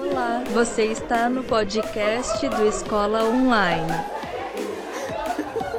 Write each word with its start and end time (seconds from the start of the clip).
Olá, 0.00 0.44
você 0.52 0.84
está 0.84 1.28
no 1.28 1.42
podcast 1.44 2.48
do 2.48 2.66
Escola 2.66 3.24
Online. 3.24 3.92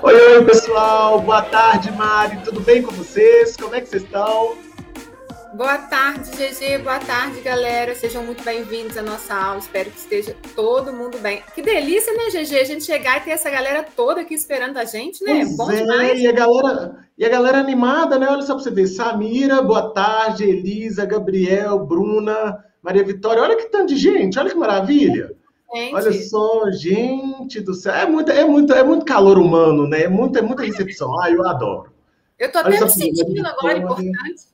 Oi, 0.03 0.13
oi, 0.13 0.45
pessoal. 0.45 1.21
Boa 1.21 1.43
tarde, 1.43 1.91
Mari. 1.91 2.37
Tudo 2.43 2.59
bem 2.61 2.81
com 2.81 2.91
vocês? 2.91 3.55
Como 3.55 3.75
é 3.75 3.81
que 3.81 3.87
vocês 3.87 4.03
estão? 4.03 4.70
Boa 5.53 5.77
tarde, 5.77 6.31
GG. 6.31 6.77
Boa 6.81 6.99
tarde, 6.99 7.41
galera. 7.41 7.93
Sejam 7.93 8.23
muito 8.23 8.41
bem-vindos 8.41 8.95
à 8.95 9.01
nossa 9.01 9.35
aula. 9.35 9.59
Espero 9.59 9.91
que 9.91 9.97
esteja 9.97 10.33
todo 10.55 10.93
mundo 10.93 11.17
bem. 11.17 11.43
Que 11.53 11.61
delícia, 11.61 12.13
né, 12.13 12.29
GG? 12.29 12.57
A 12.57 12.63
gente 12.63 12.85
chegar 12.85 13.17
e 13.17 13.25
ter 13.25 13.31
essa 13.31 13.49
galera 13.49 13.83
toda 13.83 14.21
aqui 14.21 14.33
esperando 14.33 14.77
a 14.77 14.85
gente, 14.85 15.21
né? 15.25 15.43
Pois 15.43 15.57
Bom 15.57 15.71
é, 15.71 15.81
demais. 15.81 16.19
E 16.21 16.27
a, 16.27 16.31
galera, 16.31 17.05
e 17.17 17.25
a 17.25 17.29
galera 17.29 17.57
animada, 17.59 18.17
né? 18.17 18.27
Olha 18.29 18.43
só 18.43 18.53
para 18.53 18.63
você 18.63 18.71
ver. 18.71 18.87
Samira, 18.87 19.61
boa 19.61 19.93
tarde. 19.93 20.45
Elisa, 20.45 21.05
Gabriel, 21.05 21.79
Bruna, 21.79 22.63
Maria 22.81 23.03
Vitória. 23.03 23.43
Olha 23.43 23.57
que 23.57 23.65
tanto 23.65 23.87
de 23.87 23.97
gente. 23.97 24.39
Olha 24.39 24.49
que 24.49 24.57
maravilha. 24.57 25.35
Gente. 25.75 25.93
Olha 25.93 26.13
só, 26.13 26.71
gente 26.71 27.59
do 27.59 27.73
céu. 27.73 27.93
É 27.93 28.07
muito, 28.07 28.31
é 28.31 28.45
muito, 28.45 28.73
é 28.73 28.83
muito 28.85 29.05
calor 29.05 29.37
humano, 29.37 29.85
né? 29.85 30.03
É 30.03 30.07
muita, 30.07 30.39
é 30.39 30.41
muita 30.41 30.63
recepção. 30.63 31.19
Ah, 31.19 31.29
eu 31.29 31.45
adoro. 31.45 31.91
Eu 32.39 32.49
tô 32.49 32.59
até 32.59 32.79
me 32.79 32.89
sentindo 32.89 33.45
agora 33.45 33.77
importante. 33.77 34.51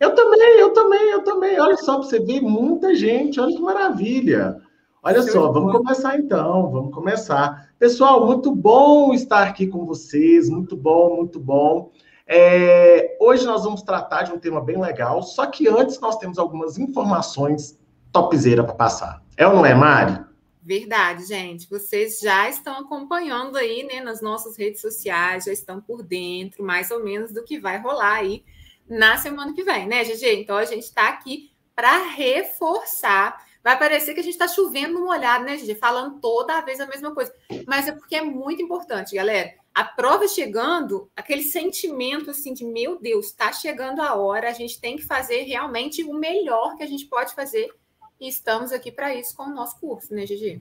Eu 0.00 0.14
também, 0.14 0.58
eu 0.58 0.72
também, 0.72 1.10
eu 1.10 1.24
também. 1.24 1.60
Olha 1.60 1.76
só, 1.76 1.98
para 1.98 2.04
você 2.04 2.20
ver 2.20 2.40
muita 2.40 2.94
gente, 2.94 3.40
olha 3.40 3.54
que 3.54 3.60
maravilha. 3.60 4.60
Olha 5.02 5.22
só, 5.22 5.50
vamos 5.50 5.72
começar 5.72 6.18
então, 6.18 6.70
vamos 6.70 6.94
começar. 6.94 7.70
Pessoal, 7.78 8.26
muito 8.26 8.54
bom 8.54 9.12
estar 9.12 9.44
aqui 9.44 9.66
com 9.66 9.84
vocês, 9.86 10.48
muito 10.48 10.76
bom, 10.76 11.16
muito 11.16 11.40
bom. 11.40 11.90
É, 12.26 13.16
hoje 13.20 13.46
nós 13.46 13.64
vamos 13.64 13.82
tratar 13.82 14.24
de 14.24 14.32
um 14.32 14.38
tema 14.38 14.60
bem 14.60 14.80
legal, 14.80 15.22
só 15.22 15.46
que 15.46 15.66
antes 15.68 15.98
nós 15.98 16.16
temos 16.18 16.38
algumas 16.38 16.78
informações 16.78 17.78
topzera 18.12 18.62
para 18.62 18.74
passar. 18.74 19.22
É 19.36 19.46
ou 19.46 19.54
não 19.54 19.66
é, 19.66 19.74
Mari? 19.74 20.20
Verdade, 20.62 21.24
gente. 21.24 21.68
Vocês 21.70 22.20
já 22.20 22.48
estão 22.48 22.78
acompanhando 22.80 23.56
aí, 23.56 23.84
né, 23.84 24.00
nas 24.00 24.20
nossas 24.20 24.56
redes 24.56 24.80
sociais, 24.80 25.44
já 25.44 25.52
estão 25.52 25.80
por 25.80 26.02
dentro, 26.02 26.62
mais 26.62 26.90
ou 26.90 27.02
menos, 27.02 27.32
do 27.32 27.42
que 27.42 27.58
vai 27.58 27.78
rolar 27.80 28.16
aí 28.16 28.44
na 28.88 29.16
semana 29.16 29.52
que 29.52 29.62
vem, 29.62 29.86
né, 29.86 30.04
GG? 30.04 30.40
Então 30.40 30.56
a 30.56 30.64
gente 30.64 30.84
está 30.84 31.08
aqui 31.08 31.52
para 31.74 32.08
reforçar. 32.08 33.46
Vai 33.62 33.78
parecer 33.78 34.14
que 34.14 34.20
a 34.20 34.22
gente 34.22 34.32
está 34.32 34.48
chovendo 34.48 34.94
no 34.94 35.04
molhado, 35.04 35.44
né, 35.44 35.56
GG? 35.56 35.74
Falando 35.76 36.20
toda 36.20 36.60
vez 36.62 36.80
a 36.80 36.86
mesma 36.86 37.14
coisa. 37.14 37.32
Mas 37.66 37.86
é 37.86 37.92
porque 37.92 38.16
é 38.16 38.22
muito 38.22 38.62
importante, 38.62 39.14
galera. 39.14 39.52
A 39.74 39.84
prova 39.84 40.26
chegando, 40.26 41.10
aquele 41.14 41.42
sentimento 41.42 42.30
assim 42.30 42.52
de 42.52 42.64
meu 42.64 42.98
Deus, 42.98 43.26
está 43.26 43.52
chegando 43.52 44.00
a 44.00 44.14
hora, 44.14 44.48
a 44.48 44.52
gente 44.52 44.80
tem 44.80 44.96
que 44.96 45.04
fazer 45.04 45.42
realmente 45.42 46.02
o 46.02 46.14
melhor 46.14 46.76
que 46.76 46.82
a 46.82 46.86
gente 46.86 47.06
pode 47.06 47.34
fazer. 47.34 47.70
E 48.20 48.26
estamos 48.26 48.72
aqui 48.72 48.90
para 48.90 49.14
isso 49.14 49.36
com 49.36 49.44
o 49.44 49.54
nosso 49.54 49.78
curso, 49.78 50.12
né, 50.12 50.24
GG? 50.24 50.60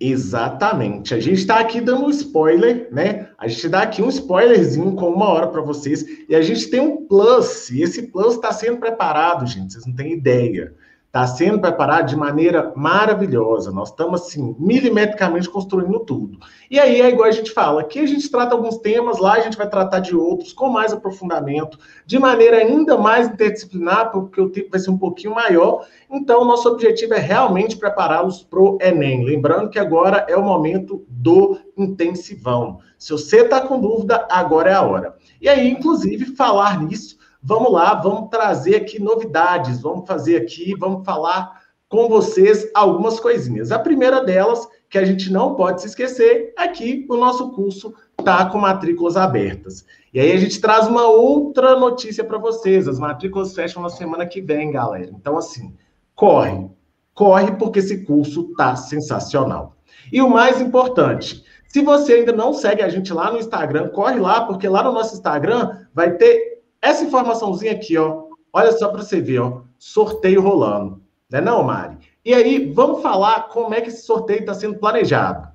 Exatamente. 0.00 1.14
A 1.14 1.20
gente 1.20 1.40
está 1.40 1.60
aqui 1.60 1.78
dando 1.78 2.06
um 2.06 2.10
spoiler, 2.10 2.88
né? 2.90 3.28
A 3.36 3.46
gente 3.46 3.68
dá 3.68 3.82
aqui 3.82 4.00
um 4.00 4.08
spoilerzinho 4.08 4.94
com 4.96 5.10
uma 5.10 5.28
hora 5.28 5.48
para 5.48 5.60
vocês. 5.60 6.02
E 6.26 6.34
a 6.34 6.40
gente 6.40 6.70
tem 6.70 6.80
um 6.80 7.06
plus. 7.06 7.68
E 7.68 7.82
esse 7.82 8.06
plus 8.06 8.36
está 8.36 8.50
sendo 8.50 8.78
preparado, 8.78 9.46
gente. 9.46 9.74
Vocês 9.74 9.84
não 9.84 9.94
têm 9.94 10.14
ideia 10.14 10.74
está 11.10 11.26
sendo 11.26 11.58
preparado 11.58 12.06
de 12.06 12.16
maneira 12.16 12.72
maravilhosa. 12.76 13.72
Nós 13.72 13.88
estamos, 13.88 14.22
assim, 14.22 14.54
milimetricamente 14.60 15.50
construindo 15.50 15.98
tudo. 15.98 16.38
E 16.70 16.78
aí 16.78 17.00
é 17.00 17.08
igual 17.08 17.28
a 17.28 17.32
gente 17.32 17.50
fala, 17.50 17.80
aqui 17.80 17.98
a 17.98 18.06
gente 18.06 18.30
trata 18.30 18.54
alguns 18.54 18.78
temas, 18.78 19.18
lá 19.18 19.32
a 19.32 19.40
gente 19.40 19.56
vai 19.56 19.68
tratar 19.68 19.98
de 19.98 20.14
outros 20.14 20.52
com 20.52 20.68
mais 20.68 20.92
aprofundamento, 20.92 21.80
de 22.06 22.16
maneira 22.16 22.58
ainda 22.58 22.96
mais 22.96 23.26
interdisciplinar, 23.26 24.12
porque 24.12 24.40
o 24.40 24.50
tempo 24.50 24.70
vai 24.70 24.78
ser 24.78 24.90
um 24.90 24.98
pouquinho 24.98 25.34
maior. 25.34 25.84
Então, 26.08 26.44
nosso 26.44 26.68
objetivo 26.68 27.14
é 27.14 27.18
realmente 27.18 27.76
prepará-los 27.76 28.44
para 28.44 28.60
o 28.60 28.78
Enem. 28.80 29.24
Lembrando 29.24 29.68
que 29.68 29.80
agora 29.80 30.24
é 30.28 30.36
o 30.36 30.44
momento 30.44 31.04
do 31.08 31.58
intensivão. 31.76 32.78
Se 32.96 33.10
você 33.10 33.40
está 33.40 33.60
com 33.60 33.80
dúvida, 33.80 34.28
agora 34.30 34.70
é 34.70 34.74
a 34.74 34.82
hora. 34.82 35.16
E 35.40 35.48
aí, 35.48 35.70
inclusive, 35.70 36.36
falar 36.36 36.80
nisso, 36.80 37.18
Vamos 37.42 37.72
lá, 37.72 37.94
vamos 37.94 38.28
trazer 38.28 38.76
aqui 38.76 39.00
novidades, 39.00 39.80
vamos 39.80 40.06
fazer 40.06 40.36
aqui, 40.36 40.74
vamos 40.74 41.04
falar 41.06 41.60
com 41.88 42.08
vocês 42.08 42.70
algumas 42.74 43.18
coisinhas. 43.18 43.72
A 43.72 43.78
primeira 43.78 44.22
delas, 44.22 44.68
que 44.88 44.98
a 44.98 45.04
gente 45.04 45.32
não 45.32 45.54
pode 45.54 45.80
se 45.80 45.88
esquecer, 45.88 46.52
é 46.58 46.68
que 46.68 47.06
o 47.08 47.16
nosso 47.16 47.50
curso 47.52 47.94
está 48.18 48.44
com 48.46 48.58
matrículas 48.58 49.16
abertas. 49.16 49.84
E 50.12 50.20
aí 50.20 50.32
a 50.32 50.36
gente 50.36 50.60
traz 50.60 50.86
uma 50.86 51.06
outra 51.06 51.78
notícia 51.78 52.22
para 52.22 52.38
vocês. 52.38 52.86
As 52.86 52.98
matrículas 52.98 53.54
fecham 53.54 53.82
na 53.82 53.88
semana 53.88 54.26
que 54.26 54.40
vem, 54.40 54.70
galera. 54.70 55.10
Então, 55.12 55.36
assim, 55.36 55.74
corre, 56.14 56.68
corre, 57.14 57.52
porque 57.52 57.78
esse 57.78 58.04
curso 58.04 58.52
tá 58.56 58.76
sensacional. 58.76 59.76
E 60.12 60.20
o 60.20 60.28
mais 60.28 60.60
importante, 60.60 61.42
se 61.66 61.82
você 61.82 62.14
ainda 62.14 62.32
não 62.32 62.52
segue 62.52 62.82
a 62.82 62.88
gente 62.88 63.12
lá 63.12 63.32
no 63.32 63.38
Instagram, 63.38 63.88
corre 63.88 64.18
lá, 64.18 64.42
porque 64.42 64.68
lá 64.68 64.82
no 64.82 64.92
nosso 64.92 65.14
Instagram 65.14 65.78
vai 65.94 66.12
ter 66.12 66.59
essa 66.80 67.04
informaçãozinha 67.04 67.72
aqui, 67.72 67.96
ó, 67.96 68.26
olha 68.52 68.72
só 68.72 68.88
para 68.88 69.02
você 69.02 69.20
ver, 69.20 69.40
ó, 69.40 69.62
sorteio 69.78 70.40
rolando, 70.40 71.02
né 71.30 71.40
não, 71.40 71.62
Mari? 71.62 71.98
E 72.24 72.34
aí, 72.34 72.72
vamos 72.72 73.02
falar 73.02 73.48
como 73.48 73.74
é 73.74 73.80
que 73.80 73.88
esse 73.88 74.02
sorteio 74.02 74.40
está 74.40 74.54
sendo 74.54 74.78
planejado. 74.78 75.48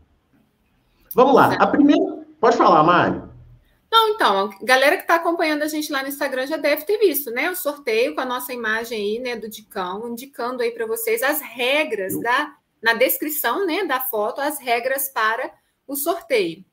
Vamos 1.14 1.36
lá. 1.36 1.54
A 1.54 1.68
primeira, 1.68 2.26
pode 2.40 2.58
falar, 2.58 2.84
Mari. 2.84 3.22
Não, 3.92 4.10
então, 4.10 4.50
a 4.50 4.66
galera 4.66 4.98
que 4.98 5.04
está 5.04 5.16
acompanhando 5.16 5.62
a 5.62 5.68
gente 5.68 5.92
lá 5.92 6.02
no 6.02 6.10
Instagram 6.10 6.48
já 6.48 6.58
deve 6.58 6.84
ter 6.84 6.98
visto, 6.98 7.32
né? 7.32 7.50
O 7.50 7.56
sorteio 7.56 8.14
com 8.14 8.22
a 8.22 8.26
nossa 8.26 8.52
imagem 8.52 8.98
aí, 8.98 9.20
né, 9.20 9.38
do 9.38 9.50
Dicão, 9.50 10.10
indicando 10.10 10.62
aí 10.62 10.72
para 10.72 10.86
vocês 10.86 11.24
as 11.24 11.40
regras 11.40 12.20
da 12.20 12.54
na 12.84 12.94
descrição, 12.94 13.66
né, 13.66 13.84
da 13.84 14.00
foto, 14.00 14.40
as 14.40 14.60
regras 14.60 15.10
para 15.10 15.52
o 15.88 15.96
sorteio. 15.96 16.64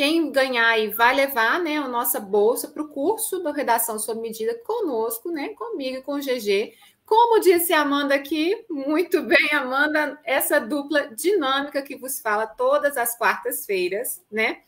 Quem 0.00 0.32
ganhar 0.32 0.66
aí 0.66 0.88
vai 0.88 1.14
levar 1.14 1.60
né, 1.60 1.76
a 1.76 1.86
nossa 1.86 2.18
bolsa 2.18 2.68
para 2.68 2.82
o 2.82 2.88
curso 2.88 3.40
do 3.40 3.52
Redação 3.52 3.98
sob 3.98 4.18
Medida 4.18 4.58
conosco, 4.64 5.30
né? 5.30 5.50
Comigo 5.50 5.98
e 5.98 6.02
com 6.02 6.14
o 6.14 6.20
GG. 6.20 6.72
Como 7.04 7.38
disse 7.38 7.74
a 7.74 7.82
Amanda 7.82 8.14
aqui, 8.14 8.64
muito 8.70 9.20
bem, 9.20 9.52
Amanda, 9.52 10.18
essa 10.24 10.58
dupla 10.58 11.14
dinâmica 11.14 11.82
que 11.82 11.98
vos 11.98 12.18
fala 12.18 12.46
todas 12.46 12.96
as 12.96 13.14
quartas-feiras, 13.18 14.24
né? 14.32 14.62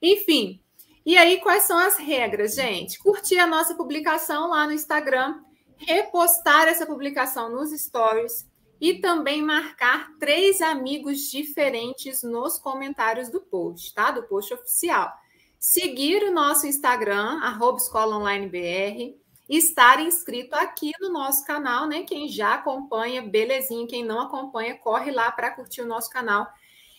Enfim, 0.00 0.60
e 1.04 1.18
aí 1.18 1.40
quais 1.40 1.64
são 1.64 1.76
as 1.76 1.96
regras, 1.96 2.54
gente? 2.54 2.96
Curtir 3.00 3.40
a 3.40 3.48
nossa 3.48 3.74
publicação 3.74 4.50
lá 4.50 4.66
no 4.66 4.72
Instagram, 4.72 5.40
repostar 5.78 6.68
essa 6.68 6.86
publicação 6.86 7.50
nos 7.50 7.72
stories, 7.72 8.48
e 8.80 8.94
também 8.94 9.42
marcar 9.42 10.16
três 10.18 10.62
amigos 10.62 11.30
diferentes 11.30 12.22
nos 12.22 12.58
comentários 12.58 13.28
do 13.28 13.40
post, 13.40 13.92
tá? 13.92 14.10
Do 14.10 14.22
post 14.22 14.54
oficial. 14.54 15.12
Seguir 15.58 16.22
o 16.22 16.32
nosso 16.32 16.66
Instagram, 16.66 17.38
arroba 17.42 17.76
Escola 17.76 18.16
Online 18.16 18.48
BR, 18.48 19.20
estar 19.46 20.00
inscrito 20.00 20.54
aqui 20.54 20.92
no 21.00 21.12
nosso 21.12 21.44
canal, 21.44 21.86
né? 21.86 22.04
Quem 22.04 22.28
já 22.28 22.54
acompanha, 22.54 23.20
belezinha. 23.20 23.86
Quem 23.86 24.04
não 24.04 24.20
acompanha, 24.20 24.78
corre 24.78 25.10
lá 25.10 25.30
para 25.30 25.50
curtir 25.50 25.82
o 25.82 25.86
nosso 25.86 26.08
canal. 26.08 26.46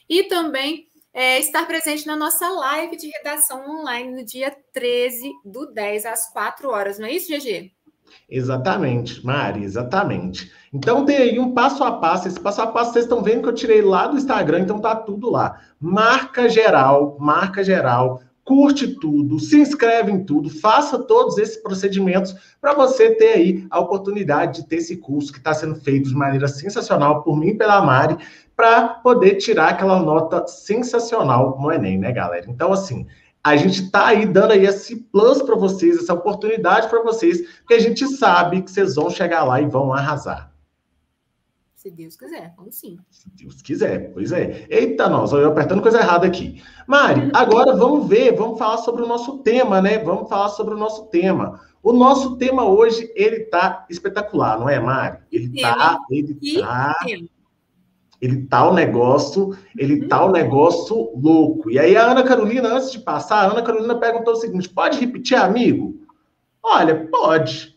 E 0.08 0.24
também 0.24 0.88
é, 1.13 1.40
estar 1.40 1.66
presente 1.66 2.06
na 2.06 2.16
nossa 2.16 2.50
live 2.50 2.98
de 2.98 3.08
redação 3.08 3.68
online 3.80 4.12
no 4.12 4.25
dia 4.25 4.56
13 4.74 5.31
do 5.44 5.66
10 5.66 6.06
às 6.06 6.31
4 6.31 6.69
horas. 6.69 7.00
Não 7.00 7.08
é 7.08 7.13
isso, 7.13 7.31
GG? 7.31 7.72
Exatamente, 8.29 9.25
Mari, 9.25 9.63
exatamente. 9.63 10.51
Então 10.73 11.05
tem 11.05 11.17
aí 11.17 11.39
um 11.39 11.53
passo 11.53 11.83
a 11.83 11.91
passo. 11.91 12.27
Esse 12.27 12.39
passo 12.39 12.61
a 12.61 12.67
passo 12.67 12.94
vocês 12.94 13.05
estão 13.05 13.22
vendo 13.22 13.44
que 13.44 13.49
eu 13.49 13.53
tirei 13.53 13.81
lá 13.81 14.07
do 14.07 14.17
Instagram, 14.17 14.61
então 14.61 14.79
tá 14.79 14.95
tudo 14.95 15.29
lá. 15.29 15.59
Marca 15.79 16.47
geral, 16.47 17.17
marca 17.19 17.63
geral, 17.63 18.21
curte 18.44 18.88
tudo, 19.00 19.39
se 19.39 19.59
inscreve 19.59 20.11
em 20.11 20.23
tudo, 20.23 20.50
faça 20.50 21.00
todos 21.00 21.38
esses 21.38 21.57
procedimentos 21.57 22.35
para 22.59 22.74
você 22.74 23.15
ter 23.15 23.33
aí 23.33 23.68
a 23.69 23.80
oportunidade 23.80 24.62
de 24.62 24.68
ter 24.68 24.77
esse 24.77 24.97
curso 24.97 25.31
que 25.31 25.38
está 25.38 25.53
sendo 25.53 25.75
feito 25.75 26.09
de 26.09 26.15
maneira 26.15 26.47
sensacional 26.47 27.24
por 27.24 27.38
mim 27.38 27.50
e 27.50 27.57
pela 27.57 27.81
Mari, 27.81 28.18
para 28.56 28.89
poder 28.89 29.36
tirar 29.36 29.69
aquela 29.69 30.00
nota 30.00 30.45
sensacional 30.47 31.57
no 31.59 31.71
Enem, 31.71 31.97
né, 31.97 32.12
galera? 32.12 32.45
Então, 32.47 32.71
assim, 32.74 33.07
a 33.43 33.55
gente 33.55 33.83
está 33.83 34.07
aí 34.07 34.25
dando 34.25 34.51
aí 34.51 34.65
esse 34.65 34.95
plus 34.95 35.41
para 35.41 35.55
vocês, 35.55 35.97
essa 35.97 36.13
oportunidade 36.13 36.88
para 36.88 37.01
vocês, 37.01 37.41
porque 37.59 37.73
a 37.73 37.79
gente 37.79 38.07
sabe 38.07 38.61
que 38.61 38.69
vocês 38.71 38.95
vão 38.95 39.09
chegar 39.09 39.43
lá 39.43 39.59
e 39.61 39.67
vão 39.67 39.91
arrasar. 39.91 40.51
Se 41.81 41.89
Deus 41.89 42.15
quiser, 42.15 42.53
vamos 42.55 42.75
sim. 42.75 42.99
Se 43.09 43.27
Deus 43.31 43.59
quiser, 43.59 44.13
pois 44.13 44.31
é. 44.31 44.67
Eita, 44.69 45.09
nós, 45.09 45.31
eu 45.31 45.47
apertando 45.47 45.81
coisa 45.81 45.99
errada 45.99 46.27
aqui. 46.27 46.61
Mari, 46.85 47.31
agora 47.33 47.75
vamos 47.75 48.07
ver, 48.07 48.35
vamos 48.35 48.59
falar 48.59 48.77
sobre 48.77 49.01
o 49.01 49.07
nosso 49.07 49.39
tema, 49.39 49.81
né? 49.81 49.97
Vamos 49.97 50.29
falar 50.29 50.49
sobre 50.49 50.75
o 50.75 50.77
nosso 50.77 51.07
tema. 51.07 51.59
O 51.81 51.91
nosso 51.91 52.38
tema 52.38 52.65
hoje, 52.65 53.11
ele 53.15 53.45
tá 53.45 53.88
espetacular, 53.89 54.59
não 54.59 54.69
é, 54.69 54.79
Mari? 54.79 55.17
Ele 55.31 55.59
tá, 55.59 55.97
ele 56.11 56.61
tá 56.61 56.95
ele 58.21 58.45
tá 58.45 58.69
o 58.69 58.73
negócio, 58.73 59.57
ele 59.75 60.07
tá 60.07 60.23
o 60.23 60.31
negócio 60.31 61.12
louco. 61.15 61.71
E 61.71 61.79
aí 61.79 61.97
a 61.97 62.12
Ana 62.12 62.23
Carolina, 62.23 62.69
antes 62.69 62.91
de 62.91 63.00
passar, 63.00 63.38
a 63.38 63.51
Ana 63.51 63.63
Carolina 63.63 63.95
perguntou 63.95 64.33
o 64.33 64.38
seguinte: 64.38 64.69
pode 64.69 65.00
repetir, 65.00 65.35
amigo? 65.35 65.95
Olha, 66.63 67.07
pode. 67.09 67.75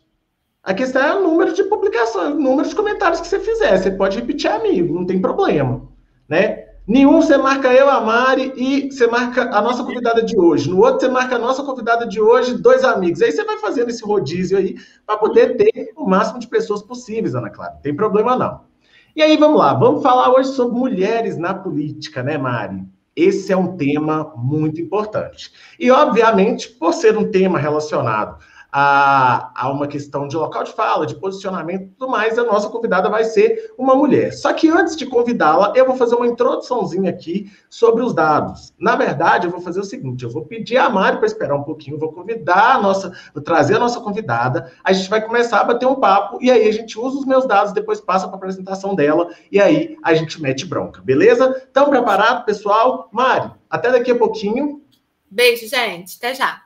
A 0.62 0.74
questão 0.74 1.02
é 1.02 1.16
o 1.16 1.22
número 1.22 1.54
de 1.54 1.64
publicações, 1.64 2.34
o 2.34 2.40
número 2.40 2.68
de 2.68 2.74
comentários 2.74 3.20
que 3.20 3.26
você 3.26 3.40
fizer. 3.40 3.76
Você 3.76 3.90
pode 3.90 4.18
repetir 4.18 4.50
amigo, 4.50 4.94
não 4.94 5.06
tem 5.06 5.20
problema, 5.20 5.82
né? 6.28 6.64
Nenhum 6.86 7.22
você 7.22 7.38
marca 7.38 7.72
eu, 7.72 7.88
a 7.88 7.98
Mari, 8.02 8.52
e 8.56 8.92
você 8.92 9.06
marca 9.06 9.44
a 9.56 9.62
nossa 9.62 9.82
convidada 9.82 10.22
de 10.22 10.38
hoje. 10.38 10.68
No 10.68 10.80
outro, 10.80 11.00
você 11.00 11.08
marca 11.08 11.36
a 11.36 11.38
nossa 11.38 11.62
convidada 11.62 12.06
de 12.06 12.20
hoje, 12.20 12.58
dois 12.58 12.84
amigos. 12.84 13.22
Aí 13.22 13.32
você 13.32 13.42
vai 13.42 13.56
fazendo 13.56 13.88
esse 13.88 14.04
rodízio 14.04 14.58
aí 14.58 14.76
para 15.06 15.16
poder 15.16 15.56
ter 15.56 15.92
o 15.96 16.06
máximo 16.06 16.38
de 16.38 16.46
pessoas 16.46 16.82
possíveis, 16.82 17.34
Ana 17.34 17.48
Clara. 17.48 17.72
Não 17.72 17.80
tem 17.80 17.96
problema, 17.96 18.36
não. 18.36 18.73
E 19.16 19.22
aí, 19.22 19.36
vamos 19.36 19.60
lá. 19.60 19.72
Vamos 19.72 20.02
falar 20.02 20.32
hoje 20.32 20.48
sobre 20.54 20.76
mulheres 20.76 21.38
na 21.38 21.54
política, 21.54 22.20
né, 22.20 22.36
Mari? 22.36 22.84
Esse 23.14 23.52
é 23.52 23.56
um 23.56 23.76
tema 23.76 24.32
muito 24.36 24.80
importante. 24.80 25.52
E, 25.78 25.88
obviamente, 25.88 26.68
por 26.68 26.92
ser 26.92 27.16
um 27.16 27.30
tema 27.30 27.56
relacionado 27.56 28.44
a, 28.76 29.52
a 29.54 29.70
uma 29.70 29.86
questão 29.86 30.26
de 30.26 30.36
local 30.36 30.64
de 30.64 30.72
fala, 30.72 31.06
de 31.06 31.14
posicionamento 31.14 31.82
e 31.84 31.86
tudo 31.90 32.10
mais, 32.10 32.36
a 32.36 32.42
nossa 32.42 32.68
convidada 32.68 33.08
vai 33.08 33.22
ser 33.22 33.72
uma 33.78 33.94
mulher. 33.94 34.32
Só 34.32 34.52
que 34.52 34.68
antes 34.68 34.96
de 34.96 35.06
convidá-la, 35.06 35.72
eu 35.76 35.86
vou 35.86 35.94
fazer 35.94 36.16
uma 36.16 36.26
introduçãozinha 36.26 37.08
aqui 37.08 37.52
sobre 37.70 38.02
os 38.02 38.12
dados. 38.12 38.74
Na 38.76 38.96
verdade, 38.96 39.46
eu 39.46 39.50
vou 39.52 39.60
fazer 39.60 39.78
o 39.78 39.84
seguinte: 39.84 40.24
eu 40.24 40.30
vou 40.30 40.44
pedir 40.44 40.76
a 40.76 40.90
Mari 40.90 41.18
para 41.18 41.26
esperar 41.26 41.54
um 41.54 41.62
pouquinho, 41.62 42.00
vou 42.00 42.12
convidar 42.12 42.74
a 42.74 42.82
nossa, 42.82 43.12
vou 43.32 43.40
trazer 43.40 43.76
a 43.76 43.78
nossa 43.78 44.00
convidada, 44.00 44.72
a 44.82 44.92
gente 44.92 45.08
vai 45.08 45.24
começar 45.24 45.60
a 45.60 45.64
bater 45.64 45.86
um 45.86 45.94
papo 45.94 46.38
e 46.42 46.50
aí 46.50 46.68
a 46.68 46.72
gente 46.72 46.98
usa 46.98 47.16
os 47.16 47.24
meus 47.24 47.46
dados, 47.46 47.72
depois 47.72 48.00
passa 48.00 48.26
para 48.26 48.34
a 48.34 48.38
apresentação 48.38 48.96
dela 48.96 49.28
e 49.52 49.60
aí 49.60 49.96
a 50.02 50.14
gente 50.14 50.42
mete 50.42 50.66
bronca, 50.66 51.00
beleza? 51.00 51.62
Estão 51.64 51.88
preparados, 51.90 52.44
pessoal? 52.44 53.08
Mari, 53.12 53.52
até 53.70 53.92
daqui 53.92 54.10
a 54.10 54.18
pouquinho. 54.18 54.82
Beijo, 55.30 55.68
gente. 55.68 56.16
Até 56.16 56.34
já. 56.34 56.63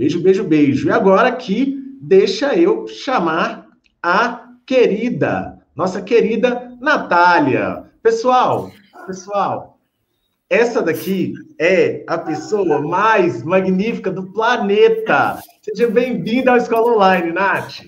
Beijo, 0.00 0.18
beijo, 0.18 0.44
beijo. 0.44 0.88
E 0.88 0.90
agora 0.90 1.28
aqui, 1.28 1.78
deixa 2.00 2.54
eu 2.54 2.88
chamar 2.88 3.66
a 4.02 4.46
querida, 4.64 5.58
nossa 5.76 6.00
querida 6.00 6.74
Natália. 6.80 7.84
Pessoal, 8.02 8.72
pessoal, 9.06 9.78
essa 10.48 10.80
daqui 10.80 11.34
é 11.60 12.02
a 12.06 12.16
pessoa 12.16 12.80
mais 12.80 13.42
magnífica 13.42 14.10
do 14.10 14.32
planeta. 14.32 15.38
Seja 15.60 15.86
bem-vinda 15.90 16.54
à 16.54 16.56
Escola 16.56 16.94
Online, 16.94 17.32
Nath. 17.32 17.82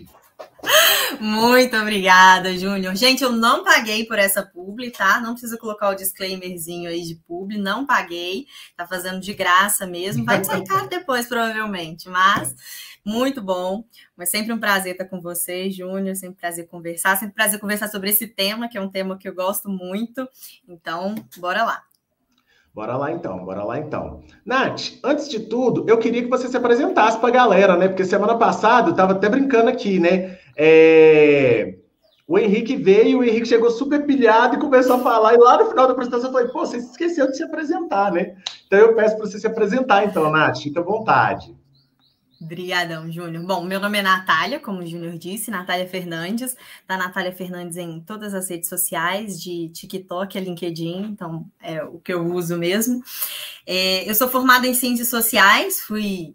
Muito 1.20 1.76
obrigada, 1.76 2.56
Júnior. 2.56 2.94
Gente, 2.94 3.22
eu 3.22 3.32
não 3.32 3.64
paguei 3.64 4.04
por 4.06 4.18
essa 4.18 4.42
publi, 4.42 4.90
tá? 4.90 5.20
Não 5.20 5.32
precisa 5.32 5.58
colocar 5.58 5.90
o 5.90 5.94
disclaimerzinho 5.94 6.88
aí 6.88 7.02
de 7.02 7.16
publi, 7.16 7.58
não 7.58 7.86
paguei. 7.86 8.46
Tá 8.76 8.86
fazendo 8.86 9.20
de 9.20 9.34
graça 9.34 9.86
mesmo. 9.86 10.24
Vai 10.24 10.42
ser 10.44 10.64
caro 10.64 10.88
depois, 10.88 11.26
provavelmente, 11.26 12.08
mas 12.08 12.54
muito 13.04 13.42
bom. 13.42 13.84
Mas 14.16 14.30
sempre 14.30 14.52
um 14.52 14.58
prazer 14.58 14.92
estar 14.92 15.04
com 15.04 15.20
você, 15.20 15.70
Júnior. 15.70 16.14
Sempre 16.16 16.40
prazer 16.40 16.68
conversar, 16.68 17.16
sempre 17.16 17.34
prazer 17.34 17.60
conversar 17.60 17.88
sobre 17.88 18.10
esse 18.10 18.26
tema, 18.26 18.68
que 18.68 18.78
é 18.78 18.80
um 18.80 18.90
tema 18.90 19.18
que 19.18 19.28
eu 19.28 19.34
gosto 19.34 19.68
muito. 19.68 20.28
Então, 20.68 21.14
bora 21.38 21.64
lá. 21.64 21.82
Bora 22.74 22.96
lá 22.96 23.12
então, 23.12 23.44
bora 23.44 23.62
lá 23.64 23.78
então. 23.78 24.22
Nath, 24.46 24.92
antes 25.04 25.28
de 25.28 25.40
tudo, 25.40 25.84
eu 25.86 25.98
queria 25.98 26.22
que 26.22 26.30
você 26.30 26.48
se 26.48 26.56
apresentasse 26.56 27.18
para 27.18 27.28
a 27.28 27.32
galera, 27.32 27.76
né? 27.76 27.86
Porque 27.86 28.02
semana 28.02 28.38
passada 28.38 28.88
eu 28.88 28.92
estava 28.92 29.12
até 29.12 29.28
brincando 29.28 29.68
aqui, 29.68 29.98
né? 29.98 30.38
É... 30.56 31.78
O 32.26 32.38
Henrique 32.38 32.76
veio, 32.76 33.18
o 33.18 33.24
Henrique 33.24 33.48
chegou 33.48 33.70
super 33.70 34.06
pilhado 34.06 34.56
e 34.56 34.60
começou 34.60 34.96
a 34.96 35.00
falar, 35.00 35.34
e 35.34 35.36
lá 35.36 35.58
no 35.58 35.68
final 35.68 35.86
da 35.86 35.92
apresentação 35.92 36.28
eu 36.28 36.32
falei, 36.32 36.48
pô, 36.48 36.60
você 36.60 36.78
esqueceu 36.78 37.26
de 37.26 37.36
se 37.36 37.42
apresentar, 37.42 38.12
né? 38.12 38.36
Então 38.66 38.78
eu 38.78 38.94
peço 38.94 39.16
para 39.16 39.26
você 39.26 39.38
se 39.38 39.46
apresentar, 39.46 40.04
então, 40.04 40.30
Nath, 40.30 40.58
fica 40.58 40.80
à 40.80 40.82
vontade. 40.82 41.54
Obrigadão, 42.40 43.10
Júnior. 43.10 43.44
Bom, 43.44 43.62
meu 43.62 43.78
nome 43.78 43.98
é 43.98 44.02
Natália, 44.02 44.58
como 44.58 44.80
o 44.80 44.86
Júnior 44.86 45.16
disse, 45.16 45.50
Natália 45.50 45.86
Fernandes. 45.86 46.56
Tá 46.86 46.96
Natália 46.96 47.32
Fernandes 47.32 47.76
em 47.76 48.00
todas 48.00 48.34
as 48.34 48.50
redes 48.50 48.68
sociais, 48.68 49.40
de 49.40 49.68
TikTok 49.68 50.36
a 50.36 50.40
LinkedIn, 50.40 51.02
então 51.02 51.46
é 51.62 51.84
o 51.84 51.98
que 51.98 52.12
eu 52.12 52.24
uso 52.24 52.56
mesmo. 52.56 53.02
É, 53.64 54.08
eu 54.08 54.14
sou 54.14 54.28
formada 54.28 54.66
em 54.66 54.74
Ciências 54.74 55.08
Sociais, 55.08 55.82
fui 55.82 56.34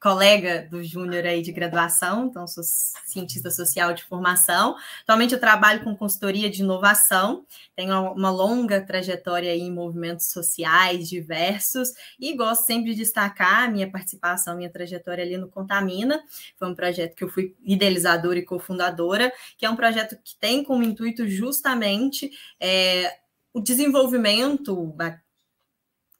colega 0.00 0.66
do 0.70 0.82
Júnior 0.82 1.26
aí 1.26 1.42
de 1.42 1.52
graduação, 1.52 2.26
então 2.26 2.46
sou 2.46 2.64
cientista 2.64 3.50
social 3.50 3.92
de 3.92 4.02
formação. 4.02 4.74
Atualmente 5.02 5.34
eu 5.34 5.40
trabalho 5.40 5.84
com 5.84 5.94
consultoria 5.94 6.48
de 6.48 6.62
inovação, 6.62 7.44
tenho 7.76 8.12
uma 8.12 8.30
longa 8.30 8.80
trajetória 8.80 9.54
em 9.54 9.70
movimentos 9.70 10.32
sociais 10.32 11.08
diversos 11.08 11.92
e 12.18 12.34
gosto 12.34 12.64
sempre 12.64 12.92
de 12.92 13.00
destacar 13.00 13.64
a 13.64 13.68
minha 13.68 13.90
participação, 13.90 14.56
minha 14.56 14.70
trajetória 14.70 15.22
ali 15.22 15.36
no 15.36 15.48
Contamina. 15.48 16.22
Foi 16.58 16.68
um 16.68 16.74
projeto 16.74 17.14
que 17.14 17.24
eu 17.24 17.28
fui 17.28 17.54
idealizadora 17.62 18.38
e 18.38 18.44
cofundadora, 18.44 19.30
que 19.58 19.66
é 19.66 19.70
um 19.70 19.76
projeto 19.76 20.16
que 20.24 20.34
tem 20.36 20.64
como 20.64 20.82
intuito 20.82 21.28
justamente 21.28 22.30
é, 22.58 23.18
o 23.52 23.60
desenvolvimento, 23.60 24.94
a 24.98 25.18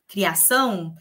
criação 0.06 0.94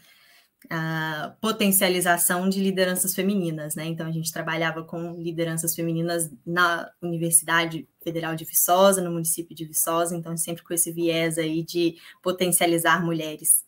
a 0.70 1.34
potencialização 1.40 2.48
de 2.48 2.60
lideranças 2.60 3.12
femininas, 3.12 3.74
né? 3.74 3.86
Então 3.86 4.06
a 4.06 4.12
gente 4.12 4.32
trabalhava 4.32 4.84
com 4.84 5.20
lideranças 5.20 5.74
femininas 5.74 6.30
na 6.46 6.88
Universidade 7.02 7.88
Federal 8.02 8.36
de 8.36 8.44
Viçosa, 8.44 9.02
no 9.02 9.10
município 9.10 9.54
de 9.54 9.64
Viçosa, 9.64 10.16
então 10.16 10.36
sempre 10.36 10.62
com 10.62 10.72
esse 10.72 10.92
viés 10.92 11.38
aí 11.38 11.64
de 11.64 11.96
potencializar 12.22 13.04
mulheres. 13.04 13.64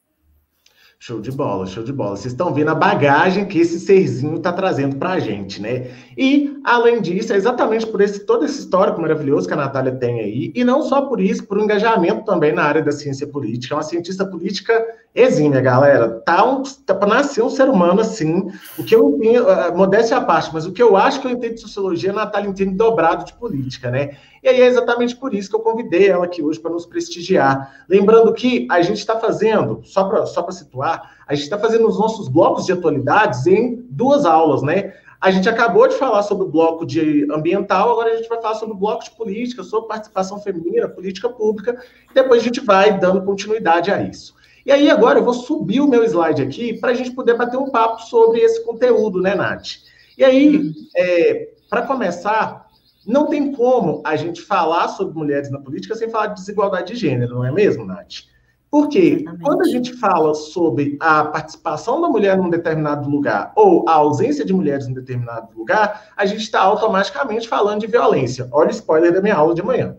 Show 1.05 1.21
de 1.21 1.33
bola, 1.33 1.67
show 1.67 1.83
de 1.83 1.93
bola. 1.93 2.17
Vocês 2.17 2.33
estão 2.33 2.55
vendo 2.55 2.69
a 2.69 2.77
bagagem 2.77 3.49
que 3.49 3.59
esse 3.59 3.81
serzinho 3.81 4.37
está 4.37 4.53
trazendo 4.53 4.95
para 4.95 5.11
a 5.11 5.19
gente, 5.19 5.61
né? 5.61 5.91
E, 6.17 6.59
além 6.65 7.01
disso, 7.01 7.33
é 7.33 7.37
exatamente 7.37 7.87
por 7.87 8.01
esse 8.01 8.21
todo 8.21 8.45
esse 8.45 8.61
histórico 8.61 9.01
maravilhoso 9.01 9.47
que 9.47 9.55
a 9.55 9.57
Natália 9.57 9.93
tem 9.93 10.21
aí, 10.21 10.53
e 10.55 10.65
não 10.65 10.83
só 10.83 11.03
por 11.03 11.21
isso, 11.21 11.45
por 11.45 11.59
um 11.59 11.65
engajamento 11.65 12.25
também 12.25 12.53
na 12.53 12.63
área 12.63 12.83
da 12.83 12.93
ciência 12.93 13.27
política. 13.27 13.75
É 13.75 13.77
uma 13.77 13.83
cientista 13.83 14.25
política 14.25 14.85
exímia, 15.15 15.61
galera. 15.61 16.09
Tá, 16.25 16.45
um, 16.45 16.63
tá 16.63 16.95
para 16.95 17.09
nascer 17.09 17.43
um 17.43 17.51
ser 17.51 17.69
humano 17.69 18.01
assim. 18.01 18.51
O 18.79 18.85
que 18.85 18.95
eu 18.95 19.17
entendo, 19.17 19.47
uh, 19.47 19.77
modéstia 19.77 20.17
à 20.17 20.21
parte, 20.21 20.51
mas 20.53 20.67
o 20.67 20.73
que 20.73 20.83
eu 20.83 20.97
acho 20.97 21.21
que 21.21 21.27
eu 21.27 21.31
entendo 21.31 21.55
de 21.55 21.61
sociologia, 21.61 22.11
a 22.11 22.15
Natália 22.15 22.49
entende 22.49 22.75
dobrado 22.75 23.25
de 23.25 23.35
política, 23.35 23.91
né? 23.91 24.17
E 24.43 24.49
aí 24.49 24.61
é 24.61 24.67
exatamente 24.67 25.15
por 25.15 25.33
isso 25.33 25.49
que 25.49 25.55
eu 25.55 25.61
convidei 25.61 26.09
ela 26.09 26.25
aqui 26.25 26.43
hoje 26.43 26.59
para 26.59 26.73
nos 26.73 26.85
prestigiar. 26.85 27.85
Lembrando 27.89 28.33
que 28.33 28.67
a 28.71 28.83
gente 28.83 28.99
está 28.99 29.19
fazendo, 29.19 29.81
só 29.85 30.05
para 30.05 30.27
só 30.27 30.51
situar, 30.51 31.13
a 31.27 31.35
gente 31.35 31.45
está 31.45 31.59
fazendo 31.59 31.87
os 31.87 31.99
nossos 31.99 32.29
blocos 32.29 32.67
de 32.67 32.73
atualidades 32.73 33.47
em 33.47 33.87
duas 33.89 34.25
aulas, 34.25 34.63
né? 34.63 34.93
A 35.23 35.31
gente 35.31 35.49
acabou 35.49 35.87
de 35.87 35.95
falar 35.95 36.25
sobre 36.25 36.45
o 36.45 36.49
bloco 36.49 36.85
de 36.85 37.29
ambiental, 37.31 37.93
agora 37.93 38.13
a 38.13 38.17
gente 38.17 38.29
vai 38.29 38.43
falar 38.43 38.57
sobre 38.57 38.75
o 38.75 38.77
bloco 38.77 39.05
de 39.05 39.13
política, 39.13 39.63
sobre 39.63 39.87
participação 39.87 40.41
feminina, 40.41 40.89
política 40.89 41.29
pública, 41.29 41.81
e 42.11 42.13
depois 42.13 42.41
a 42.41 42.45
gente 42.45 42.59
vai 42.59 42.99
dando 42.99 43.23
continuidade 43.25 43.93
a 43.93 44.03
isso. 44.03 44.35
E 44.67 44.73
aí 44.73 44.91
agora 44.91 45.21
eu 45.21 45.25
vou 45.25 45.33
subir 45.33 45.81
o 45.81 45.87
meu 45.87 46.03
slide 46.03 46.43
aqui 46.43 46.77
para 46.77 46.91
a 46.91 46.95
gente 46.95 47.13
poder 47.13 47.37
bater 47.37 47.57
um 47.57 47.71
papo 47.71 48.03
sobre 48.03 48.41
esse 48.41 48.65
conteúdo, 48.65 49.21
né, 49.21 49.37
Nath? 49.37 49.77
E 50.19 50.25
aí, 50.25 50.73
é, 50.97 51.51
para 51.71 51.83
começar, 51.83 52.67
não 53.07 53.29
tem 53.29 53.53
como 53.53 54.03
a 54.05 54.17
gente 54.17 54.43
falar 54.43 54.89
sobre 54.89 55.17
mulheres 55.17 55.53
na 55.53 55.61
política 55.61 55.95
sem 55.95 56.11
falar 56.11 56.29
de 56.29 56.41
desigualdade 56.41 56.95
de 56.95 56.99
gênero, 56.99 57.37
não 57.37 57.45
é 57.45 57.53
mesmo, 57.53 57.85
Nath? 57.85 58.25
Porque 58.73 58.99
Exatamente. 58.99 59.43
quando 59.43 59.61
a 59.61 59.69
gente 59.69 59.93
fala 59.93 60.33
sobre 60.33 60.97
a 60.99 61.25
participação 61.25 62.01
da 62.01 62.09
mulher 62.09 62.39
num 62.39 62.49
determinado 62.49 63.07
lugar 63.07 63.53
ou 63.55 63.87
a 63.87 63.93
ausência 63.93 64.47
de 64.47 64.53
mulheres 64.55 64.87
em 64.87 64.95
determinado 64.95 65.55
lugar, 65.55 66.11
a 66.17 66.25
gente 66.25 66.41
está 66.41 66.63
automaticamente 66.63 67.47
falando 67.47 67.83
de 67.83 67.87
violência. 67.87 68.49
Olha 68.51 68.69
o 68.69 68.73
spoiler 68.73 69.13
da 69.13 69.21
minha 69.21 69.37
aula 69.37 69.55
de 69.55 69.61
amanhã. 69.61 69.99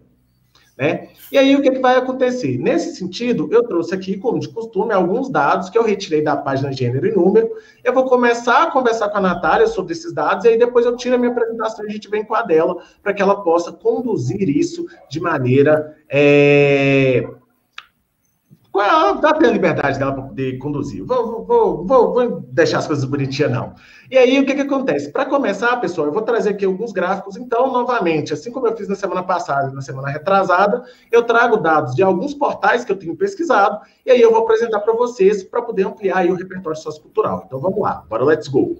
Né? 0.75 1.09
E 1.31 1.37
aí, 1.37 1.55
o 1.55 1.61
que, 1.61 1.69
que, 1.69 1.79
vai 1.79 1.97
acontecer? 1.97 2.57
Nesse 2.57 2.95
sentido, 2.95 3.47
eu 3.51 3.61
trouxe 3.61 3.93
aqui, 3.93 4.17
como 4.17 4.39
de 4.39 4.49
costume, 4.49 4.91
alguns 4.91 5.29
dados 5.29 5.69
que 5.69 5.77
eu 5.77 5.83
retirei 5.83 6.23
da 6.23 6.35
página 6.35 6.73
Gênero 6.73 7.05
e 7.05 7.11
Número. 7.11 7.51
Eu 7.83 7.93
vou 7.93 8.05
começar 8.05 8.63
a 8.63 8.71
conversar 8.71 9.09
com 9.09 9.19
a 9.19 9.21
Natália 9.21 9.67
sobre 9.67 9.93
esses 9.93 10.11
dados, 10.11 10.45
e 10.45 10.47
aí 10.47 10.57
depois 10.57 10.83
eu 10.83 10.95
tiro 10.97 11.13
a 11.13 11.17
minha 11.19 11.31
apresentação 11.31 11.85
e 11.85 11.89
a 11.89 11.91
gente 11.91 12.09
vem 12.09 12.25
com 12.25 12.33
a 12.33 12.41
dela, 12.41 12.81
para 13.03 13.13
que 13.13 13.21
ela 13.21 13.43
possa 13.43 13.71
conduzir 13.71 14.49
isso 14.49 14.87
de 15.07 15.19
maneira 15.19 15.95
é, 16.09 17.23
dá 19.21 19.33
ter 19.33 19.47
a 19.47 19.51
liberdade 19.51 19.99
dela 19.99 20.13
para 20.13 20.23
poder 20.23 20.57
conduzir. 20.57 21.05
Vou, 21.05 21.45
vou, 21.45 21.85
vou, 21.85 22.13
vou, 22.13 22.41
deixar 22.47 22.79
as 22.79 22.87
coisas 22.87 23.05
bonitinhas, 23.05 23.51
não. 23.51 23.75
E 24.09 24.17
aí, 24.17 24.39
o 24.39 24.45
que, 24.45 24.55
que 24.55 24.61
acontece? 24.61 25.11
Para 25.11 25.25
começar, 25.25 25.77
pessoal, 25.77 26.07
eu 26.07 26.13
vou 26.13 26.23
trazer 26.23 26.49
aqui 26.49 26.65
alguns 26.65 26.91
gráficos. 26.91 27.37
Então, 27.37 27.71
novamente, 27.71 28.33
assim 28.33 28.51
como 28.51 28.67
eu 28.67 28.75
fiz 28.75 28.87
na 28.87 28.95
semana 28.95 29.21
passada 29.21 29.69
e 29.69 29.75
na 29.75 29.81
semana 29.81 30.09
retrasada, 30.09 30.83
eu 31.11 31.23
trago 31.23 31.57
dados 31.57 31.93
de 31.93 32.01
alguns 32.01 32.33
portais 32.33 32.83
que 32.83 32.91
eu 32.91 32.97
tenho 32.97 33.15
pesquisado, 33.15 33.79
e 34.05 34.11
aí 34.11 34.21
eu 34.21 34.31
vou 34.31 34.41
apresentar 34.41 34.79
para 34.79 34.93
vocês 34.93 35.43
para 35.43 35.61
poder 35.61 35.85
ampliar 35.85 36.25
o 36.25 36.35
repertório 36.35 36.77
sociocultural. 36.77 37.43
Então, 37.45 37.59
vamos 37.59 37.79
lá, 37.79 38.03
bora, 38.09 38.23
let's 38.23 38.47
go. 38.47 38.75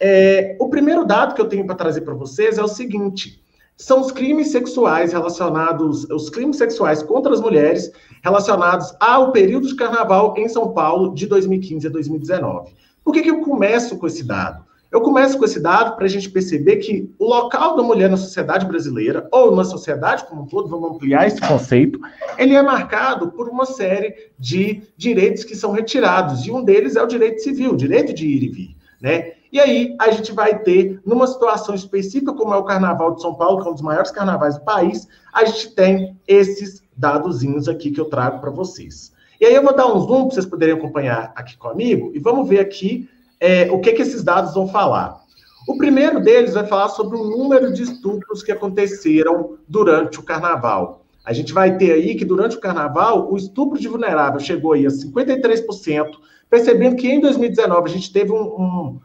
É, 0.00 0.56
o 0.58 0.68
primeiro 0.68 1.04
dado 1.04 1.34
que 1.34 1.40
eu 1.40 1.48
tenho 1.48 1.66
para 1.66 1.74
trazer 1.74 2.02
para 2.02 2.14
vocês 2.14 2.58
é 2.58 2.62
o 2.62 2.68
seguinte 2.68 3.45
são 3.76 4.00
os 4.00 4.10
crimes 4.10 4.50
sexuais 4.50 5.12
relacionados, 5.12 6.04
os 6.10 6.30
crimes 6.30 6.56
sexuais 6.56 7.02
contra 7.02 7.32
as 7.32 7.40
mulheres 7.40 7.92
relacionados 8.24 8.94
ao 8.98 9.32
período 9.32 9.68
de 9.68 9.76
carnaval 9.76 10.34
em 10.36 10.48
São 10.48 10.72
Paulo 10.72 11.14
de 11.14 11.26
2015 11.26 11.86
a 11.86 11.90
2019. 11.90 12.72
Por 13.04 13.12
que, 13.12 13.22
que 13.22 13.30
eu 13.30 13.40
começo 13.42 13.98
com 13.98 14.06
esse 14.06 14.24
dado? 14.24 14.64
Eu 14.90 15.00
começo 15.00 15.36
com 15.36 15.44
esse 15.44 15.60
dado 15.60 15.94
para 15.94 16.06
a 16.06 16.08
gente 16.08 16.30
perceber 16.30 16.76
que 16.76 17.12
o 17.18 17.26
local 17.26 17.76
da 17.76 17.82
mulher 17.82 18.08
na 18.08 18.16
sociedade 18.16 18.64
brasileira, 18.64 19.28
ou 19.30 19.54
na 19.54 19.64
sociedade 19.64 20.24
como 20.26 20.42
um 20.42 20.46
todo, 20.46 20.68
vamos 20.68 20.92
ampliar 20.92 21.26
esse 21.26 21.40
conceito, 21.40 22.00
ele 22.38 22.54
é 22.54 22.62
marcado 22.62 23.30
por 23.32 23.48
uma 23.48 23.66
série 23.66 24.30
de 24.38 24.82
direitos 24.96 25.44
que 25.44 25.54
são 25.54 25.72
retirados, 25.72 26.46
e 26.46 26.50
um 26.50 26.64
deles 26.64 26.96
é 26.96 27.02
o 27.02 27.06
direito 27.06 27.42
civil, 27.42 27.72
o 27.72 27.76
direito 27.76 28.14
de 28.14 28.26
ir 28.26 28.42
e 28.44 28.48
vir. 28.48 28.76
Né? 29.00 29.32
E 29.52 29.60
aí 29.60 29.96
a 29.98 30.10
gente 30.10 30.32
vai 30.32 30.58
ter, 30.58 31.00
numa 31.04 31.26
situação 31.26 31.74
específica, 31.74 32.32
como 32.32 32.52
é 32.52 32.56
o 32.56 32.64
Carnaval 32.64 33.14
de 33.14 33.22
São 33.22 33.34
Paulo, 33.34 33.62
que 33.62 33.68
é 33.68 33.70
um 33.70 33.74
dos 33.74 33.82
maiores 33.82 34.10
carnavais 34.10 34.58
do 34.58 34.64
país, 34.64 35.06
a 35.32 35.44
gente 35.44 35.74
tem 35.74 36.16
esses 36.26 36.82
dadozinhos 36.96 37.68
aqui 37.68 37.90
que 37.90 38.00
eu 38.00 38.06
trago 38.06 38.40
para 38.40 38.50
vocês. 38.50 39.12
E 39.40 39.44
aí 39.44 39.54
eu 39.54 39.62
vou 39.62 39.74
dar 39.74 39.86
um 39.86 39.98
zoom 40.00 40.26
para 40.26 40.34
vocês 40.34 40.46
poderem 40.46 40.74
acompanhar 40.74 41.32
aqui 41.36 41.56
comigo, 41.56 42.10
e 42.14 42.18
vamos 42.18 42.48
ver 42.48 42.60
aqui 42.60 43.08
é, 43.38 43.70
o 43.70 43.80
que, 43.80 43.92
que 43.92 44.02
esses 44.02 44.22
dados 44.22 44.54
vão 44.54 44.66
falar. 44.66 45.20
O 45.68 45.76
primeiro 45.76 46.20
deles 46.20 46.54
vai 46.54 46.64
falar 46.64 46.88
sobre 46.88 47.16
o 47.16 47.24
número 47.24 47.72
de 47.72 47.82
estupros 47.82 48.42
que 48.42 48.52
aconteceram 48.52 49.58
durante 49.68 50.20
o 50.20 50.22
carnaval. 50.22 51.04
A 51.24 51.32
gente 51.32 51.52
vai 51.52 51.76
ter 51.76 51.92
aí 51.92 52.14
que 52.14 52.24
durante 52.24 52.56
o 52.56 52.60
carnaval 52.60 53.32
o 53.32 53.36
estupro 53.36 53.78
de 53.78 53.88
vulnerável 53.88 54.38
chegou 54.38 54.72
aí 54.72 54.86
a 54.86 54.90
53%, 54.90 56.06
percebendo 56.48 56.94
que 56.94 57.08
em 57.08 57.20
2019 57.20 57.90
a 57.90 57.92
gente 57.92 58.12
teve 58.12 58.30
um, 58.30 58.36
um 58.36 59.00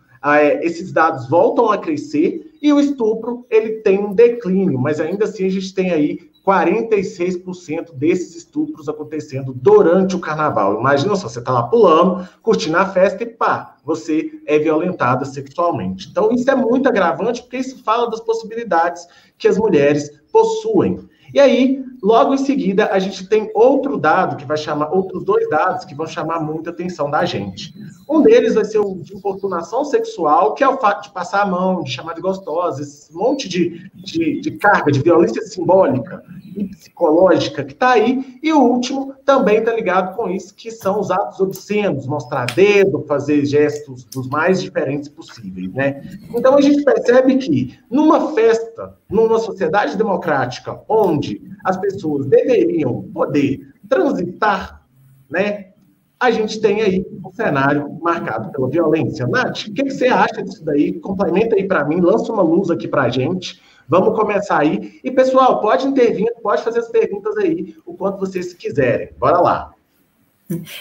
esses 0.61 0.91
dados 0.91 1.27
voltam 1.29 1.71
a 1.71 1.77
crescer 1.77 2.51
e 2.61 2.71
o 2.71 2.79
estupro 2.79 3.45
ele 3.49 3.81
tem 3.81 3.99
um 3.99 4.13
declínio, 4.13 4.79
mas 4.79 4.99
ainda 4.99 5.25
assim 5.25 5.45
a 5.45 5.49
gente 5.49 5.73
tem 5.73 5.91
aí 5.91 6.31
46% 6.45 7.93
desses 7.93 8.35
estupros 8.35 8.89
acontecendo 8.89 9.53
durante 9.53 10.15
o 10.15 10.19
carnaval. 10.19 10.79
Imagina 10.79 11.15
só, 11.15 11.29
você 11.29 11.39
está 11.39 11.51
lá 11.51 11.63
pulando, 11.63 12.27
curtindo 12.41 12.77
a 12.77 12.85
festa 12.85 13.23
e 13.23 13.27
pá, 13.27 13.77
você 13.83 14.31
é 14.45 14.57
violentada 14.57 15.23
sexualmente. 15.25 16.09
Então, 16.09 16.31
isso 16.31 16.49
é 16.49 16.55
muito 16.55 16.89
agravante, 16.89 17.41
porque 17.41 17.57
isso 17.57 17.83
fala 17.83 18.09
das 18.09 18.21
possibilidades 18.21 19.07
que 19.37 19.47
as 19.47 19.57
mulheres 19.57 20.11
possuem. 20.31 20.99
E 21.33 21.39
aí, 21.39 21.83
logo 22.01 22.33
em 22.33 22.37
seguida, 22.37 22.89
a 22.91 22.97
gente 22.97 23.27
tem 23.27 23.51
outro 23.53 23.97
dado 23.97 24.35
que 24.35 24.45
vai 24.45 24.57
chamar, 24.57 24.91
outros 24.91 25.23
dois 25.23 25.47
dados 25.49 25.85
que 25.85 25.93
vão 25.93 26.07
chamar 26.07 26.39
muita 26.39 26.71
atenção 26.71 27.09
da 27.11 27.23
gente. 27.25 27.73
Um 28.09 28.21
deles 28.21 28.55
vai 28.55 28.65
ser 28.65 28.79
o 28.79 28.95
de 28.95 29.15
importunação 29.15 29.85
sexual, 29.85 30.53
que 30.53 30.63
é 30.63 30.67
o 30.67 30.77
fato 30.77 31.03
de 31.03 31.13
passar 31.13 31.43
a 31.43 31.45
mão, 31.45 31.83
de 31.83 31.91
chamar 31.91 32.13
de 32.13 32.21
gostosa, 32.21 32.81
esse 32.81 33.13
monte 33.13 33.47
de, 33.47 33.89
de, 33.93 34.41
de 34.41 34.51
carga, 34.51 34.91
de 34.91 34.99
violência 34.99 35.41
simbólica 35.43 36.23
e 36.55 36.65
psicológica 36.65 37.63
que 37.63 37.73
está 37.73 37.91
aí. 37.91 38.39
E 38.41 38.51
o 38.51 38.59
último 38.59 39.13
também 39.23 39.59
está 39.59 39.73
ligado 39.73 40.15
com 40.15 40.29
isso, 40.29 40.55
que 40.55 40.71
são 40.71 40.99
os 40.99 41.11
atos 41.11 41.39
obscenos, 41.39 42.07
mostrar 42.07 42.47
dedo, 42.47 43.05
fazer 43.07 43.45
gestos 43.45 44.03
dos 44.05 44.27
mais 44.27 44.61
diferentes 44.61 45.07
possíveis, 45.07 45.71
né? 45.73 46.01
Então 46.35 46.57
a 46.57 46.61
gente 46.61 46.83
percebe 46.83 47.37
que 47.37 47.79
numa 47.89 48.33
festa, 48.33 48.95
numa 49.09 49.39
sociedade 49.39 49.95
democrática, 49.95 50.81
onde 50.89 51.41
as 51.63 51.77
pessoas 51.77 51.90
deveriam 52.27 53.03
poder 53.13 53.73
transitar, 53.87 54.85
né? 55.29 55.71
A 56.19 56.29
gente 56.29 56.61
tem 56.61 56.81
aí 56.81 57.05
um 57.25 57.31
cenário 57.31 57.97
marcado 57.99 58.51
pela 58.51 58.69
violência. 58.69 59.25
Nath, 59.25 59.67
o 59.67 59.73
que 59.73 59.89
você 59.89 60.07
acha 60.07 60.43
disso 60.43 60.63
daí? 60.63 60.99
Complementa 60.99 61.55
aí 61.55 61.67
para 61.67 61.83
mim, 61.83 61.99
lança 61.99 62.31
uma 62.31 62.43
luz 62.43 62.69
aqui 62.69 62.87
para 62.87 63.03
a 63.03 63.09
gente. 63.09 63.59
Vamos 63.89 64.15
começar 64.17 64.59
aí. 64.59 64.99
E, 65.03 65.11
pessoal, 65.11 65.59
pode 65.59 65.87
intervir, 65.87 66.31
pode 66.41 66.63
fazer 66.63 66.79
as 66.79 66.89
perguntas 66.89 67.35
aí, 67.37 67.75
o 67.85 67.95
quanto 67.95 68.19
vocês 68.19 68.53
quiserem. 68.53 69.09
Bora 69.17 69.39
lá. 69.39 69.73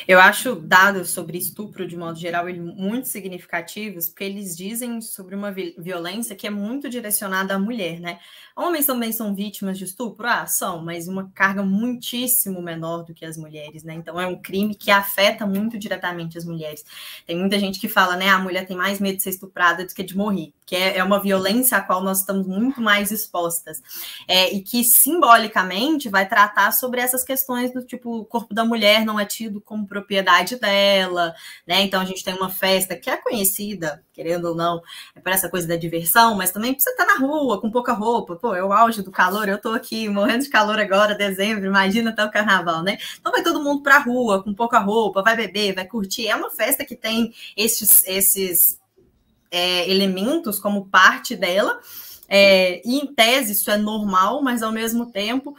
Eu 0.07 0.19
acho 0.19 0.55
dados 0.57 1.11
sobre 1.11 1.38
estupro, 1.38 1.87
de 1.87 1.97
modo 1.97 2.19
geral, 2.19 2.47
muito 2.47 3.09
significativos, 3.09 4.09
porque 4.09 4.25
eles 4.25 4.57
dizem 4.57 5.00
sobre 5.00 5.35
uma 5.35 5.52
violência 5.52 6.35
que 6.35 6.47
é 6.47 6.50
muito 6.50 6.88
direcionada 6.88 7.55
à 7.55 7.59
mulher, 7.59 8.00
né? 8.00 8.19
Homens 8.61 8.85
também 8.85 9.11
são 9.11 9.35
vítimas 9.35 9.79
de 9.79 9.85
estupro? 9.85 10.26
Ah, 10.26 10.47
são, 10.47 10.85
mas 10.85 11.09
uma 11.09 11.31
carga 11.35 11.62
muitíssimo 11.62 12.61
menor 12.61 13.05
do 13.05 13.14
que 13.14 13.25
as 13.25 13.38
mulheres, 13.38 13.83
né? 13.83 13.95
Então 13.95 14.21
é 14.21 14.26
um 14.26 14.37
crime 14.37 14.75
que 14.75 14.90
afeta 14.90 15.47
muito 15.47 15.79
diretamente 15.79 16.37
as 16.37 16.45
mulheres. 16.45 16.85
Tem 17.26 17.38
muita 17.38 17.59
gente 17.59 17.81
que 17.81 17.88
fala, 17.88 18.17
né? 18.17 18.29
A 18.29 18.38
mulher 18.38 18.67
tem 18.67 18.76
mais 18.76 19.00
medo 19.00 19.17
de 19.17 19.23
ser 19.23 19.31
estuprada 19.31 19.87
do 19.87 19.95
que 19.95 20.02
de 20.02 20.14
morrer, 20.14 20.52
que 20.67 20.76
é, 20.76 20.99
é 20.99 21.02
uma 21.02 21.19
violência 21.19 21.79
à 21.79 21.81
qual 21.81 22.02
nós 22.02 22.21
estamos 22.21 22.47
muito 22.47 22.83
mais 22.83 23.11
expostas. 23.11 23.83
É, 24.29 24.52
e 24.52 24.61
que 24.61 24.85
simbolicamente 24.85 26.11
vai 26.11 26.29
tratar 26.29 26.73
sobre 26.73 27.00
essas 27.00 27.25
questões 27.25 27.73
do 27.73 27.83
tipo, 27.83 28.19
o 28.19 28.25
corpo 28.26 28.52
da 28.52 28.64
mulher 28.64 29.07
não 29.07 29.19
é 29.19 29.25
tido 29.25 29.59
como 29.59 29.87
propriedade 29.87 30.57
dela, 30.57 31.35
né? 31.67 31.81
Então 31.81 31.99
a 31.99 32.05
gente 32.05 32.23
tem 32.23 32.35
uma 32.35 32.50
festa 32.50 32.95
que 32.95 33.09
é 33.09 33.17
conhecida, 33.17 34.05
querendo 34.21 34.45
ou 34.47 34.55
não, 34.55 34.83
é 35.15 35.21
para 35.21 35.33
essa 35.33 35.49
coisa 35.49 35.67
da 35.67 35.77
diversão, 35.77 36.37
mas 36.37 36.50
também 36.50 36.75
precisa 36.75 36.91
estar 36.91 37.07
na 37.07 37.17
rua, 37.17 37.59
com 37.59 37.71
pouca 37.71 37.95
roupa, 37.95 38.37
pô, 38.37 38.55
é 38.55 38.62
o 38.62 38.71
auge 38.71 39.00
do 39.00 39.11
calor, 39.11 39.49
eu 39.49 39.59
tô 39.59 39.71
aqui 39.71 40.11
morrendo 40.11 40.45
de 40.45 40.50
calor 40.50 40.79
agora, 40.79 41.15
dezembro, 41.15 41.65
imagina 41.65 42.11
até 42.11 42.23
o 42.23 42.31
carnaval, 42.31 42.83
né? 42.83 42.99
Então 43.19 43.33
vai 43.33 43.43
todo 43.43 43.65
mundo 43.65 43.83
pra 43.83 43.99
rua, 43.99 44.43
com 44.43 44.53
pouca 44.53 44.79
roupa, 44.79 45.23
vai 45.23 45.35
beber, 45.35 45.75
vai 45.75 45.87
curtir. 45.87 46.29
É 46.29 46.37
uma 46.37 46.50
festa 46.50 46.85
que 46.85 46.95
tem 46.95 47.33
esses, 47.57 48.07
esses 48.07 48.79
é, 49.50 49.91
elementos 49.91 50.59
como 50.61 50.87
parte 50.87 51.35
dela. 51.35 51.81
É, 52.29 52.81
e 52.87 52.99
em 52.99 53.12
tese 53.12 53.53
isso 53.53 53.71
é 53.71 53.77
normal, 53.77 54.43
mas 54.43 54.62
ao 54.62 54.71
mesmo 54.71 55.11
tempo 55.11 55.57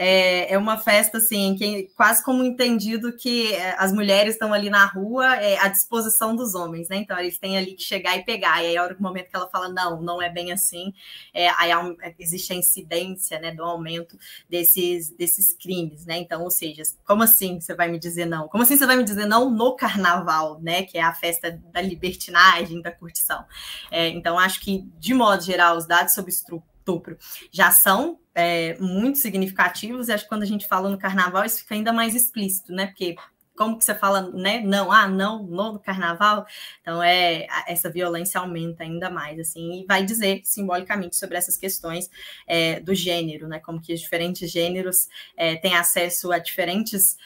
é, 0.00 0.54
é 0.54 0.56
uma 0.56 0.78
festa 0.78 1.18
assim, 1.18 1.56
que 1.56 1.90
quase 1.96 2.22
como 2.22 2.44
entendido 2.44 3.16
que 3.16 3.52
é, 3.52 3.74
as 3.76 3.92
mulheres 3.92 4.34
estão 4.34 4.54
ali 4.54 4.70
na 4.70 4.86
rua 4.86 5.34
é, 5.34 5.58
à 5.58 5.66
disposição 5.66 6.36
dos 6.36 6.54
homens, 6.54 6.88
né? 6.88 6.98
Então 6.98 7.18
eles 7.18 7.36
têm 7.36 7.58
ali 7.58 7.74
que 7.74 7.82
chegar 7.82 8.16
e 8.16 8.24
pegar. 8.24 8.62
E 8.62 8.68
aí, 8.68 8.76
a 8.76 8.84
hora, 8.84 8.96
momento 9.00 9.28
que 9.28 9.34
ela 9.34 9.48
fala, 9.48 9.68
não, 9.68 10.00
não 10.00 10.22
é 10.22 10.30
bem 10.30 10.52
assim, 10.52 10.94
é, 11.34 11.48
aí 11.58 11.76
um, 11.76 11.96
existe 12.16 12.52
a 12.52 12.56
incidência 12.56 13.40
né, 13.40 13.50
do 13.50 13.64
aumento 13.64 14.16
desses, 14.48 15.10
desses 15.10 15.52
crimes, 15.56 16.06
né? 16.06 16.16
Então, 16.18 16.44
ou 16.44 16.50
seja, 16.50 16.84
como 17.04 17.24
assim 17.24 17.60
você 17.60 17.74
vai 17.74 17.88
me 17.88 17.98
dizer 17.98 18.24
não? 18.24 18.46
Como 18.46 18.62
assim 18.62 18.76
você 18.76 18.86
vai 18.86 18.96
me 18.96 19.04
dizer 19.04 19.26
não 19.26 19.50
no 19.50 19.74
carnaval, 19.74 20.60
né? 20.60 20.84
Que 20.84 20.98
é 20.98 21.02
a 21.02 21.12
festa 21.12 21.60
da 21.72 21.80
libertinagem, 21.80 22.80
da 22.80 22.92
curtição. 22.92 23.44
É, 23.90 24.06
então, 24.10 24.38
acho 24.38 24.60
que, 24.60 24.88
de 24.96 25.12
modo 25.12 25.42
geral, 25.42 25.76
os 25.76 25.86
dados 25.86 26.14
sobre 26.14 26.30
estupro 26.30 27.18
já 27.50 27.72
são 27.72 28.20
é, 28.38 28.78
muito 28.78 29.18
significativos, 29.18 30.06
e 30.06 30.12
acho 30.12 30.22
que 30.22 30.28
quando 30.28 30.44
a 30.44 30.46
gente 30.46 30.68
fala 30.68 30.88
no 30.88 30.96
carnaval, 30.96 31.44
isso 31.44 31.58
fica 31.58 31.74
ainda 31.74 31.92
mais 31.92 32.14
explícito, 32.14 32.72
né? 32.72 32.86
Porque 32.86 33.16
como 33.56 33.76
que 33.76 33.84
você 33.84 33.96
fala, 33.96 34.30
né? 34.30 34.60
Não, 34.60 34.92
ah, 34.92 35.08
não, 35.08 35.42
não 35.42 35.72
no 35.72 35.80
carnaval. 35.80 36.46
Então, 36.80 37.02
é, 37.02 37.48
essa 37.66 37.90
violência 37.90 38.40
aumenta 38.40 38.84
ainda 38.84 39.10
mais, 39.10 39.40
assim, 39.40 39.80
e 39.80 39.86
vai 39.86 40.04
dizer 40.04 40.42
simbolicamente 40.44 41.16
sobre 41.16 41.36
essas 41.36 41.56
questões 41.56 42.08
é, 42.46 42.78
do 42.78 42.94
gênero, 42.94 43.48
né? 43.48 43.58
Como 43.58 43.82
que 43.82 43.92
os 43.92 44.00
diferentes 44.00 44.48
gêneros 44.48 45.08
é, 45.36 45.56
têm 45.56 45.74
acesso 45.74 46.30
a 46.30 46.38
diferentes 46.38 47.16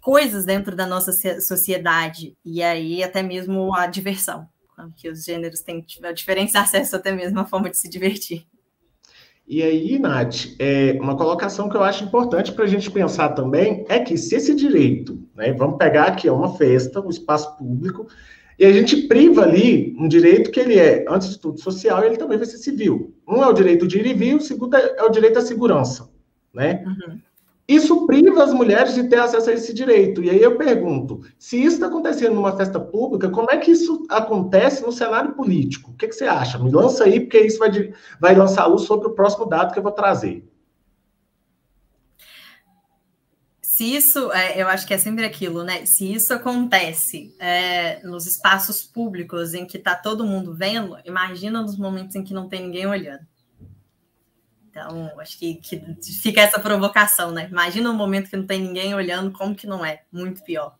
coisas 0.00 0.44
dentro 0.44 0.76
da 0.76 0.86
nossa 0.86 1.10
sociedade, 1.40 2.36
e 2.44 2.62
aí 2.62 3.02
até 3.02 3.24
mesmo 3.24 3.74
a 3.74 3.88
diversão, 3.88 4.48
que 4.96 5.08
os 5.08 5.24
gêneros 5.24 5.62
têm 5.62 5.84
diferentes 6.14 6.54
acessos 6.56 6.94
até 6.94 7.10
mesmo 7.10 7.40
à 7.40 7.44
forma 7.44 7.68
de 7.68 7.76
se 7.76 7.88
divertir. 7.88 8.46
E 9.48 9.62
aí, 9.62 9.98
Nath, 9.98 10.54
é, 10.58 10.98
uma 11.00 11.16
colocação 11.16 11.70
que 11.70 11.76
eu 11.76 11.82
acho 11.82 12.04
importante 12.04 12.52
para 12.52 12.64
a 12.64 12.68
gente 12.68 12.90
pensar 12.90 13.30
também 13.30 13.82
é 13.88 13.98
que 13.98 14.18
se 14.18 14.34
esse 14.34 14.54
direito, 14.54 15.26
né, 15.34 15.54
vamos 15.54 15.78
pegar 15.78 16.04
aqui, 16.04 16.28
é 16.28 16.32
uma 16.32 16.54
festa, 16.54 17.00
um 17.00 17.08
espaço 17.08 17.56
público, 17.56 18.06
e 18.58 18.66
a 18.66 18.72
gente 18.72 19.08
priva 19.08 19.44
ali 19.44 19.96
um 19.98 20.06
direito 20.06 20.50
que 20.50 20.60
ele 20.60 20.78
é, 20.78 21.06
antes 21.08 21.30
de 21.30 21.38
tudo, 21.38 21.58
social, 21.58 22.02
e 22.02 22.06
ele 22.08 22.18
também 22.18 22.36
vai 22.36 22.46
ser 22.46 22.58
civil. 22.58 23.14
Um 23.26 23.42
é 23.42 23.46
o 23.46 23.54
direito 23.54 23.88
de 23.88 23.98
ir 23.98 24.06
e 24.06 24.12
vir, 24.12 24.36
o 24.36 24.40
segundo 24.40 24.76
é 24.76 25.02
o 25.02 25.08
direito 25.08 25.38
à 25.38 25.40
segurança, 25.42 26.10
né? 26.52 26.84
Uhum. 26.84 27.18
Isso 27.68 28.06
priva 28.06 28.42
as 28.42 28.54
mulheres 28.54 28.94
de 28.94 29.04
ter 29.04 29.18
acesso 29.20 29.50
a 29.50 29.52
esse 29.52 29.74
direito. 29.74 30.22
E 30.22 30.30
aí 30.30 30.40
eu 30.40 30.56
pergunto: 30.56 31.20
se 31.38 31.62
isso 31.62 31.74
está 31.74 31.86
acontecendo 31.86 32.34
numa 32.34 32.56
festa 32.56 32.80
pública, 32.80 33.28
como 33.28 33.50
é 33.50 33.58
que 33.58 33.70
isso 33.70 34.06
acontece 34.08 34.82
no 34.82 34.90
cenário 34.90 35.34
político? 35.34 35.90
O 35.90 35.94
que, 35.94 36.08
que 36.08 36.14
você 36.14 36.24
acha? 36.24 36.58
Me 36.58 36.70
lança 36.70 37.04
aí, 37.04 37.20
porque 37.20 37.40
isso 37.40 37.58
vai, 37.58 37.70
vai 38.18 38.34
lançar 38.34 38.64
luz 38.66 38.82
sobre 38.82 39.08
o 39.08 39.14
próximo 39.14 39.44
dado 39.44 39.74
que 39.74 39.78
eu 39.78 39.82
vou 39.82 39.92
trazer. 39.92 40.48
Se 43.60 43.94
isso, 43.94 44.32
é, 44.32 44.60
eu 44.60 44.66
acho 44.66 44.86
que 44.86 44.94
é 44.94 44.98
sempre 44.98 45.26
aquilo, 45.26 45.62
né? 45.62 45.84
Se 45.84 46.10
isso 46.10 46.32
acontece 46.32 47.36
é, 47.38 48.02
nos 48.02 48.26
espaços 48.26 48.82
públicos 48.82 49.52
em 49.52 49.66
que 49.66 49.76
está 49.76 49.94
todo 49.94 50.26
mundo 50.26 50.54
vendo, 50.54 50.96
imagina 51.04 51.60
nos 51.62 51.76
momentos 51.76 52.16
em 52.16 52.24
que 52.24 52.32
não 52.32 52.48
tem 52.48 52.62
ninguém 52.62 52.86
olhando. 52.86 53.24
Então, 54.78 55.10
acho 55.20 55.38
que, 55.38 55.54
que 55.54 55.82
fica 56.22 56.40
essa 56.40 56.60
provocação, 56.60 57.32
né? 57.32 57.48
Imagina 57.50 57.90
um 57.90 57.94
momento 57.94 58.30
que 58.30 58.36
não 58.36 58.46
tem 58.46 58.60
ninguém 58.60 58.94
olhando, 58.94 59.32
como 59.32 59.54
que 59.54 59.66
não 59.66 59.84
é? 59.84 60.02
Muito 60.12 60.42
pior. 60.44 60.74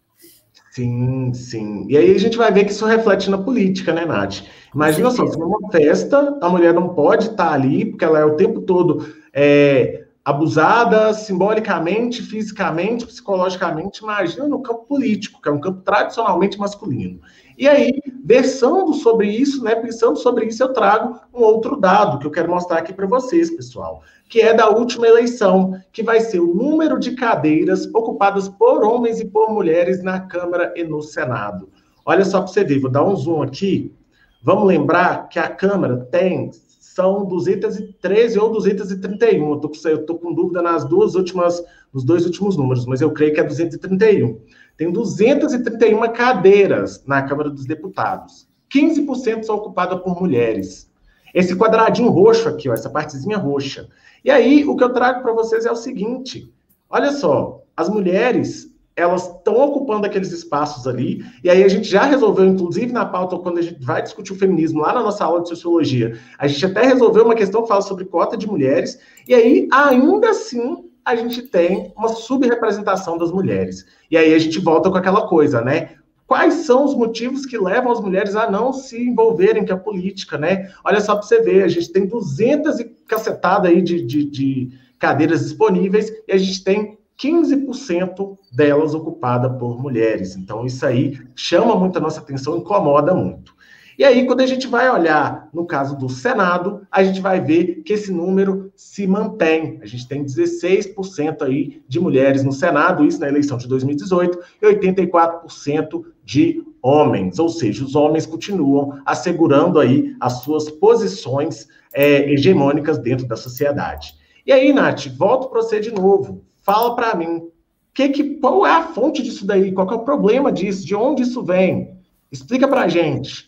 Sim, 0.70 1.32
sim. 1.34 1.86
E 1.88 1.96
aí 1.96 2.14
a 2.14 2.18
gente 2.18 2.36
vai 2.36 2.52
ver 2.52 2.64
que 2.64 2.70
isso 2.70 2.86
reflete 2.86 3.28
na 3.28 3.38
política, 3.38 3.92
né, 3.92 4.04
Nath? 4.04 4.44
Imagina 4.72 5.10
só, 5.10 5.26
se 5.26 5.38
numa 5.38 5.70
festa, 5.72 6.38
a 6.40 6.48
mulher 6.48 6.72
não 6.72 6.90
pode 6.90 7.30
estar 7.30 7.52
ali, 7.52 7.86
porque 7.86 8.04
ela 8.04 8.20
é 8.20 8.24
o 8.24 8.36
tempo 8.36 8.60
todo 8.60 9.12
é, 9.32 10.04
abusada 10.24 11.12
simbolicamente, 11.14 12.22
fisicamente, 12.22 13.06
psicologicamente. 13.06 14.02
Imagina 14.02 14.46
no 14.46 14.62
campo 14.62 14.84
político, 14.84 15.42
que 15.42 15.48
é 15.48 15.52
um 15.52 15.60
campo 15.60 15.80
tradicionalmente 15.82 16.58
masculino. 16.58 17.20
E 17.58 17.66
aí, 17.66 18.00
versando 18.24 18.94
sobre 18.94 19.28
isso, 19.28 19.64
né, 19.64 19.74
pensando 19.74 20.16
sobre 20.16 20.46
isso, 20.46 20.62
eu 20.62 20.72
trago 20.72 21.18
um 21.34 21.42
outro 21.42 21.74
dado 21.76 22.20
que 22.20 22.26
eu 22.26 22.30
quero 22.30 22.48
mostrar 22.48 22.78
aqui 22.78 22.92
para 22.92 23.04
vocês, 23.04 23.50
pessoal, 23.50 24.00
que 24.28 24.40
é 24.40 24.54
da 24.54 24.70
última 24.70 25.08
eleição, 25.08 25.76
que 25.92 26.00
vai 26.00 26.20
ser 26.20 26.38
o 26.38 26.54
número 26.54 27.00
de 27.00 27.16
cadeiras 27.16 27.92
ocupadas 27.92 28.48
por 28.48 28.84
homens 28.84 29.18
e 29.18 29.24
por 29.24 29.52
mulheres 29.52 30.04
na 30.04 30.20
Câmara 30.20 30.72
e 30.76 30.84
no 30.84 31.02
Senado. 31.02 31.68
Olha 32.06 32.24
só 32.24 32.42
para 32.42 32.46
você 32.46 32.62
ver, 32.62 32.78
vou 32.78 32.92
dar 32.92 33.04
um 33.04 33.16
zoom 33.16 33.42
aqui. 33.42 33.92
Vamos 34.40 34.68
lembrar 34.68 35.28
que 35.28 35.40
a 35.40 35.48
Câmara 35.48 35.96
tem 36.12 36.52
são 36.98 37.24
213 37.26 38.38
ou 38.40 38.50
231. 38.50 39.52
Eu 39.52 39.56
tô, 39.58 39.68
tô 40.04 40.14
com 40.16 40.32
dúvida 40.32 40.60
nas 40.60 40.84
duas 40.84 41.14
últimas, 41.14 41.62
nos 41.92 42.04
dois 42.04 42.24
últimos 42.26 42.56
números, 42.56 42.86
mas 42.86 43.00
eu 43.00 43.12
creio 43.12 43.32
que 43.32 43.40
é 43.40 43.44
231. 43.44 44.40
Tem 44.78 44.92
231 44.92 46.00
cadeiras 46.12 47.04
na 47.04 47.20
Câmara 47.20 47.50
dos 47.50 47.66
Deputados. 47.66 48.48
15% 48.72 49.42
são 49.42 49.56
ocupadas 49.56 50.00
por 50.00 50.20
mulheres. 50.20 50.88
Esse 51.34 51.56
quadradinho 51.56 52.08
roxo 52.10 52.48
aqui, 52.48 52.68
ó, 52.68 52.72
essa 52.74 52.88
partezinha 52.88 53.36
roxa. 53.36 53.88
E 54.24 54.30
aí, 54.30 54.64
o 54.64 54.76
que 54.76 54.84
eu 54.84 54.92
trago 54.92 55.20
para 55.22 55.32
vocês 55.32 55.66
é 55.66 55.70
o 55.70 55.76
seguinte: 55.76 56.54
olha 56.88 57.10
só, 57.10 57.60
as 57.76 57.88
mulheres 57.88 58.72
elas 58.94 59.28
estão 59.28 59.56
ocupando 59.56 60.06
aqueles 60.06 60.32
espaços 60.32 60.86
ali, 60.86 61.24
e 61.44 61.48
aí 61.48 61.62
a 61.62 61.68
gente 61.68 61.88
já 61.88 62.02
resolveu, 62.02 62.44
inclusive 62.44 62.92
na 62.92 63.06
pauta, 63.06 63.38
quando 63.38 63.58
a 63.58 63.62
gente 63.62 63.80
vai 63.84 64.02
discutir 64.02 64.32
o 64.32 64.36
feminismo 64.36 64.80
lá 64.80 64.92
na 64.92 65.02
nossa 65.02 65.24
aula 65.24 65.40
de 65.40 65.48
sociologia, 65.48 66.18
a 66.36 66.48
gente 66.48 66.66
até 66.66 66.82
resolveu 66.82 67.24
uma 67.24 67.36
questão 67.36 67.62
que 67.62 67.68
fala 67.68 67.80
sobre 67.80 68.06
cota 68.06 68.36
de 68.36 68.48
mulheres, 68.48 68.98
e 69.28 69.34
aí 69.34 69.68
ainda 69.70 70.30
assim 70.30 70.87
a 71.08 71.16
gente 71.16 71.40
tem 71.40 71.90
uma 71.96 72.08
subrepresentação 72.08 73.16
das 73.16 73.32
mulheres. 73.32 73.86
E 74.10 74.16
aí 74.16 74.34
a 74.34 74.38
gente 74.38 74.58
volta 74.58 74.90
com 74.90 74.96
aquela 74.98 75.26
coisa, 75.26 75.62
né? 75.62 75.92
Quais 76.26 76.66
são 76.66 76.84
os 76.84 76.94
motivos 76.94 77.46
que 77.46 77.56
levam 77.56 77.90
as 77.90 77.98
mulheres 77.98 78.36
a 78.36 78.50
não 78.50 78.74
se 78.74 79.08
envolverem 79.08 79.64
com 79.64 79.72
a 79.72 79.78
política, 79.78 80.36
né? 80.36 80.70
Olha 80.84 81.00
só 81.00 81.14
para 81.14 81.22
você 81.22 81.40
ver, 81.40 81.62
a 81.62 81.68
gente 81.68 81.90
tem 81.90 82.04
200 82.04 82.80
e 82.80 82.84
cacetada 83.06 83.68
aí 83.68 83.80
de, 83.80 84.04
de, 84.04 84.24
de 84.24 84.68
cadeiras 84.98 85.40
disponíveis 85.40 86.12
e 86.28 86.32
a 86.32 86.36
gente 86.36 86.62
tem 86.62 86.98
15% 87.18 88.36
delas 88.52 88.92
ocupada 88.92 89.48
por 89.48 89.80
mulheres. 89.80 90.36
Então, 90.36 90.66
isso 90.66 90.84
aí 90.84 91.18
chama 91.34 91.74
muito 91.74 91.96
a 91.96 92.02
nossa 92.02 92.20
atenção, 92.20 92.58
incomoda 92.58 93.14
muito. 93.14 93.56
E 93.98 94.04
aí, 94.04 94.24
quando 94.26 94.42
a 94.42 94.46
gente 94.46 94.68
vai 94.68 94.88
olhar 94.88 95.48
no 95.52 95.66
caso 95.66 95.98
do 95.98 96.08
Senado, 96.08 96.86
a 96.88 97.02
gente 97.02 97.20
vai 97.20 97.40
ver 97.40 97.82
que 97.82 97.94
esse 97.94 98.12
número 98.12 98.72
se 98.76 99.08
mantém. 99.08 99.80
A 99.82 99.86
gente 99.86 100.06
tem 100.06 100.24
16% 100.24 101.42
aí 101.42 101.82
de 101.88 101.98
mulheres 101.98 102.44
no 102.44 102.52
Senado, 102.52 103.04
isso 103.04 103.18
na 103.18 103.28
eleição 103.28 103.58
de 103.58 103.66
2018, 103.66 104.38
e 104.62 104.66
84% 104.66 106.04
de 106.24 106.62
homens, 106.80 107.40
ou 107.40 107.48
seja, 107.48 107.84
os 107.84 107.96
homens 107.96 108.24
continuam 108.24 109.00
assegurando 109.04 109.80
aí 109.80 110.14
as 110.20 110.44
suas 110.44 110.70
posições 110.70 111.66
é, 111.92 112.30
hegemônicas 112.32 112.98
dentro 112.98 113.26
da 113.26 113.34
sociedade. 113.34 114.14
E 114.46 114.52
aí, 114.52 114.72
Nath, 114.72 115.08
volto 115.16 115.48
para 115.48 115.60
você 115.60 115.80
de 115.80 115.90
novo. 115.90 116.44
Fala 116.62 116.94
para 116.94 117.16
mim, 117.16 117.48
que, 117.92 118.10
que, 118.10 118.24
qual 118.36 118.64
é 118.64 118.70
a 118.70 118.84
fonte 118.84 119.24
disso 119.24 119.44
daí? 119.44 119.72
Qual 119.72 119.90
é 119.90 119.94
o 119.94 120.04
problema 120.04 120.52
disso? 120.52 120.86
De 120.86 120.94
onde 120.94 121.24
isso 121.24 121.42
vem? 121.42 121.98
Explica 122.30 122.68
para 122.68 122.82
a 122.82 122.88
gente. 122.88 123.47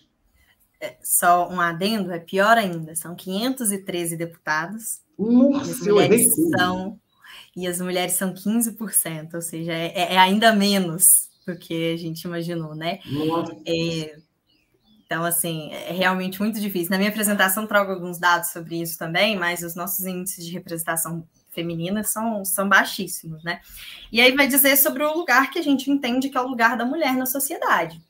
É, 0.80 0.96
só 1.02 1.48
um 1.48 1.60
adendo, 1.60 2.10
é 2.10 2.18
pior 2.18 2.56
ainda, 2.56 2.94
são 2.94 3.14
513 3.14 4.16
deputados. 4.16 5.02
Nossa, 5.18 5.68
e 5.68 5.72
as 5.72 5.80
mulheres 5.80 6.34
são 6.56 7.00
e 7.56 7.66
as 7.66 7.80
mulheres 7.80 8.12
são 8.14 8.32
15%, 8.32 9.34
ou 9.34 9.42
seja, 9.42 9.72
é, 9.72 10.14
é, 10.14 10.18
ainda 10.18 10.52
menos 10.54 11.28
do 11.46 11.56
que 11.56 11.92
a 11.92 11.96
gente 11.96 12.22
imaginou, 12.22 12.74
né? 12.74 13.00
É, 13.66 14.16
então, 15.04 15.24
assim, 15.24 15.72
é 15.72 15.92
realmente 15.92 16.40
muito 16.40 16.60
difícil. 16.60 16.90
Na 16.90 16.96
minha 16.96 17.10
apresentação 17.10 17.66
trago 17.66 17.90
alguns 17.90 18.18
dados 18.18 18.50
sobre 18.50 18.80
isso 18.80 18.96
também, 18.96 19.36
mas 19.36 19.62
os 19.62 19.74
nossos 19.74 20.06
índices 20.06 20.46
de 20.46 20.52
representação 20.52 21.26
feminina 21.48 22.04
são, 22.04 22.44
são 22.44 22.68
baixíssimos, 22.68 23.42
né? 23.42 23.60
E 24.12 24.20
aí 24.20 24.32
vai 24.36 24.46
dizer 24.46 24.76
sobre 24.76 25.02
o 25.02 25.12
lugar 25.12 25.50
que 25.50 25.58
a 25.58 25.62
gente 25.62 25.90
entende 25.90 26.28
que 26.28 26.38
é 26.38 26.40
o 26.40 26.46
lugar 26.46 26.76
da 26.76 26.84
mulher 26.84 27.16
na 27.16 27.26
sociedade. 27.26 28.00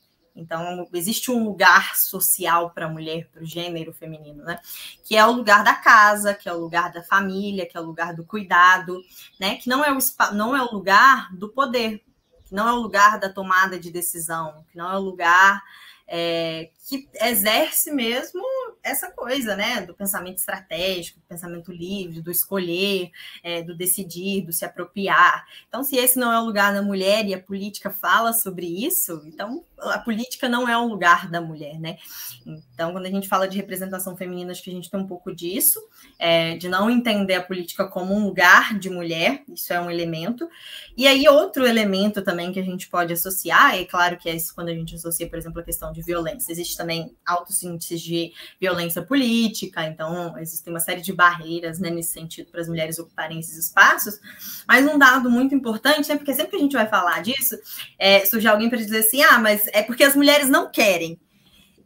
Então, 0.40 0.88
existe 0.94 1.30
um 1.30 1.44
lugar 1.44 1.94
social 1.96 2.70
para 2.70 2.86
a 2.86 2.88
mulher, 2.88 3.28
para 3.30 3.42
o 3.42 3.46
gênero 3.46 3.92
feminino, 3.92 4.42
né? 4.42 4.58
Que 5.04 5.16
é 5.16 5.26
o 5.26 5.32
lugar 5.32 5.62
da 5.62 5.74
casa, 5.74 6.34
que 6.34 6.48
é 6.48 6.52
o 6.52 6.58
lugar 6.58 6.90
da 6.90 7.02
família, 7.02 7.66
que 7.66 7.76
é 7.76 7.80
o 7.80 7.84
lugar 7.84 8.14
do 8.14 8.24
cuidado, 8.24 9.00
né? 9.38 9.56
Que 9.56 9.68
não 9.68 9.84
é 9.84 9.92
o, 9.92 9.98
não 10.32 10.56
é 10.56 10.62
o 10.62 10.72
lugar 10.72 11.28
do 11.36 11.50
poder, 11.50 12.02
que 12.44 12.54
não 12.54 12.66
é 12.66 12.72
o 12.72 12.80
lugar 12.80 13.20
da 13.20 13.28
tomada 13.28 13.78
de 13.78 13.90
decisão, 13.90 14.64
que 14.70 14.78
não 14.78 14.90
é 14.90 14.96
o 14.96 15.00
lugar 15.00 15.62
é, 16.08 16.70
que 16.90 17.08
exerce 17.20 17.92
mesmo 17.92 18.42
essa 18.82 19.10
coisa, 19.12 19.54
né, 19.54 19.82
do 19.82 19.94
pensamento 19.94 20.38
estratégico, 20.38 21.20
do 21.20 21.26
pensamento 21.26 21.70
livre, 21.70 22.20
do 22.20 22.30
escolher, 22.30 23.10
é, 23.44 23.62
do 23.62 23.76
decidir, 23.76 24.44
do 24.44 24.52
se 24.52 24.64
apropriar. 24.64 25.46
Então, 25.68 25.84
se 25.84 25.96
esse 25.96 26.18
não 26.18 26.32
é 26.32 26.40
o 26.40 26.44
lugar 26.44 26.74
da 26.74 26.82
mulher 26.82 27.26
e 27.26 27.34
a 27.34 27.40
política 27.40 27.90
fala 27.90 28.32
sobre 28.32 28.66
isso, 28.66 29.22
então 29.24 29.64
a 29.78 29.98
política 29.98 30.48
não 30.48 30.68
é 30.68 30.76
um 30.76 30.88
lugar 30.88 31.30
da 31.30 31.40
mulher, 31.40 31.78
né? 31.78 31.96
Então, 32.44 32.92
quando 32.92 33.06
a 33.06 33.10
gente 33.10 33.28
fala 33.28 33.46
de 33.46 33.56
representação 33.56 34.16
feminina, 34.16 34.50
acho 34.50 34.62
que 34.62 34.70
a 34.70 34.72
gente 34.72 34.90
tem 34.90 34.98
um 34.98 35.06
pouco 35.06 35.34
disso, 35.34 35.80
é, 36.18 36.56
de 36.56 36.68
não 36.68 36.90
entender 36.90 37.34
a 37.34 37.42
política 37.42 37.86
como 37.86 38.14
um 38.14 38.24
lugar 38.24 38.78
de 38.78 38.90
mulher, 38.90 39.42
isso 39.48 39.72
é 39.72 39.80
um 39.80 39.90
elemento. 39.90 40.48
E 40.96 41.06
aí, 41.06 41.28
outro 41.28 41.66
elemento 41.66 42.22
também 42.22 42.52
que 42.52 42.58
a 42.58 42.64
gente 42.64 42.88
pode 42.88 43.12
associar, 43.12 43.76
é 43.76 43.84
claro 43.84 44.16
que 44.16 44.28
é 44.28 44.34
isso 44.34 44.54
quando 44.54 44.68
a 44.68 44.74
gente 44.74 44.94
associa, 44.94 45.28
por 45.28 45.38
exemplo, 45.38 45.60
a 45.60 45.64
questão 45.64 45.92
de 45.92 46.02
violência. 46.02 46.50
Existe 46.50 46.76
também 46.80 47.14
altos 47.26 47.62
índices 47.62 48.00
de 48.00 48.32
violência 48.58 49.02
política, 49.02 49.84
então 49.84 50.36
existem 50.38 50.72
uma 50.72 50.80
série 50.80 51.02
de 51.02 51.12
barreiras 51.12 51.78
né, 51.78 51.90
nesse 51.90 52.12
sentido 52.12 52.50
para 52.50 52.62
as 52.62 52.68
mulheres 52.68 52.98
ocuparem 52.98 53.38
esses 53.38 53.58
espaços. 53.58 54.18
Mas 54.66 54.86
um 54.86 54.98
dado 54.98 55.30
muito 55.30 55.54
importante, 55.54 56.08
né, 56.08 56.16
porque 56.16 56.32
sempre 56.32 56.52
que 56.52 56.56
a 56.56 56.60
gente 56.60 56.72
vai 56.72 56.88
falar 56.88 57.22
disso, 57.22 57.54
é, 57.98 58.24
surge 58.24 58.48
alguém 58.48 58.70
para 58.70 58.78
dizer 58.78 59.00
assim: 59.00 59.22
ah, 59.22 59.38
mas 59.38 59.66
é 59.74 59.82
porque 59.82 60.04
as 60.04 60.16
mulheres 60.16 60.48
não 60.48 60.70
querem. 60.70 61.20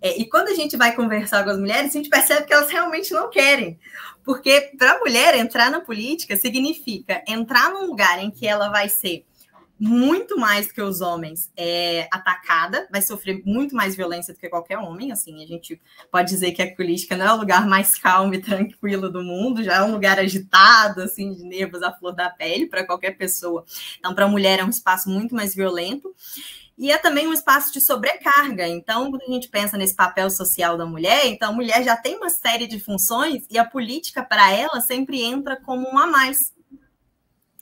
É, 0.01 0.17
e 0.21 0.29
quando 0.29 0.49
a 0.49 0.55
gente 0.55 0.77
vai 0.77 0.95
conversar 0.95 1.43
com 1.43 1.51
as 1.51 1.59
mulheres, 1.59 1.91
a 1.91 1.95
gente 1.95 2.09
percebe 2.09 2.47
que 2.47 2.53
elas 2.53 2.71
realmente 2.71 3.13
não 3.13 3.31
querem. 3.31 3.79
Porque 4.23 4.73
para 4.79 4.93
a 4.93 4.99
mulher 5.01 5.35
entrar 5.35 5.71
na 5.71 5.81
política 5.81 6.37
significa 6.37 7.23
entrar 7.27 7.71
num 7.73 7.87
lugar 7.87 8.23
em 8.23 8.31
que 8.31 8.47
ela 8.47 8.69
vai 8.69 8.89
ser 8.89 9.27
muito 9.79 10.39
mais 10.39 10.69
do 10.69 10.75
que 10.75 10.81
os 10.81 11.01
homens 11.01 11.51
é 11.57 12.09
atacada, 12.13 12.87
vai 12.91 13.03
sofrer 13.03 13.43
muito 13.45 13.75
mais 13.75 13.97
violência 13.97 14.33
do 14.33 14.39
que 14.39 14.49
qualquer 14.49 14.79
homem. 14.79 15.11
Assim, 15.11 15.43
a 15.43 15.47
gente 15.47 15.81
pode 16.11 16.31
dizer 16.31 16.53
que 16.53 16.63
a 16.63 16.75
política 16.75 17.17
não 17.17 17.27
é 17.27 17.33
o 17.33 17.37
lugar 17.37 17.67
mais 17.67 17.99
calmo 17.99 18.35
e 18.35 18.41
tranquilo 18.41 19.11
do 19.11 19.23
mundo, 19.23 19.65
já 19.65 19.77
é 19.77 19.83
um 19.83 19.93
lugar 19.93 20.19
agitado, 20.19 21.03
assim, 21.03 21.33
de 21.33 21.43
nervos 21.43 21.83
à 21.83 21.93
flor 21.93 22.15
da 22.15 22.31
pele 22.31 22.67
para 22.67 22.87
qualquer 22.87 23.13
pessoa. 23.13 23.65
Então, 23.99 24.15
para 24.15 24.25
a 24.25 24.29
mulher 24.29 24.61
é 24.61 24.65
um 24.65 24.71
espaço 24.71 25.11
muito 25.11 25.35
mais 25.35 25.55
violento. 25.55 26.15
E 26.77 26.91
é 26.91 26.99
também 26.99 27.29
um 27.29 27.33
espaço 27.33 27.73
de 27.73 27.81
sobrecarga. 27.81 28.67
Então, 28.67 29.11
quando 29.11 29.23
a 29.23 29.33
gente 29.33 29.49
pensa 29.49 29.77
nesse 29.77 29.95
papel 29.95 30.29
social 30.29 30.77
da 30.77 30.85
mulher, 30.85 31.27
então 31.27 31.51
a 31.51 31.53
mulher 31.53 31.85
já 31.85 31.97
tem 31.97 32.17
uma 32.17 32.29
série 32.29 32.67
de 32.67 32.81
funções 32.81 33.45
e 33.49 33.57
a 33.57 33.65
política 33.65 34.25
para 34.25 34.51
ela 34.51 34.81
sempre 34.81 35.23
entra 35.23 35.57
como 35.57 35.89
um 35.89 35.97
a 35.97 36.07
mais 36.07 36.53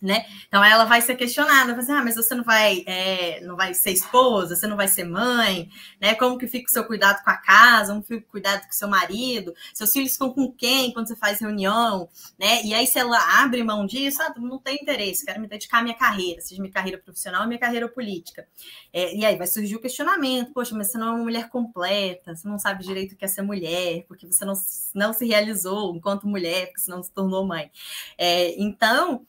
né? 0.02 0.26
Então 0.48 0.62
ela 0.64 0.84
vai 0.84 1.00
ser 1.00 1.14
questionada, 1.14 1.72
vai 1.72 1.80
dizer, 1.80 1.92
ah, 1.92 2.02
mas 2.02 2.16
você 2.16 2.34
não 2.34 2.42
vai, 2.42 2.82
é, 2.86 3.40
não 3.42 3.54
vai 3.54 3.72
ser 3.72 3.92
esposa, 3.92 4.56
você 4.56 4.66
não 4.66 4.76
vai 4.76 4.88
ser 4.88 5.04
mãe, 5.04 5.70
né? 6.00 6.16
Como 6.16 6.36
que 6.36 6.48
fica 6.48 6.68
o 6.68 6.72
seu 6.72 6.84
cuidado 6.84 7.22
com 7.22 7.30
a 7.30 7.36
casa, 7.36 7.92
como 7.92 8.02
fica 8.02 8.26
o 8.26 8.30
cuidado 8.30 8.62
com 8.62 8.70
o 8.70 8.74
seu 8.74 8.88
marido, 8.88 9.54
seus 9.72 9.92
filhos 9.92 10.14
ficam 10.14 10.32
com 10.32 10.50
quem 10.52 10.92
quando 10.92 11.06
você 11.06 11.14
faz 11.14 11.38
reunião, 11.40 12.08
né? 12.36 12.64
E 12.64 12.74
aí 12.74 12.84
se 12.84 12.98
ela 12.98 13.16
abre 13.42 13.62
mão 13.62 13.86
disso, 13.86 14.20
ah, 14.22 14.34
não 14.36 14.58
tem 14.58 14.74
interesse, 14.82 15.24
quero 15.24 15.40
me 15.40 15.46
dedicar 15.46 15.78
à 15.78 15.82
minha 15.82 15.96
carreira, 15.96 16.40
seja 16.40 16.60
minha 16.60 16.72
carreira 16.72 16.98
profissional 16.98 17.46
minha 17.46 17.60
carreira 17.60 17.88
política. 17.88 18.46
É, 18.92 19.14
e 19.14 19.24
aí 19.24 19.36
vai 19.36 19.46
surgir 19.46 19.76
o 19.76 19.80
questionamento, 19.80 20.52
poxa, 20.52 20.74
mas 20.74 20.90
você 20.90 20.98
não 20.98 21.08
é 21.08 21.10
uma 21.10 21.22
mulher 21.22 21.48
completa, 21.48 22.34
você 22.34 22.48
não 22.48 22.58
sabe 22.58 22.82
direito 22.82 23.12
o 23.12 23.16
que 23.16 23.24
é 23.24 23.28
ser 23.28 23.42
mulher, 23.42 24.04
porque 24.08 24.26
você 24.26 24.44
não, 24.44 24.54
não 24.94 25.12
se 25.12 25.26
realizou 25.26 25.94
enquanto 25.94 26.26
mulher, 26.26 26.66
porque 26.66 26.80
você 26.80 26.90
não 26.90 27.02
se 27.02 27.12
tornou 27.12 27.46
mãe. 27.46 27.70
É, 28.18 28.60
então 28.60 29.24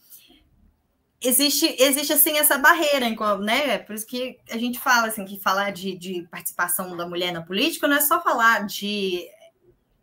existe, 1.23 1.75
existe 1.79 2.13
assim 2.13 2.37
essa 2.37 2.57
barreira, 2.57 3.09
né? 3.39 3.77
Por 3.79 3.95
isso 3.95 4.05
que 4.05 4.37
a 4.51 4.57
gente 4.57 4.79
fala 4.79 5.07
assim, 5.07 5.25
que 5.25 5.39
falar 5.39 5.71
de, 5.71 5.97
de 5.97 6.27
participação 6.29 6.95
da 6.97 7.07
mulher 7.07 7.31
na 7.31 7.41
política 7.41 7.87
não 7.87 7.95
é 7.95 8.01
só 8.01 8.21
falar 8.21 8.65
de 8.65 9.27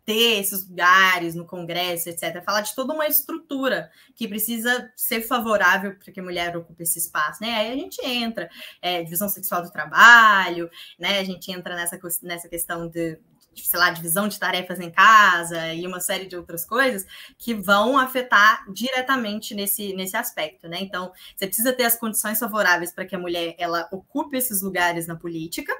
ter 0.03 0.39
esses 0.39 0.67
lugares 0.67 1.35
no 1.35 1.45
Congresso, 1.45 2.09
etc. 2.09 2.23
É 2.23 2.41
falar 2.41 2.61
de 2.61 2.73
toda 2.73 2.93
uma 2.93 3.07
estrutura 3.07 3.91
que 4.15 4.27
precisa 4.27 4.91
ser 4.95 5.21
favorável 5.21 5.95
para 5.95 6.11
que 6.11 6.19
a 6.19 6.23
mulher 6.23 6.57
ocupe 6.57 6.83
esse 6.83 6.97
espaço, 6.97 7.41
né? 7.41 7.53
Aí 7.55 7.71
a 7.71 7.75
gente 7.75 8.03
entra, 8.03 8.49
é, 8.81 9.03
divisão 9.03 9.29
sexual 9.29 9.61
do 9.61 9.71
trabalho, 9.71 10.69
né? 10.99 11.19
A 11.19 11.23
gente 11.23 11.51
entra 11.51 11.75
nessa, 11.75 11.99
nessa 12.23 12.49
questão 12.49 12.89
de, 12.89 13.19
sei 13.55 13.79
lá, 13.79 13.89
divisão 13.89 14.27
de 14.27 14.39
tarefas 14.39 14.79
em 14.79 14.89
casa 14.89 15.73
e 15.73 15.85
uma 15.85 15.99
série 15.99 16.25
de 16.25 16.35
outras 16.37 16.65
coisas 16.65 17.05
que 17.37 17.53
vão 17.53 17.97
afetar 17.97 18.65
diretamente 18.71 19.53
nesse, 19.53 19.93
nesse 19.93 20.15
aspecto, 20.15 20.67
né? 20.67 20.79
Então, 20.81 21.11
você 21.35 21.47
precisa 21.47 21.73
ter 21.73 21.83
as 21.83 21.97
condições 21.97 22.39
favoráveis 22.39 22.91
para 22.91 23.05
que 23.05 23.15
a 23.15 23.19
mulher 23.19 23.55
ela 23.57 23.87
ocupe 23.91 24.37
esses 24.37 24.61
lugares 24.61 25.07
na 25.07 25.15
política, 25.15 25.73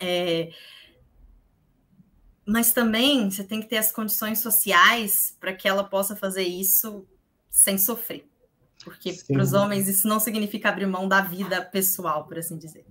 É, 0.00 0.50
mas 2.46 2.72
também 2.72 3.30
você 3.30 3.42
tem 3.44 3.60
que 3.60 3.68
ter 3.68 3.78
as 3.78 3.90
condições 3.90 4.40
sociais 4.40 5.36
para 5.40 5.54
que 5.54 5.66
ela 5.66 5.84
possa 5.84 6.14
fazer 6.14 6.42
isso 6.42 7.06
sem 7.50 7.78
sofrer. 7.78 8.28
Porque 8.84 9.14
para 9.32 9.42
os 9.42 9.52
homens 9.54 9.88
isso 9.88 10.06
não 10.06 10.20
significa 10.20 10.68
abrir 10.68 10.86
mão 10.86 11.08
da 11.08 11.22
vida 11.22 11.64
pessoal, 11.64 12.26
por 12.26 12.38
assim 12.38 12.58
dizer. 12.58 12.84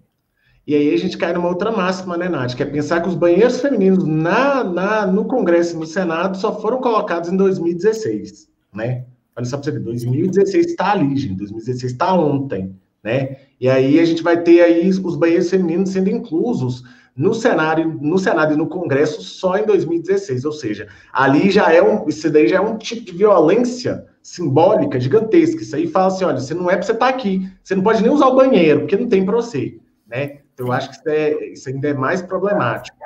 E 0.66 0.76
aí 0.76 0.94
a 0.94 0.98
gente 0.98 1.18
cai 1.18 1.34
numa 1.34 1.50
outra 1.50 1.72
máxima, 1.72 2.16
né, 2.16 2.30
Nath? 2.30 2.56
Que 2.56 2.64
é 2.64 2.66
pensar 2.66 3.02
que 3.02 3.10
os 3.10 3.16
banheiros 3.16 3.60
femininos 3.60 4.06
na, 4.06 4.64
na, 4.64 5.06
no 5.06 5.26
Congresso 5.26 5.76
e 5.76 5.80
no 5.80 5.86
Senado 5.86 6.38
só 6.38 6.58
foram 6.62 6.80
colocados 6.80 7.30
em 7.30 7.36
2016, 7.36 8.48
né? 8.74 9.04
Olha 9.36 9.46
só 9.46 9.58
para 9.58 9.66
você 9.66 9.72
ver, 9.72 9.80
2016 9.80 10.68
está 10.68 10.92
ali, 10.94 11.18
gente. 11.18 11.36
2016 11.36 11.92
está 11.92 12.14
ontem, 12.14 12.74
né? 13.04 13.38
E 13.60 13.70
aí 13.70 14.00
a 14.00 14.06
gente 14.06 14.24
vai 14.24 14.42
ter 14.42 14.62
aí 14.62 14.88
os 14.90 15.16
banheiros 15.18 15.50
femininos 15.50 15.90
sendo 15.90 16.10
inclusos 16.10 16.84
no 17.16 17.34
cenário, 17.34 18.00
no 18.02 18.18
Senado 18.18 18.54
e 18.54 18.58
no 18.58 18.68
Congresso 18.68 19.22
só 19.22 19.58
em 19.58 19.66
2016, 19.66 20.46
ou 20.46 20.52
seja, 20.52 20.88
ali 21.12 21.52
já 21.52 21.72
é 21.72 21.82
um, 21.82 22.08
isso 22.08 22.30
daí 22.32 22.48
já 22.48 22.58
é 22.58 22.62
um 22.62 22.78
tipo 22.78 23.06
de 23.06 23.12
violência 23.12 24.06
simbólica 24.22 25.00
gigantesca. 25.00 25.62
Isso 25.62 25.76
aí 25.76 25.88
fala 25.88 26.08
assim, 26.08 26.24
olha, 26.24 26.40
você 26.40 26.54
não 26.54 26.70
é 26.70 26.76
para 26.76 26.84
você 26.84 26.94
estar 26.94 27.08
tá 27.08 27.14
aqui, 27.14 27.52
você 27.62 27.76
não 27.76 27.84
pode 27.84 28.02
nem 28.02 28.12
usar 28.12 28.28
o 28.28 28.36
banheiro, 28.36 28.82
porque 28.82 28.96
não 28.96 29.10
tem 29.10 29.26
para 29.26 29.36
você, 29.36 29.78
né? 30.08 30.43
Eu 30.58 30.72
acho 30.72 30.90
que 30.90 30.96
isso, 30.96 31.10
é, 31.10 31.46
isso 31.48 31.70
ainda 31.70 31.90
é 31.90 31.94
mais 31.94 32.22
problemático. 32.22 32.98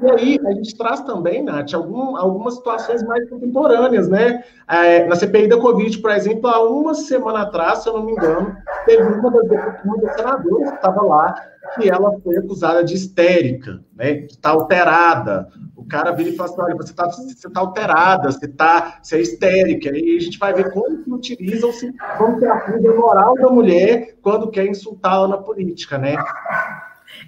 E 0.00 0.10
aí, 0.10 0.40
a 0.46 0.52
gente 0.52 0.76
traz 0.76 1.00
também, 1.02 1.42
Nath, 1.42 1.74
algum, 1.74 2.16
algumas 2.16 2.54
situações 2.54 3.02
mais 3.02 3.28
contemporâneas, 3.28 4.08
né? 4.08 4.42
É, 4.66 5.06
na 5.06 5.14
CPI 5.14 5.48
da 5.48 5.60
Covid, 5.60 5.98
por 5.98 6.10
exemplo, 6.10 6.48
há 6.48 6.62
uma 6.66 6.94
semana 6.94 7.42
atrás, 7.42 7.80
se 7.80 7.88
eu 7.88 7.92
não 7.92 8.04
me 8.04 8.12
engano, 8.12 8.56
teve 8.86 9.02
uma 9.02 9.30
das, 9.30 9.84
uma 9.84 9.98
das 9.98 10.14
senadoras 10.14 10.70
que 10.70 10.76
estava 10.76 11.02
lá, 11.02 11.34
que 11.74 11.90
ela 11.90 12.18
foi 12.20 12.36
acusada 12.38 12.82
de 12.82 12.94
histérica, 12.94 13.80
né? 13.94 14.14
De 14.14 14.32
estar 14.32 14.50
tá 14.50 14.50
alterada. 14.50 15.48
O 15.76 15.86
cara 15.86 16.10
vira 16.12 16.30
e 16.30 16.36
fala 16.36 16.48
assim: 16.48 16.62
olha, 16.62 16.76
você 16.76 16.92
está 16.92 17.06
você 17.06 17.50
tá 17.50 17.60
alterada, 17.60 18.30
você, 18.30 18.48
tá, 18.48 18.98
você 19.02 19.16
é 19.16 19.20
histérica. 19.20 19.90
E 19.94 20.16
a 20.16 20.20
gente 20.20 20.38
vai 20.38 20.54
ver 20.54 20.72
como 20.72 21.02
que 21.02 21.12
utilizam-se, 21.12 21.92
como 22.16 22.38
que 22.38 22.46
acusa 22.46 22.90
a 22.90 22.94
moral 22.94 23.34
da 23.34 23.50
mulher 23.50 24.16
quando 24.22 24.50
quer 24.50 24.66
insultá-la 24.66 25.28
na 25.28 25.38
política, 25.38 25.98
né? 25.98 26.16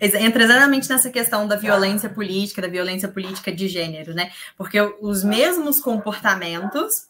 Entra 0.01 0.45
exatamente 0.45 0.89
nessa 0.89 1.11
questão 1.11 1.47
da 1.47 1.57
violência 1.57 2.09
política, 2.09 2.63
da 2.63 2.69
violência 2.69 3.09
política 3.09 3.53
de 3.53 3.69
gênero, 3.69 4.15
né? 4.15 4.31
Porque 4.57 4.81
os 5.01 5.25
mesmos 5.25 5.81
comportamentos 5.81 7.09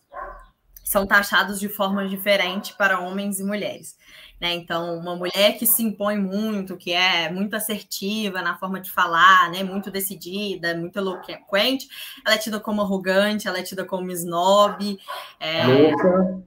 são 0.84 1.06
taxados 1.06 1.58
de 1.58 1.68
forma 1.68 2.06
diferente 2.06 2.74
para 2.74 3.00
homens 3.00 3.40
e 3.40 3.44
mulheres. 3.44 3.96
Né? 4.40 4.52
Então, 4.54 4.98
uma 4.98 5.16
mulher 5.16 5.56
que 5.58 5.66
se 5.66 5.82
impõe 5.82 6.18
muito, 6.18 6.76
que 6.76 6.92
é 6.92 7.30
muito 7.32 7.56
assertiva 7.56 8.42
na 8.42 8.58
forma 8.58 8.80
de 8.80 8.90
falar, 8.90 9.50
né? 9.50 9.62
muito 9.62 9.90
decidida, 9.90 10.76
muito 10.76 10.98
eloquente, 10.98 11.88
ela 12.24 12.34
é 12.34 12.38
tida 12.38 12.60
como 12.60 12.82
arrogante, 12.82 13.48
ela 13.48 13.58
é 13.58 13.62
tida 13.62 13.84
como 13.84 14.10
snob. 14.10 14.98
É... 15.40 15.66
Louca. 15.66 16.44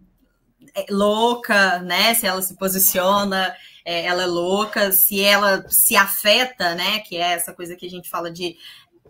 É, 0.75 0.85
louca, 0.91 1.79
né? 1.79 2.13
Se 2.13 2.27
ela 2.27 2.41
se 2.41 2.55
posiciona 2.55 3.51
é, 3.87 4.03
ela 4.05 4.23
é 4.23 4.25
louca, 4.25 4.91
se 4.91 5.21
ela 5.21 5.63
se 5.69 5.95
afeta, 5.95 6.75
né? 6.75 6.99
Que 6.99 7.15
é 7.15 7.31
essa 7.31 7.53
coisa 7.53 7.73
que 7.73 7.85
a 7.85 7.89
gente 7.89 8.09
fala 8.09 8.29
de 8.29 8.57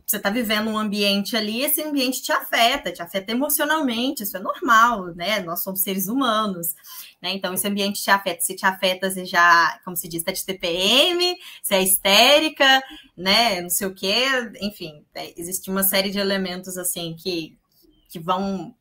você 0.05 0.17
está 0.17 0.29
vivendo 0.29 0.69
um 0.69 0.77
ambiente 0.77 1.35
ali, 1.35 1.63
esse 1.63 1.81
ambiente 1.81 2.21
te 2.21 2.31
afeta, 2.31 2.93
te 2.93 3.01
afeta 3.01 3.31
emocionalmente, 3.31 4.23
isso 4.23 4.37
é 4.37 4.39
normal, 4.39 5.07
né? 5.15 5.41
Nós 5.41 5.63
somos 5.63 5.81
seres 5.81 6.07
humanos, 6.07 6.75
né? 7.19 7.31
Então, 7.33 7.53
esse 7.55 7.67
ambiente 7.67 8.01
te 8.01 8.11
afeta, 8.11 8.39
se 8.39 8.55
te 8.55 8.65
afeta, 8.65 9.09
você 9.09 9.25
já, 9.25 9.79
como 9.83 9.97
se 9.97 10.07
diz, 10.07 10.21
está 10.21 10.31
de 10.31 10.45
TPM, 10.45 11.35
se 11.63 11.73
é 11.73 11.81
histérica, 11.81 12.81
né? 13.17 13.59
Não 13.59 13.69
sei 13.71 13.87
o 13.87 13.93
quê, 13.95 14.25
enfim, 14.61 15.03
é, 15.15 15.33
existe 15.35 15.71
uma 15.71 15.83
série 15.83 16.11
de 16.11 16.19
elementos 16.19 16.77
assim 16.77 17.15
que, 17.17 17.57
que 18.07 18.19
vão 18.19 18.76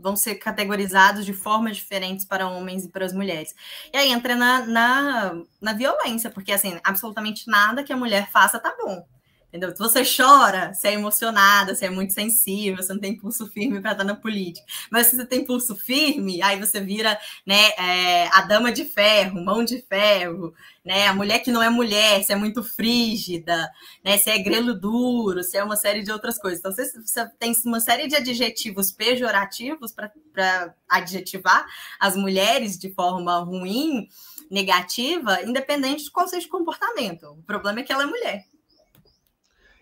vão 0.00 0.16
ser 0.16 0.36
categorizados 0.36 1.24
de 1.24 1.32
formas 1.32 1.76
diferentes 1.76 2.24
para 2.24 2.48
homens 2.48 2.84
e 2.84 2.88
para 2.88 3.04
as 3.04 3.12
mulheres. 3.12 3.54
E 3.92 3.96
aí 3.96 4.10
entra 4.10 4.34
na, 4.34 4.66
na, 4.66 5.42
na 5.60 5.72
violência, 5.72 6.30
porque 6.30 6.52
assim, 6.52 6.78
absolutamente 6.82 7.48
nada 7.48 7.84
que 7.84 7.92
a 7.92 7.96
mulher 7.96 8.30
faça 8.30 8.58
tá 8.58 8.74
bom. 8.82 9.06
Entendeu? 9.50 9.74
Você 9.76 10.04
chora, 10.04 10.72
você 10.72 10.88
é 10.88 10.92
emocionada, 10.92 11.74
você 11.74 11.86
é 11.86 11.90
muito 11.90 12.12
sensível, 12.12 12.80
você 12.80 12.92
não 12.92 13.00
tem 13.00 13.16
pulso 13.16 13.48
firme 13.48 13.80
para 13.80 13.92
estar 13.92 14.04
na 14.04 14.14
política. 14.14 14.64
Mas 14.92 15.08
se 15.08 15.16
você 15.16 15.26
tem 15.26 15.44
pulso 15.44 15.74
firme, 15.74 16.40
aí 16.40 16.56
você 16.56 16.80
vira 16.80 17.18
né, 17.44 17.70
é, 17.76 18.28
a 18.28 18.42
dama 18.42 18.70
de 18.70 18.84
ferro, 18.84 19.44
mão 19.44 19.64
de 19.64 19.82
ferro, 19.82 20.54
né? 20.84 21.08
A 21.08 21.14
mulher 21.14 21.40
que 21.40 21.50
não 21.50 21.62
é 21.62 21.68
mulher, 21.68 22.22
você 22.22 22.32
é 22.32 22.36
muito 22.36 22.62
frígida, 22.62 23.68
né? 24.04 24.16
Você 24.16 24.30
é 24.30 24.38
grelo 24.38 24.72
duro, 24.72 25.42
você 25.42 25.58
é 25.58 25.64
uma 25.64 25.76
série 25.76 26.02
de 26.02 26.12
outras 26.12 26.38
coisas. 26.38 26.60
Então, 26.60 26.72
você, 26.72 26.88
você 27.00 27.28
tem 27.38 27.52
uma 27.66 27.80
série 27.80 28.06
de 28.06 28.14
adjetivos 28.14 28.92
pejorativos 28.92 29.92
para 29.92 30.74
adjetivar 30.88 31.66
as 31.98 32.16
mulheres 32.16 32.78
de 32.78 32.92
forma 32.94 33.36
ruim, 33.40 34.08
negativa, 34.48 35.42
independente 35.42 36.04
de 36.04 36.10
qual 36.10 36.28
seja 36.28 36.46
o 36.46 36.50
comportamento. 36.50 37.24
O 37.32 37.42
problema 37.42 37.80
é 37.80 37.82
que 37.82 37.92
ela 37.92 38.04
é 38.04 38.06
mulher. 38.06 38.49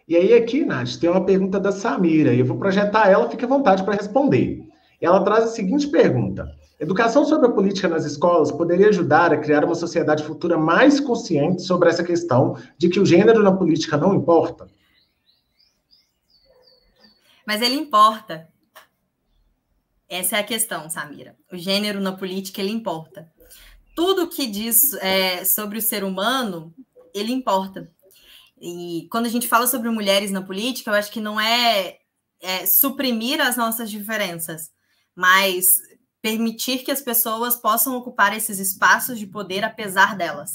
E 0.09 0.17
aí, 0.17 0.33
aqui, 0.33 0.65
Nath, 0.65 0.97
tem 0.97 1.11
uma 1.11 1.25
pergunta 1.25 1.61
da 1.61 1.71
Samira, 1.71 2.33
e 2.33 2.41
eu 2.41 2.47
vou 2.47 2.57
projetar 2.57 3.11
ela, 3.11 3.29
fique 3.31 3.45
à 3.45 3.49
vontade 3.49 3.85
para 3.85 3.95
responder. 3.95 4.67
Ela 5.01 5.23
traz 5.23 5.45
a 5.45 5.49
seguinte 5.49 5.87
pergunta: 5.89 6.49
Educação 6.81 7.25
sobre 7.25 7.49
a 7.49 7.53
política 7.53 7.89
nas 7.89 8.05
escolas 8.05 8.53
poderia 8.53 8.89
ajudar 8.89 9.33
a 9.33 9.37
criar 9.37 9.65
uma 9.65 9.75
sociedade 9.75 10.23
futura 10.23 10.57
mais 10.57 11.01
consciente 11.01 11.63
sobre 11.63 11.89
essa 11.89 12.05
questão 12.05 12.57
de 12.79 12.89
que 12.89 13.01
o 13.01 13.07
gênero 13.07 13.43
na 13.43 13.53
política 13.53 13.97
não 13.97 14.15
importa? 14.15 14.69
Mas 17.45 17.61
ele 17.63 17.75
importa. 17.75 18.49
Essa 20.09 20.37
é 20.37 20.41
a 20.41 20.45
questão, 20.45 20.89
Samira. 20.89 21.35
O 21.53 21.57
gênero 21.57 22.01
na 22.01 22.13
política, 22.13 22.61
ele 22.61 22.71
importa. 22.71 23.29
Tudo 23.97 24.29
que 24.29 24.47
diz 24.47 24.95
é, 25.01 25.45
sobre 25.45 25.79
o 25.79 25.83
ser 25.83 26.05
humano, 26.05 26.73
ele 27.13 27.33
importa. 27.33 27.91
E 28.61 29.09
quando 29.11 29.27
a 29.27 29.31
gente 29.31 29.49
fala 29.49 29.67
sobre 29.67 29.89
mulheres 29.91 30.31
na 30.31 30.43
política, 30.43 30.91
eu 30.91 30.95
acho 30.95 31.11
que 31.11 31.21
não 31.21 31.41
é, 31.41 31.99
é 32.41 32.67
suprimir 32.67 33.41
as 33.41 33.57
nossas 33.57 33.91
diferenças, 33.91 34.71
mas 35.15 35.65
permitir 36.21 36.79
que 36.79 36.91
as 36.91 37.01
pessoas 37.01 37.57
possam 37.57 37.97
ocupar 37.97 38.37
esses 38.37 38.59
espaços 38.59 39.19
de 39.19 39.27
poder 39.27 39.65
apesar 39.65 40.17
delas. 40.17 40.51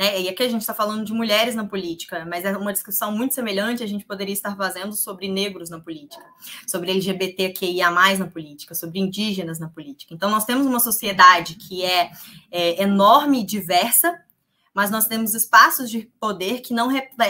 Né? 0.00 0.22
E 0.22 0.28
aqui 0.30 0.42
a 0.42 0.48
gente 0.48 0.62
está 0.62 0.72
falando 0.72 1.04
de 1.04 1.12
mulheres 1.12 1.54
na 1.54 1.66
política, 1.66 2.24
mas 2.24 2.46
é 2.46 2.56
uma 2.56 2.72
discussão 2.72 3.12
muito 3.12 3.34
semelhante 3.34 3.82
a 3.82 3.86
gente 3.86 4.06
poderia 4.06 4.32
estar 4.32 4.56
fazendo 4.56 4.94
sobre 4.94 5.28
negros 5.28 5.68
na 5.68 5.78
política, 5.78 6.24
sobre 6.66 6.90
LGBTQIA+, 6.90 7.90
na 7.90 8.26
política, 8.26 8.74
sobre 8.74 8.98
indígenas 8.98 9.60
na 9.60 9.68
política. 9.68 10.14
Então, 10.14 10.30
nós 10.30 10.46
temos 10.46 10.66
uma 10.66 10.80
sociedade 10.80 11.54
que 11.54 11.84
é, 11.84 12.10
é 12.50 12.82
enorme 12.82 13.42
e 13.42 13.44
diversa, 13.44 14.18
mas 14.74 14.90
nós 14.90 15.06
temos 15.06 15.34
espaços 15.34 15.90
de 15.90 16.10
poder 16.20 16.60
que 16.60 16.72
não, 16.72 16.88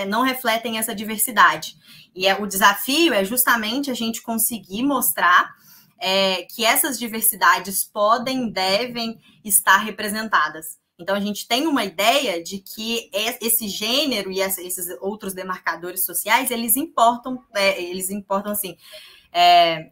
não 0.08 0.22
refletem 0.22 0.78
essa 0.78 0.94
diversidade. 0.94 1.76
E 2.14 2.26
é, 2.26 2.40
o 2.40 2.46
desafio 2.46 3.14
é 3.14 3.24
justamente 3.24 3.90
a 3.90 3.94
gente 3.94 4.22
conseguir 4.22 4.82
mostrar 4.82 5.54
é, 5.98 6.42
que 6.44 6.64
essas 6.64 6.98
diversidades 6.98 7.84
podem, 7.84 8.50
devem 8.50 9.20
estar 9.44 9.78
representadas. 9.78 10.78
Então, 10.98 11.16
a 11.16 11.20
gente 11.20 11.48
tem 11.48 11.66
uma 11.66 11.82
ideia 11.82 12.42
de 12.42 12.58
que 12.58 13.10
esse 13.40 13.68
gênero 13.68 14.30
e 14.30 14.40
esses 14.40 14.86
outros 15.00 15.32
demarcadores 15.32 16.04
sociais, 16.04 16.50
eles 16.50 16.76
importam, 16.76 17.42
é, 17.54 17.82
eles 17.82 18.10
importam 18.10 18.52
assim, 18.52 18.76
é, 19.32 19.90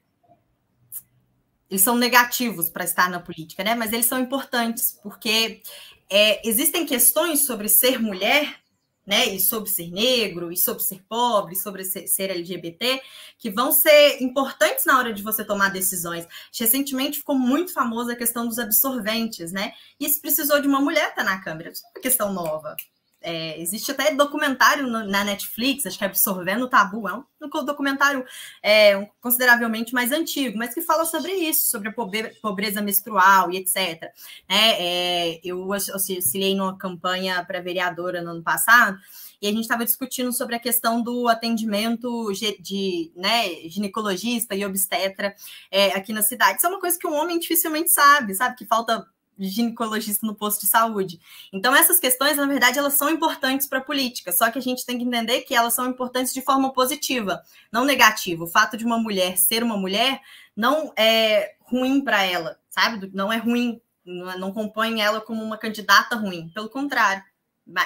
eles 1.71 1.83
são 1.83 1.97
negativos 1.97 2.69
para 2.69 2.85
estar 2.85 3.09
na 3.09 3.21
política, 3.21 3.65
né? 3.65 3.75
Mas 3.75 3.93
eles 3.93 4.07
são 4.07 4.19
importantes, 4.19 4.99
porque 5.03 5.63
é, 6.11 6.47
existem 6.49 6.87
questões 6.87 7.47
sobre 7.47 7.69
ser 7.69 8.01
mulher, 8.01 8.61
né, 9.09 9.27
e 9.27 9.41
sobre 9.41 9.71
ser 9.71 9.91
negro, 9.91 10.53
e 10.53 10.57
sobre 10.57 10.83
ser 10.83 11.03
pobre, 11.09 11.57
sobre 11.57 11.83
ser, 11.83 12.31
LGBT, 12.31 13.01
que 13.39 13.51
vão 13.51 13.73
ser 13.73 14.23
importantes 14.23 14.85
na 14.85 14.99
hora 14.99 15.15
de 15.15 15.23
você 15.23 15.43
tomar 15.43 15.71
decisões. 15.71 16.27
Recentemente 16.55 17.19
ficou 17.19 17.35
muito 17.35 17.73
famosa 17.73 18.13
a 18.13 18.17
questão 18.17 18.47
dos 18.47 18.59
absorventes, 18.59 19.51
né? 19.51 19.73
E 19.99 20.05
isso 20.05 20.21
precisou 20.21 20.61
de 20.61 20.69
uma 20.69 20.81
mulher 20.81 21.09
estar 21.09 21.25
tá 21.25 21.25
na 21.25 21.41
Câmara. 21.41 21.71
Isso 21.71 21.87
é 21.87 21.89
uma 21.89 22.03
questão 22.03 22.33
nova. 22.35 22.77
É, 23.21 23.61
existe 23.61 23.91
até 23.91 24.15
documentário 24.15 24.87
no, 24.87 25.05
na 25.05 25.25
Netflix, 25.25 25.85
acho 25.87 25.99
que 25.99 26.05
é 26.05 26.07
Absorvendo 26.07 26.65
o 26.65 26.69
Tabu, 26.69 27.09
é 27.09 27.15
um, 27.15 27.25
um 27.43 27.65
documentário 27.65 28.25
é, 28.63 28.97
um, 28.97 29.07
consideravelmente 29.21 29.93
mais 29.93 30.13
antigo, 30.13 30.57
mas 30.57 30.73
que 30.73 30.81
fala 30.83 31.05
sobre 31.05 31.33
isso, 31.33 31.69
sobre 31.69 31.89
a 31.89 31.95
pobreza 32.41 32.81
menstrual 32.81 33.51
e 33.51 33.57
etc. 33.57 34.13
É, 34.49 35.33
é, 35.37 35.41
eu 35.43 35.73
auxiliei 35.73 36.55
numa 36.55 36.79
campanha 36.79 37.45
para 37.45 37.61
vereadora 37.61 38.23
no 38.23 38.31
ano 38.31 38.43
passado, 38.43 38.99
e 39.41 39.47
a 39.47 39.51
gente 39.51 39.63
estava 39.63 39.85
discutindo 39.85 40.33
sobre 40.33 40.57
a 40.57 40.61
questão 40.61 41.01
do 41.01 41.29
atendimento 41.29 42.33
de 42.61 43.13
né, 43.15 43.69
ginecologista 43.69 44.55
e 44.55 44.65
obstetra 44.65 45.35
é, 45.71 45.93
aqui 45.93 46.13
na 46.13 46.23
cidade. 46.23 46.59
Isso 46.59 46.67
é 46.67 46.71
uma 46.71 46.81
coisa 46.81 46.99
que 46.99 47.07
um 47.07 47.15
homem 47.15 47.39
dificilmente 47.39 47.91
sabe, 47.91 48.35
sabe? 48.35 48.57
Que 48.57 48.67
falta 48.67 49.07
ginecologista 49.39 50.27
no 50.27 50.35
posto 50.35 50.63
de 50.63 50.67
saúde. 50.67 51.21
Então, 51.53 51.75
essas 51.75 51.99
questões, 51.99 52.37
na 52.37 52.47
verdade, 52.47 52.79
elas 52.79 52.95
são 52.95 53.09
importantes 53.11 53.67
para 53.67 53.79
a 53.79 53.85
política, 53.85 54.33
só 54.33 54.51
que 54.51 54.59
a 54.59 54.63
gente 54.63 54.85
tem 54.85 54.99
que 54.99 55.05
entender 55.05 55.43
que 55.43 55.55
elas 55.55 55.75
são 55.75 55.87
importantes 55.87 56.33
de 56.35 56.43
forma 56.43 56.73
positiva, 56.73 57.43
não 57.71 57.85
negativa. 57.85 58.45
O 58.45 58.49
fato 58.49 58.77
de 58.77 58.85
uma 58.85 58.99
mulher 58.99 59.37
ser 59.39 59.63
uma 59.63 59.77
mulher 59.77 60.21
não 60.57 60.93
é 60.97 61.55
ruim 61.61 62.01
para 62.03 62.23
ela, 62.23 62.59
sabe? 62.69 63.11
Não 63.13 63.33
é 63.33 63.37
ruim, 63.37 63.81
não, 64.05 64.39
não 64.39 64.53
compõe 64.53 65.01
ela 65.01 65.21
como 65.21 65.43
uma 65.43 65.59
candidata 65.59 66.17
ruim, 66.17 66.49
pelo 66.55 66.69
contrário. 66.69 67.23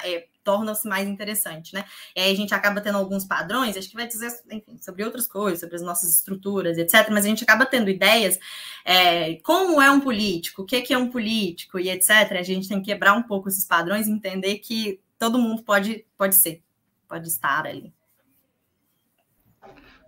É, 0.04 0.28
torna-se 0.44 0.86
mais 0.88 1.08
interessante, 1.08 1.74
né? 1.74 1.84
E 2.16 2.20
aí 2.20 2.32
a 2.32 2.36
gente 2.36 2.54
acaba 2.54 2.80
tendo 2.80 2.98
alguns 2.98 3.24
padrões, 3.24 3.76
acho 3.76 3.88
que 3.88 3.96
vai 3.96 4.06
dizer, 4.06 4.30
enfim, 4.50 4.78
sobre 4.80 5.04
outras 5.04 5.26
coisas, 5.26 5.60
sobre 5.60 5.76
as 5.76 5.82
nossas 5.82 6.16
estruturas, 6.16 6.78
etc. 6.78 7.08
Mas 7.10 7.24
a 7.24 7.28
gente 7.28 7.44
acaba 7.44 7.66
tendo 7.66 7.90
ideias, 7.90 8.38
é, 8.84 9.34
como 9.36 9.80
é 9.80 9.90
um 9.90 10.00
político, 10.00 10.62
o 10.62 10.66
que, 10.66 10.80
que 10.82 10.94
é 10.94 10.98
um 10.98 11.10
político 11.10 11.78
e 11.78 11.88
etc. 11.88 12.32
A 12.38 12.42
gente 12.42 12.68
tem 12.68 12.80
que 12.80 12.90
quebrar 12.90 13.14
um 13.14 13.22
pouco 13.22 13.48
esses 13.48 13.64
padrões 13.64 14.06
e 14.06 14.10
entender 14.12 14.58
que 14.58 15.00
todo 15.18 15.38
mundo 15.38 15.62
pode, 15.62 16.04
pode 16.18 16.34
ser, 16.34 16.62
pode 17.08 17.28
estar 17.28 17.66
ali. 17.66 17.92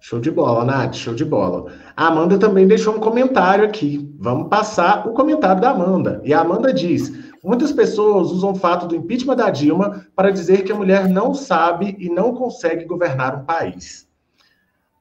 Show 0.01 0.21
de 0.21 0.31
bola, 0.31 0.67
Nath, 0.67 0.97
show 0.97 1.15
de 1.15 1.25
bola. 1.25 1.73
A 1.97 2.09
Amanda 2.09 2.39
também 2.39 2.69
deixou 2.69 2.95
um 2.95 3.01
comentário 3.01 3.65
aqui. 3.65 4.13
Vamos 4.19 4.51
passar 4.51 5.09
o 5.09 5.15
comentário 5.15 5.63
da 5.63 5.71
Amanda. 5.71 6.21
E 6.25 6.35
a 6.35 6.41
Amanda 6.41 6.75
diz: 6.75 7.33
Muitas 7.45 7.73
pessoas 7.73 8.31
usam 8.31 8.53
o 8.53 8.55
fato 8.55 8.87
do 8.87 8.97
impeachment 8.97 9.37
da 9.37 9.51
Dilma 9.51 10.07
para 10.17 10.31
dizer 10.31 10.65
que 10.65 10.73
a 10.73 10.75
mulher 10.75 11.07
não 11.09 11.35
sabe 11.35 11.95
e 11.99 12.09
não 12.09 12.35
consegue 12.35 12.87
governar 12.87 13.39
um 13.39 13.45
país. 13.45 14.09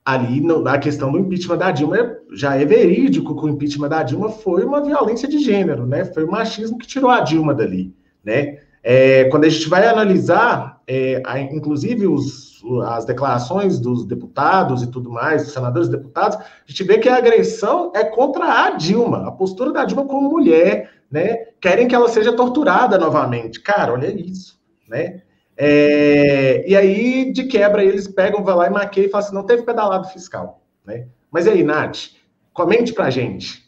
Ali, 0.03 0.41
na 0.41 0.77
questão 0.77 1.09
do 1.09 1.17
impeachment 1.17 1.57
da 1.57 1.71
Dilma, 1.71 2.17
já 2.33 2.57
é 2.57 2.65
verídico 2.65 3.33
que 3.33 3.45
o 3.45 3.49
impeachment 3.49 3.87
da 3.87 4.03
Dilma 4.03 4.27
foi 4.27 4.65
uma 4.65 4.83
violência 4.83 5.25
de 5.29 5.39
gênero, 5.39 5.85
né? 5.87 6.03
Foi 6.03 6.25
o 6.25 6.31
machismo 6.31 6.77
que 6.77 6.85
tirou 6.85 7.09
a 7.09 7.21
Dilma 7.21 7.53
dali, 7.53 7.95
né? 8.21 8.59
É, 8.83 9.23
quando 9.29 9.45
a 9.45 9.49
gente 9.49 9.69
vai 9.69 9.87
analisar, 9.87 10.81
é, 10.85 11.23
a, 11.25 11.39
inclusive 11.39 12.05
os, 12.05 12.61
as 12.85 13.05
declarações 13.05 13.79
dos 13.79 14.05
deputados 14.05 14.83
e 14.83 14.87
tudo 14.87 15.09
mais, 15.09 15.43
dos 15.43 15.53
senadores 15.53 15.87
e 15.87 15.91
deputados, 15.91 16.37
a 16.37 16.43
gente 16.65 16.83
vê 16.83 16.97
que 16.97 17.07
a 17.07 17.15
agressão 17.15 17.93
é 17.95 18.03
contra 18.03 18.65
a 18.65 18.71
Dilma, 18.71 19.25
a 19.25 19.31
postura 19.31 19.71
da 19.71 19.85
Dilma 19.85 20.05
como 20.05 20.29
mulher, 20.29 20.91
né? 21.13 21.45
Querem 21.61 21.87
que 21.87 21.93
ela 21.93 22.09
seja 22.09 22.35
torturada 22.35 22.97
novamente. 22.97 23.61
Cara, 23.61 23.93
olha 23.93 24.07
isso, 24.07 24.59
né? 24.87 25.21
É, 25.55 26.67
e 26.67 26.75
aí, 26.75 27.31
de 27.31 27.43
quebra, 27.43 27.83
eles 27.83 28.07
pegam, 28.07 28.43
vai 28.43 28.55
lá 28.55 28.65
e 28.65 28.71
maqueiam 28.71 29.05
e 29.05 29.11
falam 29.11 29.27
assim, 29.27 29.35
não 29.35 29.45
teve 29.45 29.61
pedalado 29.61 30.09
fiscal, 30.09 30.65
né? 30.83 31.07
Mas 31.29 31.47
aí, 31.47 31.63
Nath, 31.63 32.15
comente 32.51 32.91
pra 32.93 33.11
gente. 33.11 33.63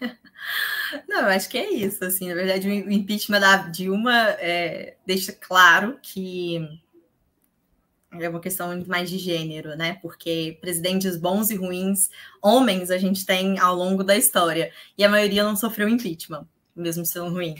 Não, 1.08 1.22
eu 1.22 1.26
acho 1.26 1.48
que 1.48 1.58
é 1.58 1.68
isso, 1.68 2.04
assim, 2.04 2.28
na 2.28 2.34
verdade, 2.34 2.68
o 2.68 2.92
impeachment 2.92 3.40
da 3.40 3.56
Dilma 3.56 4.14
é, 4.38 4.94
deixa 5.04 5.32
claro 5.32 5.98
que 6.00 6.64
é 8.12 8.28
uma 8.28 8.40
questão 8.40 8.84
mais 8.86 9.10
de 9.10 9.18
gênero, 9.18 9.76
né? 9.76 9.98
Porque 10.00 10.56
presidentes 10.60 11.16
bons 11.16 11.50
e 11.50 11.56
ruins, 11.56 12.08
homens, 12.40 12.92
a 12.92 12.96
gente 12.96 13.26
tem 13.26 13.58
ao 13.58 13.74
longo 13.74 14.04
da 14.04 14.16
história, 14.16 14.70
e 14.96 15.04
a 15.04 15.08
maioria 15.08 15.42
não 15.42 15.56
sofreu 15.56 15.88
impeachment 15.88 16.46
mesmo 16.76 17.04
sendo 17.04 17.30
ruim. 17.30 17.54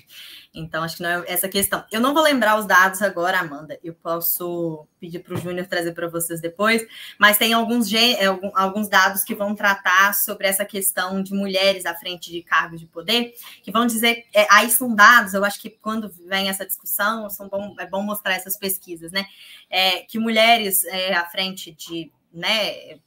Então, 0.55 0.83
acho 0.83 0.97
que 0.97 1.03
não 1.03 1.11
é 1.11 1.25
essa 1.27 1.49
questão. 1.49 1.85
Eu 1.91 2.01
não 2.01 2.15
vou 2.15 2.23
lembrar 2.23 2.59
os 2.59 2.67
dados 2.67 3.03
agora, 3.03 3.41
Amanda. 3.41 3.79
Eu 3.83 3.95
posso 3.95 4.87
pedir 5.01 5.21
para 5.21 5.35
o 5.35 5.37
Júnior 5.37 5.67
trazer 5.67 5.93
para 5.93 6.09
vocês 6.09 6.41
depois, 6.41 6.87
mas 7.19 7.39
tem 7.39 7.53
alguns, 7.53 7.93
é, 7.93 8.27
alguns 8.55 8.89
dados 8.89 9.23
que 9.25 9.35
vão 9.35 9.55
tratar 9.55 10.15
sobre 10.15 10.47
essa 10.47 10.65
questão 10.65 11.23
de 11.23 11.35
mulheres 11.35 11.87
à 11.87 11.95
frente 11.95 12.31
de 12.31 12.43
cargos 12.43 12.81
de 12.81 12.87
poder, 12.87 13.35
que 13.63 13.71
vão 13.71 13.87
dizer. 13.87 14.25
É, 14.35 14.47
aí 14.51 14.71
são 14.71 14.95
dados, 14.95 15.35
eu 15.35 15.45
acho 15.45 15.61
que 15.61 15.71
quando 15.71 16.11
vem 16.27 16.49
essa 16.49 16.67
discussão, 16.67 17.29
são 17.31 17.49
bom, 17.49 17.75
é 17.79 17.87
bom 17.87 18.03
mostrar 18.03 18.35
essas 18.35 18.57
pesquisas, 18.57 19.13
né? 19.13 19.27
É, 19.69 20.01
que 20.01 20.19
mulheres 20.19 20.85
é, 20.85 21.15
à 21.15 21.27
frente 21.27 21.73
de 21.73 22.11
né, 22.33 22.99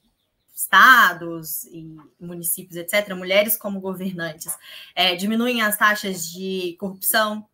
estados 0.61 1.63
e 1.65 1.95
municípios, 2.19 2.75
etc., 2.75 3.13
mulheres 3.15 3.57
como 3.57 3.79
governantes, 3.79 4.57
é, 4.95 5.15
diminuem 5.15 5.61
as 5.61 5.77
taxas 5.77 6.29
de 6.29 6.75
corrupção, 6.79 7.45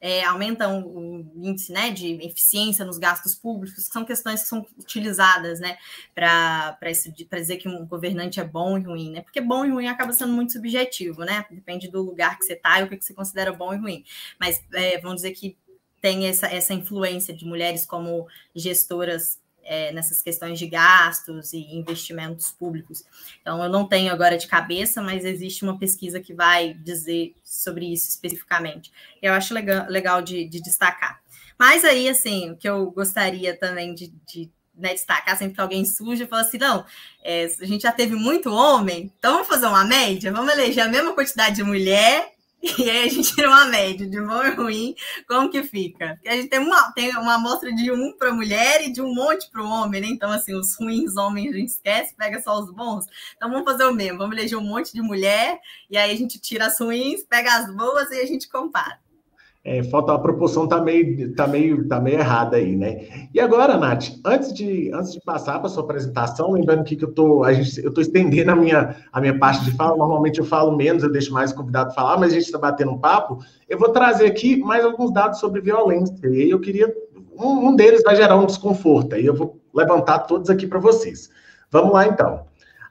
é, 0.00 0.24
aumentam 0.24 0.84
o 0.84 1.32
índice 1.36 1.70
né, 1.72 1.90
de 1.90 2.14
eficiência 2.26 2.84
nos 2.84 2.98
gastos 2.98 3.36
públicos, 3.36 3.86
são 3.86 4.04
questões 4.04 4.42
que 4.42 4.48
são 4.48 4.66
utilizadas 4.76 5.60
né, 5.60 5.78
para 6.12 6.76
dizer 7.34 7.56
que 7.58 7.68
um 7.68 7.86
governante 7.86 8.40
é 8.40 8.44
bom 8.44 8.76
e 8.76 8.82
ruim, 8.82 9.12
né? 9.12 9.20
Porque 9.20 9.40
bom 9.40 9.64
e 9.64 9.70
ruim 9.70 9.86
acaba 9.86 10.12
sendo 10.12 10.32
muito 10.32 10.52
subjetivo, 10.52 11.24
né? 11.24 11.44
Depende 11.48 11.88
do 11.88 12.02
lugar 12.02 12.36
que 12.36 12.44
você 12.44 12.54
está 12.54 12.80
e 12.80 12.82
o 12.82 12.88
que 12.88 13.00
você 13.00 13.14
considera 13.14 13.52
bom 13.52 13.72
e 13.72 13.76
ruim. 13.76 14.04
Mas 14.40 14.60
é, 14.74 15.00
vamos 15.00 15.22
dizer 15.22 15.32
que 15.32 15.56
tem 16.00 16.26
essa, 16.26 16.48
essa 16.48 16.74
influência 16.74 17.32
de 17.32 17.44
mulheres 17.44 17.86
como 17.86 18.26
gestoras 18.56 19.40
é, 19.64 19.92
nessas 19.92 20.22
questões 20.22 20.58
de 20.58 20.66
gastos 20.66 21.52
e 21.52 21.58
investimentos 21.74 22.50
públicos. 22.50 23.04
Então, 23.40 23.62
eu 23.62 23.70
não 23.70 23.86
tenho 23.86 24.12
agora 24.12 24.36
de 24.36 24.46
cabeça, 24.46 25.02
mas 25.02 25.24
existe 25.24 25.64
uma 25.64 25.78
pesquisa 25.78 26.20
que 26.20 26.34
vai 26.34 26.74
dizer 26.74 27.34
sobre 27.44 27.92
isso 27.92 28.08
especificamente. 28.08 28.92
Eu 29.20 29.32
acho 29.32 29.54
legal, 29.54 29.86
legal 29.88 30.22
de, 30.22 30.44
de 30.44 30.60
destacar. 30.60 31.22
Mas 31.58 31.84
aí, 31.84 32.08
assim, 32.08 32.50
o 32.50 32.56
que 32.56 32.68
eu 32.68 32.90
gostaria 32.90 33.56
também 33.56 33.94
de, 33.94 34.12
de 34.26 34.50
né, 34.76 34.94
destacar 34.94 35.36
sempre 35.36 35.54
que 35.54 35.60
alguém 35.60 35.84
surge 35.84 36.24
e 36.24 36.26
fala 36.26 36.42
assim: 36.42 36.58
não, 36.58 36.84
é, 37.22 37.44
a 37.44 37.64
gente 37.64 37.82
já 37.82 37.92
teve 37.92 38.14
muito 38.14 38.50
homem, 38.50 39.12
então 39.18 39.34
vamos 39.34 39.48
fazer 39.48 39.66
uma 39.66 39.84
média, 39.84 40.32
vamos 40.32 40.52
eleger 40.52 40.84
a 40.84 40.88
mesma 40.88 41.14
quantidade 41.14 41.56
de 41.56 41.62
mulher 41.62 42.31
E 42.78 42.88
aí 42.88 43.06
a 43.06 43.08
gente 43.08 43.34
tira 43.34 43.48
uma 43.48 43.64
média 43.66 44.08
de 44.08 44.20
bom 44.20 44.42
e 44.44 44.50
ruim, 44.50 44.94
como 45.26 45.50
que 45.50 45.64
fica? 45.64 46.14
Porque 46.14 46.28
a 46.28 46.36
gente 46.36 46.48
tem 46.48 46.60
uma, 46.60 46.92
tem 46.92 47.10
uma 47.16 47.34
amostra 47.34 47.74
de 47.74 47.90
um 47.90 48.16
para 48.16 48.32
mulher 48.32 48.86
e 48.86 48.92
de 48.92 49.02
um 49.02 49.12
monte 49.12 49.50
para 49.50 49.62
o 49.62 49.68
homem, 49.68 50.00
né? 50.00 50.06
Então, 50.08 50.30
assim, 50.30 50.54
os 50.54 50.76
ruins 50.76 51.16
homens 51.16 51.54
a 51.54 51.58
gente 51.58 51.70
esquece, 51.70 52.14
pega 52.16 52.40
só 52.40 52.58
os 52.60 52.72
bons. 52.72 53.06
Então, 53.36 53.50
vamos 53.50 53.64
fazer 53.64 53.84
o 53.84 53.92
mesmo, 53.92 54.18
vamos 54.18 54.36
eleger 54.36 54.56
um 54.56 54.62
monte 54.62 54.92
de 54.92 55.02
mulher, 55.02 55.58
e 55.90 55.96
aí 55.96 56.12
a 56.12 56.16
gente 56.16 56.38
tira 56.40 56.66
as 56.66 56.78
ruins, 56.78 57.24
pega 57.24 57.52
as 57.56 57.74
boas 57.74 58.10
e 58.10 58.20
a 58.20 58.26
gente 58.26 58.48
compara. 58.48 59.00
É, 59.64 59.80
falta 59.84 60.12
a 60.12 60.18
proporção 60.18 60.66
tá 60.66 60.80
meio, 60.80 61.32
tá 61.36 61.46
meio, 61.46 61.86
tá 61.86 62.00
meio 62.00 62.18
errada 62.18 62.56
aí, 62.56 62.74
né? 62.74 63.28
E 63.32 63.38
agora, 63.38 63.76
Nath, 63.76 64.08
antes 64.24 64.52
de, 64.52 64.90
antes 64.92 65.12
de 65.12 65.20
passar 65.20 65.60
para 65.60 65.68
sua 65.68 65.84
apresentação, 65.84 66.50
lembrando 66.50 66.82
que, 66.82 66.96
que 66.96 67.04
eu 67.04 67.44
a 67.44 67.52
gente, 67.52 67.80
eu 67.80 67.92
estendendo 67.96 68.50
a 68.50 68.56
minha, 68.56 68.96
a 69.12 69.20
minha 69.20 69.38
parte 69.38 69.64
de 69.64 69.70
fala. 69.76 69.96
Normalmente 69.96 70.40
eu 70.40 70.44
falo 70.44 70.76
menos, 70.76 71.04
eu 71.04 71.12
deixo 71.12 71.32
mais 71.32 71.52
o 71.52 71.54
convidado 71.54 71.94
falar, 71.94 72.18
mas 72.18 72.32
a 72.32 72.34
gente 72.34 72.46
está 72.46 72.58
batendo 72.58 72.90
um 72.90 72.98
papo. 72.98 73.38
Eu 73.68 73.78
vou 73.78 73.90
trazer 73.90 74.26
aqui 74.26 74.56
mais 74.56 74.84
alguns 74.84 75.12
dados 75.12 75.38
sobre 75.38 75.60
violência. 75.60 76.26
E 76.26 76.42
aí 76.42 76.50
eu 76.50 76.58
queria, 76.58 76.92
um, 77.38 77.68
um 77.68 77.76
deles 77.76 78.02
vai 78.02 78.16
gerar 78.16 78.36
um 78.36 78.46
desconforto. 78.46 79.14
Aí 79.14 79.24
eu 79.24 79.34
vou 79.34 79.60
levantar 79.72 80.20
todos 80.20 80.50
aqui 80.50 80.66
para 80.66 80.80
vocês. 80.80 81.30
Vamos 81.70 81.92
lá, 81.92 82.08
então. 82.08 82.46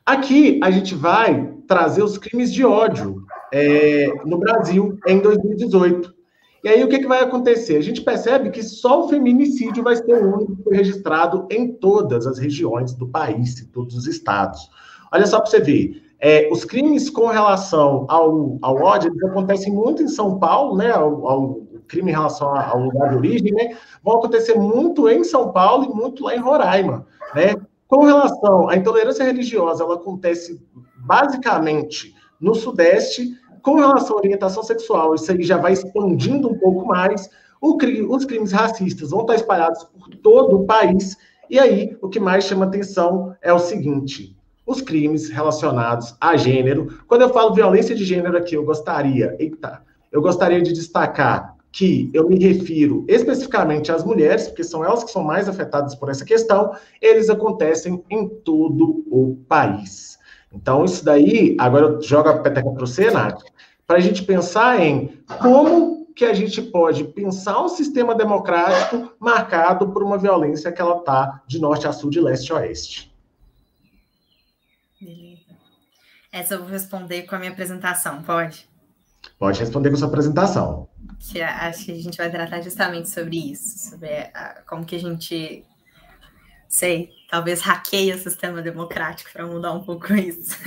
Aqui 0.05 0.57
a 0.63 0.71
gente 0.71 0.95
vai 0.95 1.51
trazer 1.67 2.01
os 2.01 2.17
crimes 2.17 2.51
de 2.53 2.63
ódio 2.63 3.23
é, 3.53 4.07
no 4.25 4.37
Brasil 4.37 4.97
em 5.05 5.19
2018. 5.19 6.20
E 6.63 6.69
aí 6.69 6.83
o 6.83 6.87
que, 6.87 6.99
que 6.99 7.07
vai 7.07 7.23
acontecer? 7.23 7.77
A 7.77 7.81
gente 7.81 8.01
percebe 8.01 8.51
que 8.51 8.61
só 8.61 9.03
o 9.05 9.09
feminicídio 9.09 9.83
vai 9.83 9.95
ser 9.95 10.13
o 10.13 10.35
único 10.35 10.69
registrado 10.69 11.47
em 11.49 11.71
todas 11.73 12.27
as 12.27 12.37
regiões 12.37 12.93
do 12.93 13.07
país, 13.07 13.59
em 13.59 13.65
todos 13.65 13.95
os 13.95 14.05
estados. 14.05 14.69
Olha 15.11 15.25
só 15.25 15.39
para 15.39 15.49
você 15.49 15.59
ver. 15.59 16.03
É, 16.19 16.47
os 16.51 16.63
crimes 16.63 17.09
com 17.09 17.25
relação 17.25 18.05
ao, 18.07 18.59
ao 18.61 18.75
ódio 18.75 19.11
acontecem 19.25 19.73
muito 19.73 20.03
em 20.03 20.07
São 20.07 20.37
Paulo, 20.37 20.77
né? 20.77 20.91
Ao, 20.91 21.27
ao 21.27 21.61
crime 21.87 22.11
em 22.11 22.13
relação 22.13 22.55
ao 22.55 22.79
lugar 22.79 23.09
de 23.09 23.15
origem, 23.15 23.51
né? 23.53 23.75
Vão 24.03 24.17
acontecer 24.17 24.53
muito 24.53 25.09
em 25.09 25.23
São 25.23 25.51
Paulo 25.51 25.85
e 25.85 25.89
muito 25.89 26.23
lá 26.23 26.35
em 26.35 26.39
Roraima, 26.39 27.07
né? 27.33 27.55
Com 27.87 28.05
relação 28.05 28.69
à 28.69 28.77
intolerância 28.77 29.25
religiosa, 29.25 29.83
ela 29.83 29.95
acontece 29.95 30.61
basicamente 30.95 32.15
no 32.39 32.55
Sudeste, 32.55 33.35
com 33.61 33.75
relação 33.75 34.15
à 34.15 34.19
orientação 34.19 34.63
sexual, 34.63 35.15
isso 35.15 35.31
aí 35.31 35.43
já 35.43 35.57
vai 35.57 35.73
expandindo 35.73 36.49
um 36.49 36.57
pouco 36.57 36.85
mais. 36.85 37.29
os 37.61 38.25
crimes 38.25 38.51
racistas 38.51 39.11
vão 39.11 39.21
estar 39.21 39.35
espalhados 39.35 39.83
por 39.83 40.09
todo 40.17 40.61
o 40.61 40.65
país. 40.65 41.15
E 41.49 41.59
aí, 41.59 41.97
o 42.01 42.09
que 42.09 42.19
mais 42.19 42.45
chama 42.45 42.65
atenção 42.65 43.35
é 43.41 43.51
o 43.53 43.59
seguinte: 43.59 44.35
os 44.65 44.81
crimes 44.81 45.29
relacionados 45.29 46.15
a 46.19 46.35
gênero. 46.35 46.99
Quando 47.07 47.21
eu 47.21 47.29
falo 47.29 47.53
violência 47.53 47.95
de 47.95 48.05
gênero 48.05 48.37
aqui, 48.37 48.55
eu 48.55 48.63
gostaria, 48.63 49.35
eita, 49.39 49.81
eu 50.11 50.21
gostaria 50.21 50.61
de 50.61 50.73
destacar 50.73 51.55
que 51.71 52.09
eu 52.13 52.27
me 52.27 52.37
refiro 52.37 53.05
especificamente 53.07 53.91
às 53.91 54.03
mulheres, 54.03 54.47
porque 54.47 54.63
são 54.63 54.83
elas 54.83 55.03
que 55.03 55.11
são 55.11 55.23
mais 55.23 55.47
afetadas 55.47 55.95
por 55.95 56.09
essa 56.09 56.25
questão, 56.25 56.75
eles 57.01 57.29
acontecem 57.29 58.03
em 58.09 58.27
todo 58.27 59.05
o 59.09 59.37
país. 59.47 60.19
Então, 60.51 60.83
isso 60.83 61.03
daí, 61.03 61.55
agora 61.59 61.85
eu 61.85 62.01
jogo 62.01 62.29
a 62.29 62.39
peteca 62.39 62.69
para 62.69 62.79
você, 62.79 63.09
Nath, 63.09 63.41
para 63.87 63.97
a 63.97 64.01
gente 64.01 64.23
pensar 64.23 64.81
em 64.81 65.23
como 65.41 66.05
que 66.13 66.25
a 66.25 66.33
gente 66.33 66.61
pode 66.61 67.05
pensar 67.05 67.61
um 67.63 67.69
sistema 67.69 68.13
democrático 68.13 69.13
marcado 69.19 69.91
por 69.91 70.03
uma 70.03 70.17
violência 70.17 70.71
que 70.71 70.81
ela 70.81 70.97
está 70.97 71.41
de 71.47 71.59
norte 71.59 71.87
a 71.87 71.93
sul, 71.93 72.09
de 72.09 72.19
leste 72.19 72.51
a 72.51 72.55
oeste. 72.55 73.11
Beleza. 74.99 75.41
Essa 76.31 76.53
eu 76.53 76.59
vou 76.59 76.67
responder 76.67 77.23
com 77.23 77.35
a 77.35 77.39
minha 77.39 77.51
apresentação, 77.51 78.21
pode? 78.21 78.69
Pode 79.37 79.59
responder 79.59 79.89
com 79.89 79.97
sua 79.97 80.07
apresentação. 80.07 80.87
Que 81.19 81.41
acho 81.41 81.85
que 81.85 81.91
a 81.91 82.01
gente 82.01 82.17
vai 82.17 82.29
tratar 82.29 82.61
justamente 82.61 83.09
sobre 83.09 83.51
isso, 83.51 83.89
sobre 83.89 84.09
a, 84.33 84.61
como 84.67 84.85
que 84.85 84.95
a 84.95 84.99
gente, 84.99 85.65
sei, 86.67 87.09
talvez 87.31 87.61
hackeia 87.61 88.13
o 88.13 88.19
sistema 88.19 88.61
democrático 88.61 89.31
para 89.31 89.47
mudar 89.47 89.71
um 89.71 89.81
pouco 89.81 90.13
isso. 90.13 90.59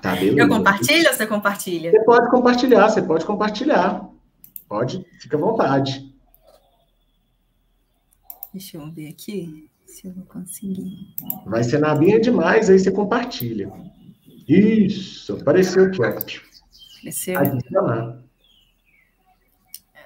Tá, 0.00 0.22
Eu 0.22 0.48
compartilho 0.48 1.08
ou 1.08 1.12
você 1.14 1.26
compartilha? 1.26 1.90
Você 1.90 2.04
pode 2.04 2.30
compartilhar, 2.30 2.88
você 2.88 3.02
pode 3.02 3.26
compartilhar. 3.26 4.08
Pode, 4.68 5.04
fica 5.20 5.36
à 5.36 5.40
vontade. 5.40 6.14
Deixa 8.54 8.78
eu 8.78 8.90
ver 8.92 9.08
aqui 9.08 9.68
se 9.84 10.06
eu 10.06 10.14
vou 10.14 10.24
conseguir. 10.26 11.12
Vai 11.44 11.64
ser 11.64 11.78
na 11.78 11.94
minha 11.96 12.20
demais, 12.20 12.70
aí 12.70 12.78
você 12.78 12.92
compartilha. 12.92 13.70
Isso, 14.48 15.36
apareceu 15.36 15.86
aqui, 15.86 16.00
ó. 16.00 16.06
Apareceu. 16.06 17.38
Adicionar. 17.38 18.22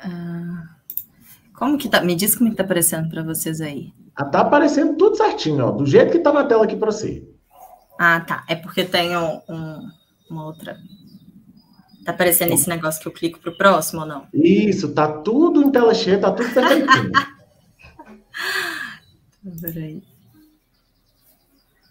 Ah, 0.02 0.76
como 1.54 1.76
que 1.76 1.88
tá? 1.88 2.00
Me 2.00 2.16
diz 2.16 2.34
como 2.34 2.50
que 2.50 2.56
tá 2.56 2.62
aparecendo 2.62 3.08
para 3.10 3.22
vocês 3.22 3.60
aí. 3.60 3.92
Ah, 4.16 4.24
tá 4.24 4.40
aparecendo 4.40 4.96
tudo 4.96 5.16
certinho, 5.16 5.66
ó, 5.66 5.70
do 5.72 5.84
jeito 5.84 6.12
que 6.12 6.20
tá 6.20 6.32
na 6.32 6.44
tela 6.44 6.64
aqui 6.64 6.76
para 6.76 6.92
você. 6.92 7.28
Ah, 7.98 8.20
tá. 8.20 8.44
É 8.48 8.54
porque 8.54 8.84
tem 8.84 9.16
um, 9.16 9.40
um, 9.48 9.90
uma 10.30 10.46
outra. 10.46 10.78
Tá 12.04 12.12
aparecendo 12.12 12.52
esse 12.52 12.68
negócio 12.68 13.00
que 13.00 13.08
eu 13.08 13.12
clico 13.12 13.40
pro 13.40 13.56
próximo 13.56 14.02
ou 14.02 14.06
não? 14.06 14.28
Isso, 14.32 14.92
tá 14.92 15.08
tudo 15.08 15.62
em 15.62 15.70
tela 15.70 15.94
cheia, 15.94 16.20
tá 16.20 16.30
tudo 16.30 16.52
perfeitinho. 16.52 17.10
Peraí. 19.60 20.02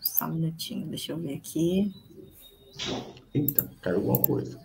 Só 0.01 0.25
um 0.25 0.33
minutinho, 0.33 0.87
deixa 0.87 1.11
eu 1.11 1.17
ver 1.17 1.35
aqui. 1.35 1.93
Eita, 3.33 3.69
caiu 3.81 3.97
alguma 3.97 4.19
coisa. 4.19 4.59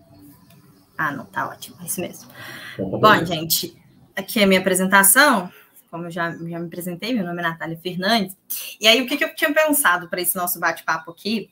Ah, 0.97 1.13
não, 1.13 1.25
tá 1.27 1.49
ótimo, 1.49 1.77
é 1.81 1.87
isso 1.87 2.01
mesmo. 2.01 2.29
Então, 2.75 2.91
tá 2.91 2.99
bom, 2.99 3.25
gente, 3.25 3.77
aqui 4.17 4.41
é 4.41 4.45
a 4.45 4.47
minha 4.47 4.61
apresentação. 4.61 5.51
Como 5.91 6.07
eu 6.07 6.11
já, 6.11 6.31
já 6.33 6.59
me 6.59 6.67
apresentei, 6.67 7.13
meu 7.15 7.25
nome 7.25 7.41
é 7.41 7.43
Natália 7.43 7.79
Fernandes. 7.79 8.37
E 8.81 8.87
aí, 8.87 9.01
o 9.01 9.07
que, 9.07 9.17
que 9.17 9.25
eu 9.25 9.35
tinha 9.35 9.53
pensado 9.53 10.09
para 10.09 10.21
esse 10.21 10.37
nosso 10.37 10.59
bate-papo 10.59 11.11
aqui? 11.11 11.51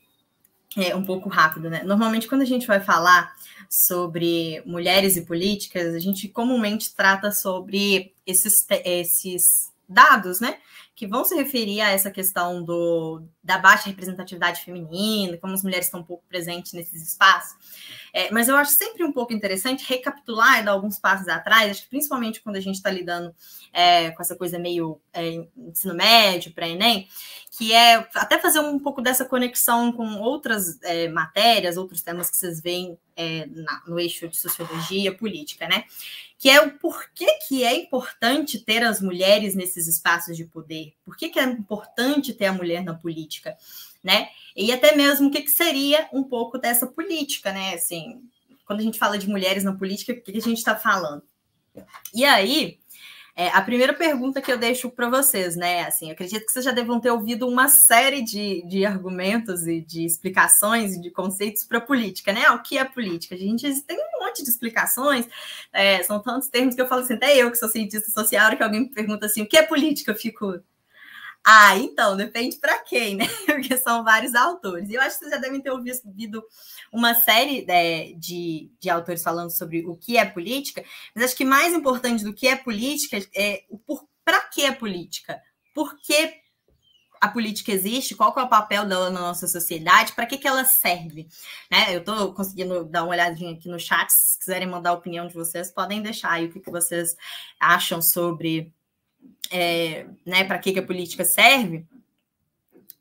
É 0.76 0.94
um 0.94 1.04
pouco 1.04 1.28
rápido, 1.28 1.70
né? 1.70 1.82
Normalmente, 1.84 2.28
quando 2.28 2.42
a 2.42 2.46
gente 2.46 2.66
vai 2.66 2.80
falar 2.80 3.34
sobre 3.70 4.62
mulheres 4.66 5.16
e 5.16 5.22
políticas, 5.22 5.94
a 5.94 5.98
gente 5.98 6.28
comumente 6.28 6.94
trata 6.94 7.32
sobre 7.32 8.14
esses, 8.26 8.66
esses 8.84 9.72
dados, 9.88 10.40
né? 10.40 10.58
que 10.96 11.06
vão 11.06 11.26
se 11.26 11.34
referir 11.34 11.82
a 11.82 11.90
essa 11.90 12.10
questão 12.10 12.64
do, 12.64 13.22
da 13.44 13.58
baixa 13.58 13.90
representatividade 13.90 14.64
feminina, 14.64 15.36
como 15.36 15.52
as 15.52 15.62
mulheres 15.62 15.84
estão 15.84 16.02
pouco 16.02 16.24
presentes 16.26 16.72
nesses 16.72 17.06
espaços. 17.06 17.54
É, 18.16 18.30
mas 18.30 18.48
eu 18.48 18.56
acho 18.56 18.72
sempre 18.72 19.04
um 19.04 19.12
pouco 19.12 19.34
interessante 19.34 19.84
recapitular 19.86 20.58
e 20.58 20.62
dar 20.62 20.70
alguns 20.70 20.98
passos 20.98 21.28
atrás, 21.28 21.70
acho 21.70 21.82
que 21.82 21.90
principalmente 21.90 22.40
quando 22.40 22.56
a 22.56 22.60
gente 22.60 22.76
está 22.76 22.90
lidando 22.90 23.30
é, 23.70 24.10
com 24.10 24.22
essa 24.22 24.34
coisa 24.34 24.58
meio 24.58 24.98
é, 25.12 25.46
ensino 25.54 25.92
médio, 25.92 26.50
para 26.54 26.66
Enem, 26.66 27.06
que 27.50 27.74
é 27.74 28.08
até 28.14 28.38
fazer 28.38 28.60
um 28.60 28.78
pouco 28.78 29.02
dessa 29.02 29.26
conexão 29.26 29.92
com 29.92 30.18
outras 30.18 30.82
é, 30.82 31.08
matérias, 31.08 31.76
outros 31.76 32.00
temas 32.00 32.30
que 32.30 32.38
vocês 32.38 32.58
veem 32.62 32.98
é, 33.14 33.44
na, 33.50 33.82
no 33.86 34.00
eixo 34.00 34.26
de 34.26 34.38
sociologia 34.38 35.14
política, 35.14 35.68
né? 35.68 35.84
que 36.38 36.50
é 36.50 36.60
o 36.60 36.70
porquê 36.78 37.26
que 37.46 37.64
é 37.64 37.74
importante 37.74 38.58
ter 38.58 38.82
as 38.82 39.00
mulheres 39.00 39.54
nesses 39.54 39.86
espaços 39.86 40.36
de 40.36 40.44
poder, 40.44 40.94
por 41.04 41.16
que, 41.16 41.28
que 41.28 41.38
é 41.38 41.44
importante 41.44 42.32
ter 42.34 42.46
a 42.46 42.52
mulher 42.52 42.82
na 42.82 42.94
política, 42.94 43.56
né? 44.06 44.28
E 44.54 44.72
até 44.72 44.94
mesmo 44.94 45.26
o 45.26 45.30
que, 45.30 45.42
que 45.42 45.50
seria 45.50 46.08
um 46.12 46.22
pouco 46.22 46.56
dessa 46.56 46.86
política, 46.86 47.52
né? 47.52 47.74
Assim, 47.74 48.22
quando 48.64 48.78
a 48.78 48.82
gente 48.82 48.98
fala 48.98 49.18
de 49.18 49.28
mulheres 49.28 49.64
na 49.64 49.74
política, 49.74 50.12
o 50.12 50.22
que, 50.22 50.32
que 50.32 50.38
a 50.38 50.42
gente 50.42 50.58
está 50.58 50.76
falando? 50.76 51.24
E 52.14 52.24
aí, 52.24 52.78
é, 53.34 53.48
a 53.48 53.60
primeira 53.60 53.92
pergunta 53.92 54.40
que 54.40 54.50
eu 54.50 54.56
deixo 54.56 54.88
para 54.88 55.10
vocês, 55.10 55.56
né? 55.56 55.82
Assim, 55.82 56.10
acredito 56.10 56.46
que 56.46 56.52
vocês 56.52 56.64
já 56.64 56.70
devam 56.70 57.00
ter 57.00 57.10
ouvido 57.10 57.48
uma 57.48 57.68
série 57.68 58.22
de, 58.22 58.62
de 58.66 58.86
argumentos 58.86 59.66
e 59.66 59.80
de 59.80 60.06
explicações 60.06 60.94
e 60.94 61.00
de 61.00 61.10
conceitos 61.10 61.64
para 61.64 61.80
política, 61.80 62.32
né? 62.32 62.48
O 62.50 62.62
que 62.62 62.78
é 62.78 62.84
política? 62.84 63.34
A 63.34 63.38
gente 63.38 63.82
tem 63.82 63.98
um 63.98 64.24
monte 64.24 64.42
de 64.42 64.48
explicações, 64.48 65.26
é, 65.72 66.02
são 66.04 66.22
tantos 66.22 66.48
termos 66.48 66.76
que 66.76 66.80
eu 66.80 66.88
falo 66.88 67.02
assim, 67.02 67.14
até 67.14 67.36
eu 67.36 67.50
que 67.50 67.58
sou 67.58 67.68
cientista 67.68 68.10
social, 68.10 68.56
que 68.56 68.62
alguém 68.62 68.82
me 68.82 68.90
pergunta 68.90 69.26
assim, 69.26 69.42
o 69.42 69.46
que 69.46 69.58
é 69.58 69.62
política? 69.62 70.12
Eu 70.12 70.16
fico, 70.16 70.58
ah, 71.48 71.76
então, 71.76 72.16
depende 72.16 72.56
para 72.56 72.76
quem, 72.80 73.14
né? 73.14 73.28
Porque 73.46 73.78
são 73.78 74.02
vários 74.02 74.34
autores. 74.34 74.90
Eu 74.90 75.00
acho 75.00 75.16
que 75.16 75.26
vocês 75.26 75.30
já 75.30 75.36
devem 75.36 75.60
ter 75.60 75.70
ouvido 75.70 76.42
uma 76.92 77.14
série 77.14 77.64
é, 77.68 78.12
de, 78.16 78.68
de 78.80 78.90
autores 78.90 79.22
falando 79.22 79.50
sobre 79.50 79.86
o 79.86 79.96
que 79.96 80.18
é 80.18 80.24
política, 80.24 80.84
mas 81.14 81.24
acho 81.24 81.36
que 81.36 81.44
mais 81.44 81.72
importante 81.72 82.24
do 82.24 82.34
que 82.34 82.48
é 82.48 82.56
política 82.56 83.18
é 83.32 83.62
o 83.70 84.00
para 84.24 84.40
que 84.40 84.64
é 84.64 84.72
política? 84.72 85.40
Por 85.72 85.96
que 86.00 86.34
a 87.20 87.28
política 87.28 87.70
existe, 87.70 88.14
qual 88.14 88.34
é 88.36 88.42
o 88.42 88.48
papel 88.48 88.84
dela 88.84 89.08
na 89.08 89.20
nossa 89.20 89.46
sociedade, 89.46 90.12
para 90.12 90.26
que, 90.26 90.38
que 90.38 90.48
ela 90.48 90.64
serve. 90.64 91.28
Né? 91.70 91.94
Eu 91.94 92.00
estou 92.00 92.34
conseguindo 92.34 92.84
dar 92.84 93.04
uma 93.04 93.12
olhadinha 93.12 93.52
aqui 93.52 93.68
no 93.68 93.78
chat, 93.78 94.10
se 94.10 94.38
quiserem 94.38 94.68
mandar 94.68 94.90
a 94.90 94.94
opinião 94.94 95.26
de 95.26 95.34
vocês, 95.34 95.70
podem 95.70 96.02
deixar 96.02 96.32
aí 96.32 96.46
o 96.46 96.52
que, 96.52 96.60
que 96.60 96.70
vocês 96.70 97.16
acham 97.58 98.02
sobre 98.02 98.74
é, 99.50 100.06
né, 100.24 100.44
para 100.44 100.58
que, 100.58 100.72
que 100.72 100.78
a 100.78 100.86
política 100.86 101.24
serve. 101.24 101.86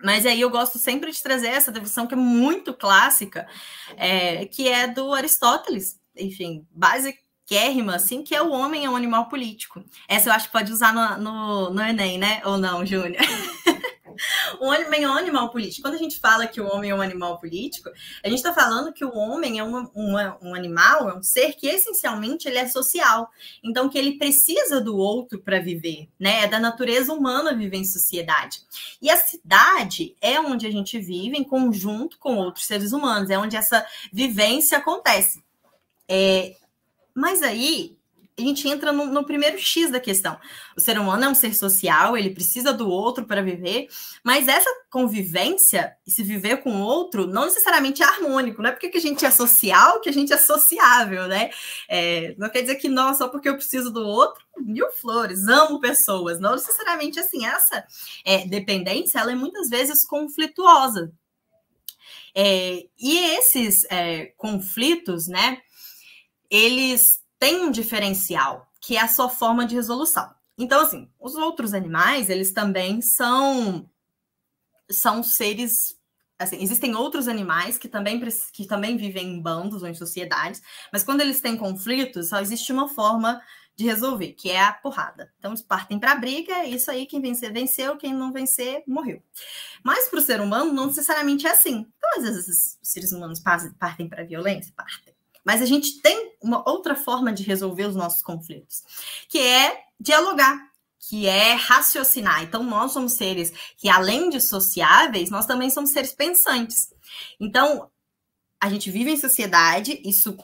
Mas 0.04 0.26
aí 0.26 0.42
eu 0.42 0.50
gosto 0.50 0.78
sempre 0.78 1.12
de 1.12 1.22
trazer 1.22 1.48
essa 1.48 1.72
definição 1.72 2.06
que 2.06 2.14
é 2.14 2.18
muito 2.18 2.74
clássica, 2.74 3.48
é, 3.98 4.46
que 4.46 4.68
é 4.68 4.88
do 4.88 5.14
Aristóteles, 5.14 6.00
enfim, 6.16 6.66
basicérrima, 6.72 7.96
assim, 7.96 8.22
que 8.22 8.36
é 8.36 8.42
o 8.42 8.52
homem 8.52 8.86
é 8.86 8.90
um 8.90 8.96
animal 8.96 9.30
político. 9.30 9.84
Essa 10.08 10.30
eu 10.30 10.34
acho 10.34 10.48
que 10.48 10.52
pode 10.52 10.72
usar 10.72 10.94
no, 10.94 11.18
no, 11.24 11.70
no 11.72 11.82
Enem, 11.82 12.18
né? 12.18 12.42
Ou 12.46 12.58
não, 12.58 12.86
Júnior? 12.86 13.16
o 14.60 14.66
homem 14.66 15.04
é 15.04 15.10
um 15.10 15.14
animal 15.14 15.50
político. 15.50 15.84
Quando 15.84 15.96
a 15.96 16.00
gente 16.00 16.20
fala 16.20 16.48
que 16.48 16.62
o 16.62 16.68
homem 16.68 16.92
é 16.92 16.96
um 16.96 17.02
animal 17.02 17.40
político, 17.40 17.90
a 18.24 18.30
gente 18.30 18.38
está 18.38 18.54
falando 18.54 18.94
que 18.94 19.04
o 19.04 19.16
homem 19.16 19.60
é 19.60 19.64
um, 19.64 19.90
um, 19.96 20.16
um, 20.42 20.56
animal, 20.56 21.10
é 21.10 21.18
um 21.18 21.24
ser 21.24 21.54
que 21.54 21.68
essencialmente 21.68 22.48
ele 22.48 22.58
é 22.58 22.68
social. 22.68 23.30
Então, 23.64 23.90
que 23.90 23.98
ele 23.98 24.18
precisa 24.18 24.82
do 24.82 24.98
outro 24.98 25.40
para 25.40 25.60
viver, 25.60 26.10
né? 26.20 26.44
É 26.44 26.48
da 26.48 26.60
natureza 26.60 27.14
humana 27.14 27.56
viver 27.56 27.78
em 27.78 27.86
sociedade. 27.86 28.62
E 29.02 29.10
a 29.10 29.18
cidade 29.18 30.16
é 30.22 30.40
onde 30.40 30.66
a 30.66 30.72
gente 30.72 31.00
vive 31.00 31.38
em 31.38 31.44
conjunto 31.44 32.18
com 32.18 32.36
outros 32.38 32.66
seres 32.66 32.92
humanos, 32.92 33.30
é 33.30 33.38
onde 33.38 33.56
essa 33.56 33.86
vivência 34.12 34.78
acontece. 34.78 35.44
É, 36.08 36.56
mas 37.14 37.42
aí 37.42 37.98
a 38.38 38.42
gente 38.42 38.68
entra 38.68 38.92
no, 38.92 39.06
no, 39.06 39.24
primeiro 39.24 39.58
X 39.58 39.90
da 39.90 40.00
questão. 40.00 40.38
O 40.76 40.82
ser 40.82 41.00
humano 41.00 41.24
é 41.24 41.30
um 41.30 41.36
ser 41.36 41.56
social, 41.56 42.18
ele 42.18 42.32
precisa 42.32 42.74
do 42.74 42.90
outro 42.90 43.26
para 43.26 43.42
viver, 43.42 43.88
mas 44.24 44.48
essa 44.50 44.70
convivência, 44.90 45.96
se 46.06 46.22
viver 46.22 46.58
com 46.58 46.72
o 46.72 46.82
outro, 46.82 47.26
não 47.26 47.46
necessariamente 47.46 48.04
é 48.04 48.06
harmônico, 48.06 48.62
não 48.62 48.70
é 48.70 48.74
porque 48.74 48.98
a 48.98 49.02
gente 49.02 49.26
é 49.26 49.32
social 49.32 50.02
que 50.02 50.10
a 50.10 50.14
gente 50.14 50.34
é 50.34 50.38
sociável, 50.38 51.28
né? 51.28 51.50
É, 51.88 52.36
não 52.38 52.50
quer 52.50 52.62
dizer 52.62 52.76
que, 52.76 52.90
não, 52.90 53.14
só 53.14 53.30
porque 53.30 53.48
eu 53.48 53.56
preciso 53.56 53.90
do 53.90 54.06
outro, 54.06 54.44
mil 54.58 54.92
flores, 54.92 55.48
amo 55.48 55.80
pessoas, 55.80 56.40
não 56.40 56.56
necessariamente 56.56 57.20
assim. 57.20 57.46
Essa 57.46 57.86
é, 58.26 58.46
dependência, 58.46 59.20
ela 59.20 59.32
é 59.32 59.36
muitas 59.36 59.70
vezes 59.70 60.06
conflituosa. 60.06 61.12
É, 62.36 62.86
e 63.00 63.18
esses 63.38 63.86
é, 63.90 64.26
conflitos, 64.36 65.30
né, 65.30 65.62
eles 66.50 67.25
tem 67.40 67.62
um 67.62 67.72
diferencial, 67.72 68.68
que 68.82 68.98
é 68.98 69.02
a 69.02 69.08
sua 69.08 69.30
forma 69.30 69.66
de 69.66 69.76
resolução. 69.76 70.34
Então, 70.58 70.82
assim, 70.82 71.10
os 71.20 71.36
outros 71.36 71.74
animais, 71.74 72.30
eles 72.30 72.54
também 72.54 73.02
são 73.02 73.90
são 74.90 75.24
seres 75.24 75.98
assim, 76.38 76.62
existem 76.62 76.96
outros 76.96 77.28
animais 77.28 77.78
que 77.78 77.88
também, 77.88 78.22
que 78.54 78.68
também 78.68 78.98
vivem 78.98 79.36
em 79.36 79.42
bandos 79.42 79.82
ou 79.82 79.90
em 79.90 79.94
sociedades, 79.94 80.62
mas 80.92 81.04
quando 81.04 81.22
eles 81.22 81.42
têm 81.42 81.58
conflitos, 81.58 82.30
só 82.30 82.40
existe 82.40 82.72
uma 82.72 82.88
forma 82.90 83.42
de 83.76 83.86
resolver, 83.86 84.34
que 84.34 84.50
é 84.50 84.64
a 84.64 84.72
porrada. 84.72 85.34
Então, 85.38 85.52
eles 85.52 85.62
partem 85.62 86.00
para 86.00 86.14
a 86.14 86.16
briga, 86.16 86.54
é 86.54 86.70
isso 86.70 86.90
aí, 86.90 87.06
quem 87.06 87.22
vencer, 87.22 87.52
venceu, 87.52 87.98
quem 87.98 88.14
não 88.14 88.32
vencer, 88.32 88.84
morreu. 88.88 89.22
Mas 89.84 90.08
para 90.08 90.20
o 90.20 90.22
ser 90.22 90.40
humano, 90.40 90.72
não 90.72 90.88
necessariamente 90.88 91.46
é 91.46 91.52
assim. 91.52 91.86
Então, 91.98 92.10
às 92.18 92.24
vezes, 92.24 92.48
os 92.82 92.90
seres 92.90 93.12
humanos 93.12 93.42
partem 93.78 94.08
para 94.08 94.22
a 94.22 94.26
violência, 94.26 94.74
partem. 94.76 95.15
Mas 95.46 95.62
a 95.62 95.66
gente 95.66 96.02
tem 96.02 96.36
uma 96.42 96.68
outra 96.68 96.96
forma 96.96 97.32
de 97.32 97.44
resolver 97.44 97.86
os 97.86 97.96
nossos 97.96 98.22
conflitos, 98.22 98.84
que 99.30 99.40
é 99.40 99.84
dialogar, 100.00 100.58
que 101.08 101.28
é 101.28 101.54
raciocinar. 101.54 102.44
Então, 102.44 102.64
nós 102.64 102.92
somos 102.92 103.14
seres 103.14 103.54
que, 103.78 103.88
além 103.88 104.30
de 104.30 104.42
sociáveis, 104.42 105.30
nós 105.30 105.46
também 105.46 105.70
somos 105.70 105.92
seres 105.92 106.14
pensantes. 106.14 106.92
Então, 107.40 107.90
a 108.60 108.70
gente 108.70 108.90
vive 108.90 109.12
em 109.12 109.18
sociedade, 109.18 110.02
isso 110.04 110.36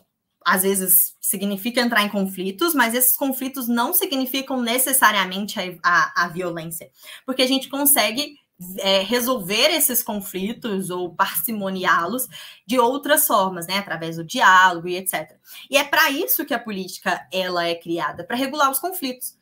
às 0.46 0.64
vezes 0.64 1.16
significa 1.22 1.82
entrar 1.82 2.04
em 2.04 2.10
conflitos, 2.10 2.74
mas 2.74 2.94
esses 2.94 3.16
conflitos 3.16 3.68
não 3.68 3.94
significam 3.94 4.60
necessariamente 4.62 5.60
a, 5.60 5.78
a, 5.84 6.26
a 6.26 6.28
violência, 6.28 6.92
porque 7.26 7.44
a 7.44 7.48
gente 7.48 7.70
consegue 7.70 8.38
é, 8.80 9.02
resolver 9.02 9.70
esses 9.70 10.04
conflitos 10.04 10.90
ou 10.90 11.14
parcimoniá-los 11.14 12.28
de 12.66 12.80
outras 12.80 13.26
formas, 13.28 13.68
né, 13.68 13.78
através 13.78 14.18
do 14.18 14.24
diálogo 14.24 14.88
e 14.88 14.98
etc. 14.98 15.38
E 15.70 15.78
é 15.78 15.84
para 15.84 16.10
isso 16.12 16.46
que 16.46 16.54
a 16.54 16.60
política 16.60 17.28
ela 17.32 17.66
é 17.66 17.76
criada, 17.76 18.24
para 18.24 18.36
regular 18.36 18.70
os 18.70 18.80
conflitos. 18.80 19.38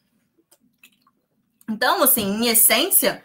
Então, 1.70 2.02
assim, 2.02 2.24
em 2.24 2.48
essência, 2.48 3.24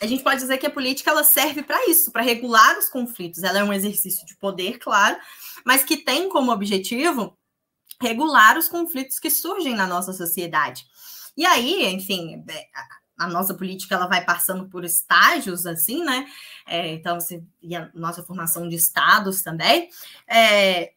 a 0.00 0.06
gente 0.06 0.22
pode 0.22 0.40
dizer 0.40 0.58
que 0.58 0.66
a 0.66 0.70
política 0.70 1.10
ela 1.10 1.24
serve 1.24 1.62
para 1.62 1.88
isso, 1.88 2.10
para 2.10 2.22
regular 2.22 2.78
os 2.78 2.88
conflitos. 2.88 3.42
Ela 3.42 3.60
é 3.60 3.64
um 3.64 3.72
exercício 3.72 4.26
de 4.26 4.36
poder, 4.36 4.78
claro, 4.78 5.16
mas 5.64 5.84
que 5.84 5.96
tem 5.96 6.28
como 6.28 6.52
objetivo 6.52 7.38
regular 8.00 8.58
os 8.58 8.68
conflitos 8.68 9.18
que 9.18 9.30
surgem 9.30 9.74
na 9.74 9.86
nossa 9.86 10.12
sociedade. 10.12 10.84
E 11.36 11.46
aí, 11.46 11.86
enfim, 11.86 12.44
é, 12.48 12.66
a 13.18 13.26
nossa 13.26 13.54
política 13.54 13.94
ela 13.94 14.06
vai 14.06 14.24
passando 14.24 14.68
por 14.68 14.84
estágios 14.84 15.66
assim, 15.66 16.04
né? 16.04 16.26
É, 16.66 16.92
então, 16.92 17.20
se, 17.20 17.44
e 17.62 17.74
a 17.74 17.90
nossa 17.94 18.22
formação 18.22 18.68
de 18.68 18.76
estados 18.76 19.42
também. 19.42 19.88
É, 20.28 20.92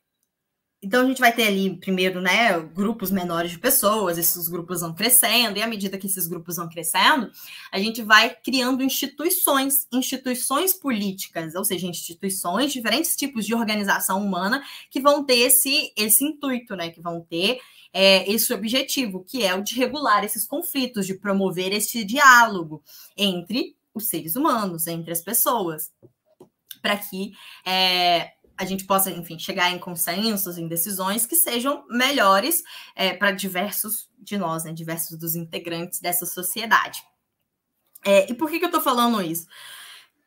então 0.86 1.01
a 1.01 1.05
gente 1.05 1.20
vai 1.20 1.34
ter 1.34 1.47
ali 1.47 1.78
primeiro, 1.78 2.22
né, 2.22 2.59
grupos 2.59 3.09
menores 3.09 3.49
de 3.49 3.57
pessoas, 3.57 4.20
esses 4.20 4.47
grupos 4.47 4.82
vão 4.82 4.93
crescendo, 4.93 5.57
e 5.57 5.63
à 5.63 5.68
medida 5.68 5.97
que 5.97 6.05
esses 6.05 6.28
grupos 6.28 6.57
vão 6.57 6.70
crescendo, 6.70 7.32
a 7.72 7.80
gente 7.80 8.03
vai 8.03 8.36
criando 8.36 8.84
instituições, 8.84 9.88
instituições 9.91 10.74
políticas, 10.74 11.55
ou 11.55 11.66
seja, 11.66 11.88
instituições, 11.88 12.72
diferentes 12.72 13.16
tipos 13.16 13.47
de 13.47 13.55
organização 13.55 14.24
humana 14.24 14.63
que 14.91 14.99
vão 14.99 15.24
ter 15.24 15.39
esse, 15.39 15.91
esse 15.97 16.24
intuito, 16.24 16.76
né, 16.76 16.91
que 16.91 17.01
vão 17.01 17.20
ter 17.20 17.59
é, 17.97 18.29
esse 18.29 18.53
objetivo, 18.53 19.23
que 19.23 19.41
é 19.41 19.55
o 19.55 19.63
de 19.63 19.73
regular 19.75 20.25
esses 20.25 20.45
conflitos, 20.45 21.07
de 21.07 21.13
promover 21.13 21.71
esse 21.71 22.03
diálogo 22.03 22.83
entre 23.15 23.77
os 23.93 24.07
seres 24.07 24.35
humanos, 24.35 24.85
entre 24.85 25.13
as 25.13 25.21
pessoas, 25.21 25.93
para 26.81 26.97
que 26.97 27.31
é, 27.65 28.33
a 28.57 28.65
gente 28.65 28.83
possa, 28.83 29.09
enfim, 29.09 29.39
chegar 29.39 29.71
em 29.71 29.79
consensos, 29.79 30.57
em 30.57 30.67
decisões 30.67 31.25
que 31.25 31.37
sejam 31.37 31.85
melhores 31.87 32.63
é, 32.97 33.13
para 33.13 33.31
diversos 33.31 34.09
de 34.19 34.37
nós, 34.37 34.65
né, 34.65 34.73
diversos 34.73 35.17
dos 35.17 35.33
integrantes 35.33 36.01
dessa 36.01 36.25
sociedade. 36.25 37.01
É, 38.03 38.29
e 38.29 38.33
por 38.33 38.49
que, 38.49 38.59
que 38.59 38.65
eu 38.65 38.69
estou 38.69 38.81
falando 38.81 39.21
isso? 39.21 39.47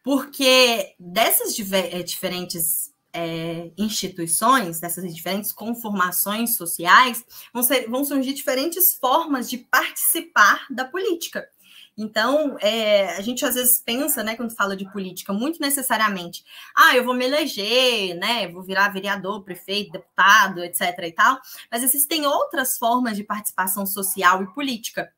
Porque 0.03 0.95
dessas 0.99 1.55
diver, 1.55 1.95
é, 1.95 2.03
diferentes 2.03 2.95
é, 3.19 3.73
instituições, 3.77 4.79
dessas 4.79 5.13
diferentes 5.13 5.51
conformações 5.51 6.57
sociais, 6.57 7.25
vão, 7.53 7.63
ser, 7.65 7.89
vão 7.89 8.05
surgir 8.05 8.33
diferentes 8.33 8.95
formas 8.95 9.51
de 9.51 9.59
participar 9.59 10.67
da 10.71 10.85
política. 10.85 11.49
Então, 11.97 12.57
é, 12.61 13.17
a 13.17 13.21
gente 13.21 13.45
às 13.45 13.57
vezes 13.57 13.83
pensa, 13.85 14.23
né, 14.23 14.37
quando 14.37 14.55
fala 14.55 14.77
de 14.77 14.89
política, 14.93 15.33
muito 15.33 15.61
necessariamente, 15.61 16.45
ah, 16.77 16.95
eu 16.95 17.05
vou 17.05 17.13
me 17.13 17.25
eleger, 17.25 18.15
né, 18.15 18.47
vou 18.47 18.63
virar 18.63 18.91
vereador, 18.91 19.43
prefeito, 19.43 19.91
deputado, 19.91 20.63
etc. 20.63 20.81
e 21.03 21.13
tal, 21.13 21.41
mas 21.73 21.83
existem 21.83 22.25
outras 22.25 22.79
formas 22.79 23.17
de 23.17 23.25
participação 23.25 23.85
social 23.85 24.45
e 24.45 24.55
política. 24.55 25.13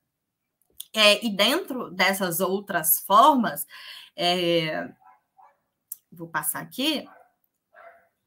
É, 0.94 1.24
e 1.24 1.28
dentro 1.36 1.90
dessas 1.90 2.40
outras 2.40 3.01
formas, 3.07 3.66
é, 4.16 4.88
vou 6.11 6.28
passar 6.28 6.61
aqui, 6.61 7.07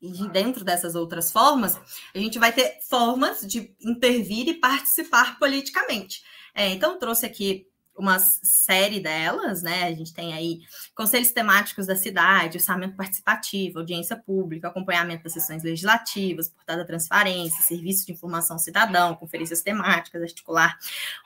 e 0.04 0.28
dentro 0.28 0.66
dessas 0.66 0.96
outras 0.96 1.32
formas, 1.32 1.80
a 2.14 2.20
gente 2.20 2.38
vai 2.38 2.52
ter 2.52 2.80
formas 2.82 3.40
de 3.48 3.74
intervir 3.80 4.50
e 4.50 4.54
participar 4.54 5.40
politicamente. 5.40 6.22
É, 6.54 6.68
então, 6.70 7.00
trouxe 7.00 7.26
aqui 7.26 7.66
uma 7.96 8.20
série 8.20 9.00
delas, 9.00 9.62
né? 9.62 9.84
A 9.84 9.94
gente 9.94 10.14
tem 10.14 10.34
aí 10.34 10.62
conselhos 10.96 11.32
temáticos 11.32 11.86
da 11.86 11.96
cidade, 11.96 12.58
orçamento 12.58 12.96
participativo, 12.96 13.80
audiência 13.80 14.16
pública, 14.16 14.68
acompanhamento 14.68 15.24
das 15.24 15.34
sessões 15.34 15.64
legislativas, 15.64 16.50
portada 16.50 16.80
da 16.80 16.86
transparência, 16.86 17.64
serviço 17.64 18.06
de 18.06 18.14
informação 18.14 18.58
cidadão, 18.58 19.16
conferências 19.16 19.62
temáticas, 19.62 20.22
articular 20.22 20.78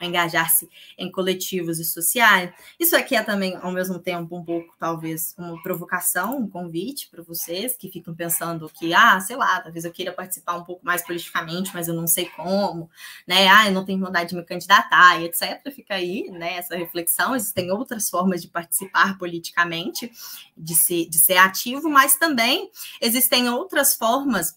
engajar-se 0.01 0.69
em 0.97 1.11
coletivos 1.11 1.79
e 1.79 1.85
sociais. 1.85 2.51
Isso 2.79 2.95
aqui 2.95 3.15
é 3.15 3.23
também, 3.23 3.55
ao 3.55 3.71
mesmo 3.71 3.99
tempo, 3.99 4.35
um 4.37 4.43
pouco, 4.43 4.75
talvez, 4.79 5.33
uma 5.37 5.61
provocação, 5.61 6.37
um 6.37 6.49
convite 6.49 7.09
para 7.09 7.23
vocês 7.23 7.75
que 7.75 7.89
ficam 7.89 8.13
pensando 8.13 8.69
que, 8.69 8.93
ah, 8.93 9.19
sei 9.19 9.35
lá, 9.35 9.61
talvez 9.61 9.85
eu 9.85 9.91
queira 9.91 10.11
participar 10.11 10.55
um 10.55 10.63
pouco 10.63 10.85
mais 10.85 11.03
politicamente, 11.05 11.71
mas 11.73 11.87
eu 11.87 11.93
não 11.93 12.07
sei 12.07 12.25
como, 12.25 12.89
né? 13.25 13.47
Ah, 13.47 13.67
eu 13.67 13.73
não 13.73 13.85
tenho 13.85 13.99
vontade 13.99 14.29
de 14.29 14.35
me 14.35 14.43
candidatar, 14.43 15.21
e 15.21 15.25
etc. 15.25 15.61
Fica 15.73 15.95
aí, 15.95 16.29
né? 16.31 16.56
Essa 16.57 16.75
reflexão. 16.75 17.35
Existem 17.35 17.71
outras 17.71 18.09
formas 18.09 18.41
de 18.41 18.47
participar 18.47 19.17
politicamente, 19.17 20.11
de 20.55 20.75
ser, 20.75 21.07
de 21.09 21.19
ser 21.19 21.37
ativo, 21.37 21.89
mas 21.89 22.15
também 22.15 22.69
existem 23.01 23.49
outras 23.49 23.95
formas 23.95 24.55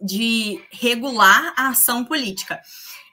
de 0.00 0.62
regular 0.70 1.54
a 1.56 1.68
ação 1.68 2.04
política. 2.04 2.60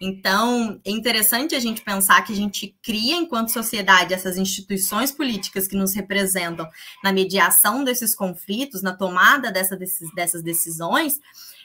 Então, 0.01 0.81
é 0.83 0.91
interessante 0.91 1.55
a 1.55 1.59
gente 1.59 1.81
pensar 1.81 2.21
que 2.23 2.33
a 2.33 2.35
gente 2.35 2.75
cria, 2.83 3.15
enquanto 3.15 3.53
sociedade, 3.53 4.13
essas 4.13 4.37
instituições 4.37 5.11
políticas 5.11 5.65
que 5.65 5.77
nos 5.77 5.93
representam 5.93 6.69
na 7.01 7.13
mediação 7.13 7.85
desses 7.85 8.13
conflitos, 8.13 8.81
na 8.81 8.93
tomada 8.93 9.49
dessa, 9.49 9.77
dessas 10.13 10.43
decisões, 10.43 11.21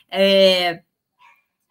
é, 0.08 0.82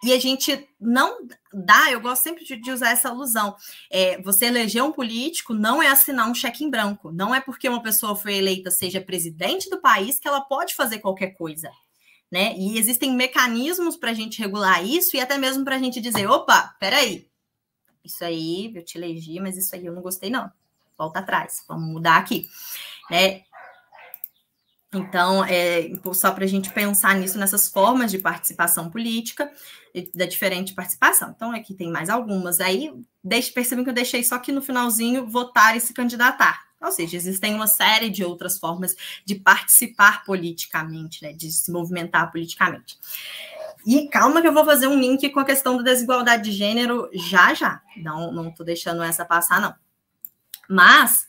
e 0.03 0.13
a 0.13 0.19
gente 0.19 0.67
não 0.79 1.27
dá, 1.51 1.91
eu 1.91 1.99
gosto 1.99 2.21
sempre 2.21 2.45
de, 2.45 2.55
de 2.55 2.71
usar 2.71 2.91
essa 2.91 3.09
alusão. 3.09 3.55
É, 3.89 4.21
você 4.21 4.45
eleger 4.45 4.83
um 4.83 4.91
político 4.91 5.53
não 5.53 5.81
é 5.81 5.87
assinar 5.87 6.29
um 6.29 6.35
cheque 6.35 6.63
em 6.63 6.69
branco. 6.69 7.11
Não 7.11 7.33
é 7.33 7.41
porque 7.41 7.67
uma 7.67 7.81
pessoa 7.81 8.15
foi 8.15 8.35
eleita 8.35 8.69
seja 8.69 9.01
presidente 9.01 9.69
do 9.69 9.81
país 9.81 10.19
que 10.19 10.27
ela 10.27 10.41
pode 10.41 10.75
fazer 10.75 10.99
qualquer 10.99 11.31
coisa. 11.31 11.71
Né? 12.31 12.55
E 12.57 12.77
existem 12.77 13.15
mecanismos 13.15 13.95
para 13.95 14.11
a 14.11 14.13
gente 14.13 14.39
regular 14.39 14.85
isso 14.85 15.15
e 15.15 15.19
até 15.19 15.37
mesmo 15.37 15.63
para 15.63 15.77
a 15.77 15.79
gente 15.79 15.99
dizer: 15.99 16.27
opa, 16.27 16.75
peraí, 16.79 17.27
isso 18.03 18.23
aí 18.23 18.71
eu 18.75 18.83
te 18.83 18.97
elegi, 18.97 19.39
mas 19.39 19.57
isso 19.57 19.73
aí 19.75 19.85
eu 19.85 19.93
não 19.93 20.01
gostei, 20.01 20.29
não. 20.29 20.51
Volta 20.97 21.19
atrás, 21.19 21.63
vamos 21.67 21.89
mudar 21.89 22.17
aqui. 22.17 22.47
Né? 23.09 23.43
Então, 24.93 25.43
é 25.43 25.91
só 26.13 26.31
para 26.31 26.45
a 26.45 26.47
gente 26.47 26.69
pensar 26.71 27.15
nisso, 27.15 27.37
nessas 27.37 27.67
formas 27.67 28.09
de 28.09 28.19
participação 28.19 28.89
política, 28.89 29.51
da 30.15 30.25
diferente 30.25 30.73
participação. 30.73 31.33
Então, 31.35 31.51
aqui 31.51 31.73
tem 31.73 31.91
mais 31.91 32.09
algumas. 32.09 32.61
Aí, 32.61 32.93
deixe, 33.23 33.51
percebem 33.51 33.83
que 33.83 33.89
eu 33.89 33.95
deixei 33.95 34.23
só 34.23 34.39
que 34.39 34.51
no 34.51 34.61
finalzinho 34.61 35.27
votar 35.27 35.75
e 35.75 35.81
se 35.81 35.93
candidatar. 35.93 36.67
Ou 36.81 36.91
seja, 36.91 37.17
existem 37.17 37.55
uma 37.55 37.67
série 37.67 38.09
de 38.09 38.23
outras 38.23 38.59
formas 38.59 38.95
de 39.25 39.35
participar 39.35 40.23
politicamente, 40.23 41.23
né, 41.23 41.33
de 41.33 41.51
se 41.51 41.71
movimentar 41.71 42.31
politicamente. 42.31 42.97
E 43.85 44.07
calma 44.09 44.41
que 44.41 44.47
eu 44.47 44.53
vou 44.53 44.63
fazer 44.63 44.87
um 44.87 44.99
link 44.99 45.29
com 45.29 45.39
a 45.39 45.45
questão 45.45 45.77
da 45.77 45.83
desigualdade 45.83 46.43
de 46.43 46.51
gênero 46.51 47.09
já 47.13 47.53
já. 47.53 47.81
Não, 47.97 48.31
não 48.31 48.51
tô 48.53 48.63
deixando 48.63 49.01
essa 49.01 49.25
passar, 49.25 49.59
não. 49.59 49.73
Mas 50.69 51.26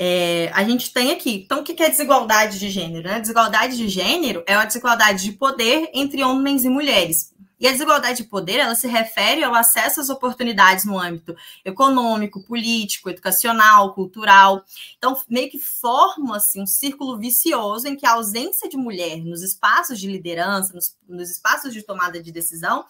é, 0.00 0.48
a 0.54 0.62
gente 0.62 0.92
tem 0.92 1.10
aqui. 1.10 1.42
Então, 1.44 1.60
o 1.60 1.64
que 1.64 1.82
é 1.82 1.90
desigualdade 1.90 2.60
de 2.60 2.70
gênero? 2.70 3.08
Né? 3.08 3.18
Desigualdade 3.18 3.76
de 3.76 3.88
gênero 3.88 4.44
é 4.46 4.54
a 4.54 4.64
desigualdade 4.64 5.24
de 5.24 5.32
poder 5.32 5.90
entre 5.92 6.22
homens 6.22 6.64
e 6.64 6.68
mulheres. 6.68 7.34
E 7.58 7.66
a 7.66 7.72
desigualdade 7.72 8.22
de 8.22 8.28
poder, 8.28 8.60
ela 8.60 8.76
se 8.76 8.86
refere 8.86 9.42
ao 9.42 9.52
acesso 9.52 10.00
às 10.00 10.08
oportunidades 10.08 10.84
no 10.84 10.96
âmbito 10.96 11.34
econômico, 11.64 12.40
político, 12.44 13.10
educacional, 13.10 13.92
cultural. 13.92 14.64
Então, 14.96 15.20
meio 15.28 15.50
que 15.50 15.58
forma 15.58 16.36
assim, 16.36 16.62
um 16.62 16.66
círculo 16.66 17.18
vicioso 17.18 17.88
em 17.88 17.96
que 17.96 18.06
a 18.06 18.12
ausência 18.12 18.68
de 18.68 18.76
mulher 18.76 19.16
nos 19.24 19.42
espaços 19.42 19.98
de 19.98 20.06
liderança, 20.06 20.72
nos, 20.72 20.96
nos 21.08 21.28
espaços 21.28 21.74
de 21.74 21.82
tomada 21.82 22.22
de 22.22 22.30
decisão, 22.30 22.84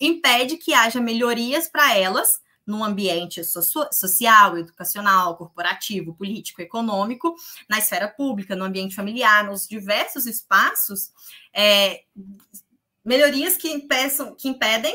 impede 0.00 0.56
que 0.56 0.72
haja 0.72 1.00
melhorias 1.00 1.66
para 1.66 1.98
elas 1.98 2.43
num 2.66 2.82
ambiente 2.82 3.42
social, 3.44 4.56
educacional, 4.58 5.36
corporativo, 5.36 6.14
político, 6.14 6.62
econômico, 6.62 7.34
na 7.68 7.78
esfera 7.78 8.08
pública, 8.08 8.56
no 8.56 8.64
ambiente 8.64 8.94
familiar, 8.94 9.44
nos 9.44 9.68
diversos 9.68 10.26
espaços, 10.26 11.12
é, 11.52 12.04
melhorias 13.04 13.56
que, 13.56 13.70
impeçam, 13.70 14.34
que 14.34 14.48
impedem, 14.48 14.94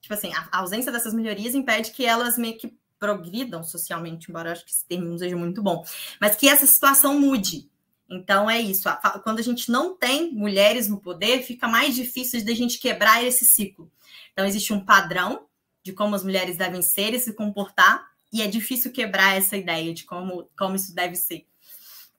tipo 0.00 0.14
assim, 0.14 0.32
a 0.34 0.58
ausência 0.58 0.92
dessas 0.92 1.14
melhorias 1.14 1.54
impede 1.54 1.92
que 1.92 2.04
elas 2.04 2.36
meio 2.36 2.58
que 2.58 2.76
progridam 2.98 3.64
socialmente, 3.64 4.30
embora 4.30 4.50
eu 4.50 4.52
acho 4.52 4.64
que 4.64 4.70
esse 4.70 4.86
termo 4.86 5.08
não 5.08 5.18
seja 5.18 5.36
muito 5.36 5.62
bom, 5.62 5.84
mas 6.20 6.36
que 6.36 6.48
essa 6.48 6.66
situação 6.66 7.18
mude. 7.18 7.68
Então 8.08 8.48
é 8.48 8.60
isso. 8.60 8.88
Quando 9.24 9.38
a 9.38 9.42
gente 9.42 9.70
não 9.70 9.96
tem 9.96 10.32
mulheres 10.32 10.86
no 10.86 11.00
poder, 11.00 11.42
fica 11.42 11.66
mais 11.66 11.94
difícil 11.94 12.44
de 12.44 12.52
a 12.52 12.54
gente 12.54 12.78
quebrar 12.78 13.24
esse 13.24 13.44
ciclo. 13.44 13.90
Então 14.32 14.44
existe 14.46 14.72
um 14.72 14.84
padrão 14.84 15.46
de 15.82 15.92
como 15.92 16.14
as 16.14 16.24
mulheres 16.24 16.56
devem 16.56 16.82
ser 16.82 17.14
e 17.14 17.18
se 17.18 17.32
comportar, 17.32 18.12
e 18.32 18.40
é 18.40 18.46
difícil 18.46 18.92
quebrar 18.92 19.36
essa 19.36 19.56
ideia 19.56 19.92
de 19.92 20.04
como, 20.04 20.48
como 20.56 20.74
isso 20.74 20.94
deve 20.94 21.16
ser. 21.16 21.46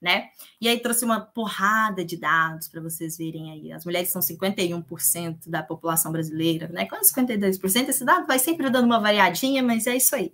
Né? 0.00 0.28
E 0.60 0.68
aí 0.68 0.78
trouxe 0.80 1.02
uma 1.02 1.20
porrada 1.20 2.04
de 2.04 2.16
dados 2.18 2.68
para 2.68 2.80
vocês 2.80 3.16
verem 3.16 3.50
aí. 3.50 3.72
As 3.72 3.86
mulheres 3.86 4.10
são 4.10 4.20
51% 4.20 5.48
da 5.48 5.62
população 5.62 6.12
brasileira, 6.12 6.68
né? 6.68 6.84
Quando 6.84 7.04
52%, 7.04 7.88
esse 7.88 8.04
dado 8.04 8.26
vai 8.26 8.38
sempre 8.38 8.68
dando 8.68 8.84
uma 8.84 9.00
variadinha, 9.00 9.62
mas 9.62 9.86
é 9.86 9.96
isso 9.96 10.14
aí. 10.14 10.30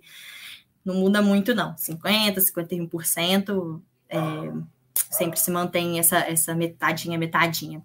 não 0.83 0.95
muda 0.95 1.21
muito, 1.21 1.55
não. 1.55 1.73
50%, 1.75 2.35
51%, 2.35 3.81
é, 4.09 4.17
sempre 5.09 5.39
se 5.39 5.49
mantém 5.49 5.99
essa, 5.99 6.17
essa 6.17 6.53
metadinha, 6.53 7.17
metadinha. 7.17 7.81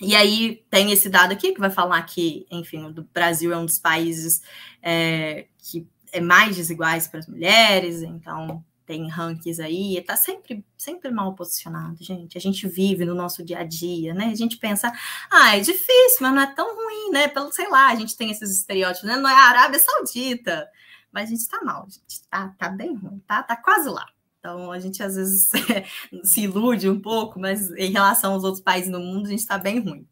E 0.00 0.14
aí 0.14 0.64
tem 0.70 0.92
esse 0.92 1.08
dado 1.08 1.32
aqui 1.32 1.52
que 1.52 1.60
vai 1.60 1.70
falar 1.70 2.00
que, 2.02 2.46
enfim, 2.50 2.84
o 2.84 2.92
Brasil 3.12 3.52
é 3.52 3.56
um 3.56 3.66
dos 3.66 3.78
países 3.78 4.42
é, 4.82 5.46
que 5.58 5.88
é 6.12 6.20
mais 6.20 6.56
desiguais 6.56 7.06
para 7.08 7.20
as 7.20 7.26
mulheres, 7.26 8.02
então 8.02 8.64
tem 8.86 9.06
rankings 9.06 9.60
aí, 9.60 9.98
está 9.98 10.16
sempre, 10.16 10.64
sempre 10.76 11.10
mal 11.10 11.34
posicionado, 11.34 12.02
gente. 12.02 12.38
A 12.38 12.40
gente 12.40 12.66
vive 12.66 13.04
no 13.04 13.14
nosso 13.14 13.44
dia 13.44 13.58
a 13.58 13.62
dia, 13.62 14.14
né? 14.14 14.26
A 14.26 14.34
gente 14.34 14.56
pensa, 14.56 14.90
ah, 15.30 15.56
é 15.58 15.60
difícil, 15.60 16.18
mas 16.22 16.34
não 16.34 16.40
é 16.40 16.54
tão 16.54 16.74
ruim, 16.74 17.10
né? 17.10 17.28
Pelo, 17.28 17.52
sei 17.52 17.68
lá, 17.68 17.88
a 17.88 17.94
gente 17.94 18.16
tem 18.16 18.30
esses 18.30 18.50
estereótipos, 18.50 19.06
né? 19.06 19.16
Não 19.16 19.28
é 19.28 19.34
a 19.34 19.48
Arábia 19.50 19.78
Saudita, 19.78 20.66
mas 21.12 21.24
a 21.24 21.32
gente 21.32 21.40
está 21.40 21.62
mal, 21.62 21.82
a 21.82 21.90
gente 21.90 22.22
tá, 22.30 22.54
tá 22.56 22.68
bem 22.70 22.94
ruim, 22.94 23.22
tá, 23.26 23.42
tá 23.42 23.56
quase 23.56 23.90
lá. 23.90 24.06
Então, 24.38 24.70
a 24.70 24.78
gente 24.78 25.02
às 25.02 25.16
vezes 25.16 25.50
se 26.22 26.42
ilude 26.42 26.88
um 26.88 27.00
pouco, 27.00 27.40
mas 27.40 27.70
em 27.72 27.90
relação 27.90 28.34
aos 28.34 28.44
outros 28.44 28.62
países 28.62 28.90
do 28.90 29.00
mundo, 29.00 29.26
a 29.26 29.30
gente 29.30 29.40
está 29.40 29.58
bem 29.58 29.80
ruim. 29.80 30.06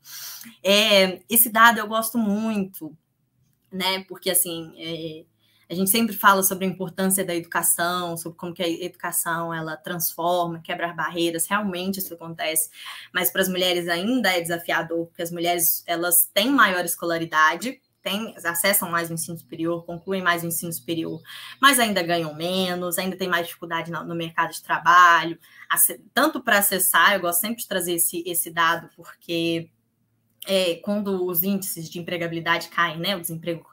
É, 0.63 1.21
esse 1.29 1.49
dado 1.49 1.79
eu 1.79 1.87
gosto 1.87 2.19
muito, 2.19 2.97
né? 3.71 4.03
Porque, 4.05 4.31
assim, 4.31 4.73
é, 4.77 5.25
a 5.69 5.75
gente 5.75 5.91
sempre 5.91 6.15
fala 6.15 6.43
sobre 6.43 6.65
a 6.65 6.69
importância 6.69 7.25
da 7.25 7.35
educação, 7.35 8.17
sobre 8.17 8.39
como 8.39 8.55
que 8.55 8.63
a 8.63 8.69
educação 8.69 9.53
ela 9.53 9.77
transforma, 9.77 10.61
quebra 10.61 10.93
barreiras, 10.93 11.47
realmente 11.47 11.99
isso 11.99 12.15
acontece, 12.15 12.71
mas 13.13 13.31
para 13.31 13.43
as 13.43 13.49
mulheres 13.49 13.89
ainda 13.89 14.31
é 14.31 14.41
desafiador, 14.41 15.07
porque 15.07 15.23
as 15.23 15.33
mulheres 15.33 15.83
elas 15.87 16.31
têm 16.33 16.51
maior 16.51 16.85
escolaridade, 16.85 17.81
têm, 18.07 18.33
acessam 18.45 18.89
mais 18.89 19.11
o 19.11 19.15
ensino 19.15 19.37
superior, 19.37 19.85
concluem 19.85 20.23
mais 20.23 20.45
o 20.45 20.47
ensino 20.47 20.73
superior, 20.73 21.21
mas 21.61 21.81
ainda 21.81 22.01
ganham 22.05 22.33
menos, 22.35 22.99
ainda 22.99 23.17
tem 23.17 23.27
mais 23.27 23.49
dificuldade 23.49 23.91
no, 23.91 24.05
no 24.05 24.15
mercado 24.15 24.53
de 24.53 24.63
trabalho, 24.63 25.37
tanto 26.15 26.41
para 26.41 26.59
acessar, 26.59 27.15
eu 27.15 27.21
gosto 27.21 27.41
sempre 27.41 27.63
de 27.63 27.67
trazer 27.67 27.95
esse, 27.95 28.23
esse 28.25 28.49
dado, 28.49 28.89
porque 28.95 29.69
é, 30.47 30.77
quando 30.77 31.27
os 31.27 31.43
índices 31.43 31.91
de 31.91 31.99
empregabilidade 31.99 32.69
caem, 32.69 32.99
né, 32.99 33.17
o 33.17 33.21
desemprego 33.21 33.67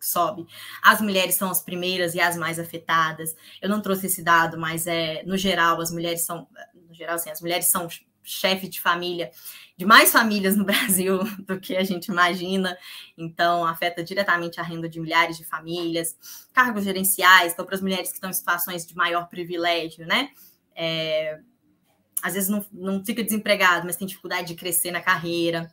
sobe, 0.00 0.46
as 0.82 1.02
mulheres 1.02 1.34
são 1.34 1.50
as 1.50 1.60
primeiras 1.60 2.14
e 2.14 2.20
as 2.20 2.36
mais 2.36 2.58
afetadas. 2.58 3.36
Eu 3.60 3.68
não 3.68 3.82
trouxe 3.82 4.06
esse 4.06 4.22
dado, 4.22 4.58
mas 4.58 4.86
é 4.86 5.22
no 5.24 5.36
geral 5.36 5.80
as 5.80 5.90
mulheres 5.90 6.22
são, 6.22 6.48
no 6.88 6.94
geral, 6.94 7.16
assim, 7.16 7.28
as 7.28 7.42
mulheres 7.42 7.66
são 7.66 7.88
chefe 8.22 8.68
de 8.68 8.80
família 8.80 9.30
de 9.80 9.86
mais 9.86 10.12
famílias 10.12 10.58
no 10.58 10.64
Brasil 10.66 11.20
do 11.46 11.58
que 11.58 11.74
a 11.74 11.82
gente 11.82 12.08
imagina, 12.08 12.76
então 13.16 13.64
afeta 13.64 14.04
diretamente 14.04 14.60
a 14.60 14.62
renda 14.62 14.86
de 14.86 15.00
milhares 15.00 15.38
de 15.38 15.44
famílias, 15.44 16.14
cargos 16.52 16.84
gerenciais, 16.84 17.54
então 17.54 17.64
para 17.64 17.76
as 17.76 17.80
mulheres 17.80 18.08
que 18.10 18.16
estão 18.16 18.28
em 18.28 18.34
situações 18.34 18.86
de 18.86 18.94
maior 18.94 19.26
privilégio, 19.26 20.06
né? 20.06 20.32
É, 20.76 21.40
às 22.22 22.34
vezes 22.34 22.50
não, 22.50 22.62
não 22.70 23.02
fica 23.02 23.24
desempregado, 23.24 23.86
mas 23.86 23.96
tem 23.96 24.06
dificuldade 24.06 24.48
de 24.48 24.54
crescer 24.54 24.90
na 24.90 25.00
carreira 25.00 25.72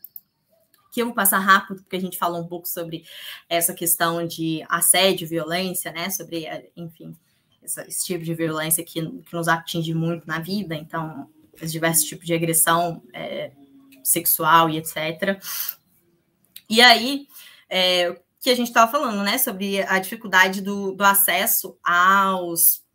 que 0.89 1.01
eu 1.01 1.08
vou 1.08 1.14
passar 1.14 1.39
rápido, 1.39 1.82
porque 1.84 1.97
a 1.97 2.01
gente 2.01 2.18
falou 2.18 2.41
um 2.41 2.47
pouco 2.47 2.66
sobre 2.66 3.03
essa 3.49 3.74
questão 3.74 4.26
de 4.26 4.64
assédio, 4.70 5.28
violência, 5.28 5.91
né? 5.91 6.10
Sobre, 6.10 6.45
eh, 6.45 6.70
enfim, 6.78 7.14
esse 7.62 8.05
tipo 8.05 8.24
de 8.24 8.34
violência 8.34 8.86
que, 8.86 9.05
que 9.05 9.36
nos 9.36 9.49
atinge 9.49 9.93
muito 9.93 10.26
na 10.26 10.39
vida, 10.39 10.76
então, 10.76 11.30
os 11.62 11.74
diversos 11.74 12.05
tipos 12.05 12.26
de 12.26 12.34
agressão 12.34 13.03
é, 13.14 13.51
sexual 14.08 14.70
e 14.70 14.78
etc. 14.78 15.41
E 16.70 16.82
aí, 16.82 17.28
é, 17.70 18.20
que 18.41 18.49
a 18.49 18.55
gente 18.55 18.68
estava 18.68 18.91
falando, 18.91 19.24
né? 19.24 19.38
Sobre 19.38 19.82
a 19.84 19.99
dificuldade 19.99 20.62
do, 20.62 20.93
do 20.93 21.03
acesso 21.03 21.78
aos 21.84 22.86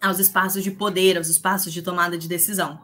aos 0.00 0.18
espaços 0.18 0.64
de 0.64 0.70
poder, 0.70 1.18
aos 1.18 1.28
espaços 1.28 1.72
de 1.72 1.82
tomada 1.82 2.16
de 2.16 2.26
decisão. 2.26 2.80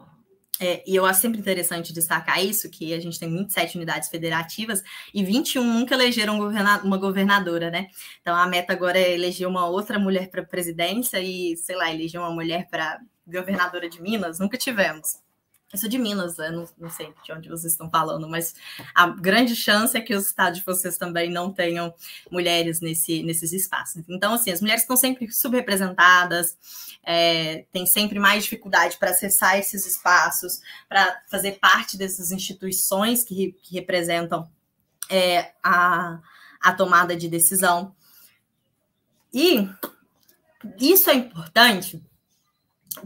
É, 0.59 0.83
e 0.87 0.95
eu 0.95 1.05
acho 1.05 1.21
sempre 1.21 1.39
interessante 1.39 1.93
destacar 1.93 2.43
isso, 2.43 2.69
que 2.69 2.93
a 2.93 2.99
gente 2.99 3.19
tem 3.19 3.31
27 3.31 3.77
unidades 3.77 4.09
federativas 4.09 4.83
e 5.13 5.23
21 5.23 5.63
nunca 5.63 5.95
elegeram 5.95 6.37
governa 6.37 6.81
uma 6.83 6.97
governadora, 6.97 7.69
né? 7.69 7.87
Então 8.21 8.35
a 8.35 8.47
meta 8.47 8.73
agora 8.73 8.99
é 8.99 9.13
eleger 9.13 9.47
uma 9.47 9.67
outra 9.67 9.99
mulher 9.99 10.29
para 10.29 10.43
presidência 10.43 11.19
e, 11.19 11.55
sei 11.57 11.75
lá, 11.75 11.91
eleger 11.91 12.19
uma 12.19 12.31
mulher 12.31 12.67
para 12.69 12.99
governadora 13.27 13.89
de 13.89 14.01
Minas, 14.01 14.39
nunca 14.39 14.57
tivemos. 14.57 15.19
Eu 15.71 15.77
sou 15.77 15.89
de 15.89 15.97
Minas, 15.97 16.39
eu 16.39 16.51
não, 16.53 16.69
não, 16.77 16.89
sei 16.89 17.13
de 17.25 17.31
onde 17.33 17.49
vocês 17.49 17.73
estão 17.73 17.89
falando, 17.89 18.27
mas 18.29 18.55
a 18.95 19.09
grande 19.09 19.53
chance 19.53 19.97
é 19.97 20.01
que 20.01 20.15
os 20.15 20.27
estados 20.27 20.59
de 20.59 20.65
vocês 20.65 20.97
também 20.97 21.29
não 21.29 21.51
tenham 21.51 21.93
mulheres 22.31 22.79
nesse, 22.79 23.21
nesses 23.21 23.51
espaços. 23.51 24.01
Então, 24.07 24.33
assim, 24.33 24.49
as 24.49 24.61
mulheres 24.61 24.83
estão 24.83 24.95
sempre 24.95 25.29
subrepresentadas, 25.29 26.57
é, 27.03 27.65
têm 27.73 27.85
sempre 27.85 28.17
mais 28.17 28.45
dificuldade 28.45 28.95
para 28.97 29.09
acessar 29.09 29.59
esses 29.59 29.85
espaços, 29.85 30.61
para 30.87 31.21
fazer 31.29 31.59
parte 31.59 31.97
dessas 31.97 32.31
instituições 32.31 33.25
que, 33.25 33.51
que 33.61 33.75
representam 33.75 34.49
é, 35.09 35.51
a, 35.61 36.21
a 36.61 36.73
tomada 36.73 37.13
de 37.13 37.27
decisão. 37.27 37.93
E 39.33 39.69
isso 40.79 41.09
é 41.09 41.13
importante 41.13 42.01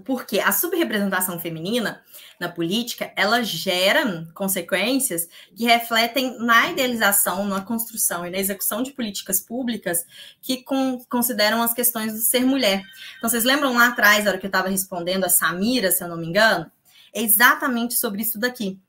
porque 0.05 0.39
a 0.39 0.51
subrepresentação 0.51 1.39
feminina 1.39 2.01
na 2.39 2.49
política, 2.49 3.13
ela 3.15 3.43
gera 3.43 4.27
consequências 4.33 5.27
que 5.55 5.65
refletem 5.65 6.37
na 6.39 6.71
idealização, 6.71 7.45
na 7.45 7.61
construção 7.61 8.25
e 8.25 8.31
na 8.31 8.37
execução 8.37 8.81
de 8.81 8.93
políticas 8.93 9.39
públicas 9.39 10.03
que 10.41 10.63
consideram 11.07 11.61
as 11.61 11.73
questões 11.73 12.13
do 12.13 12.19
ser 12.19 12.43
mulher. 12.43 12.81
Então, 13.17 13.29
vocês 13.29 13.43
lembram 13.43 13.73
lá 13.75 13.89
atrás, 13.89 14.23
na 14.23 14.31
hora 14.31 14.39
que 14.39 14.45
eu 14.45 14.49
estava 14.49 14.69
respondendo 14.69 15.23
a 15.23 15.29
Samira, 15.29 15.91
se 15.91 16.03
eu 16.03 16.07
não 16.07 16.17
me 16.17 16.27
engano? 16.27 16.71
É 17.13 17.21
exatamente 17.21 17.93
sobre 17.93 18.21
isso 18.21 18.39
daqui. 18.39 18.79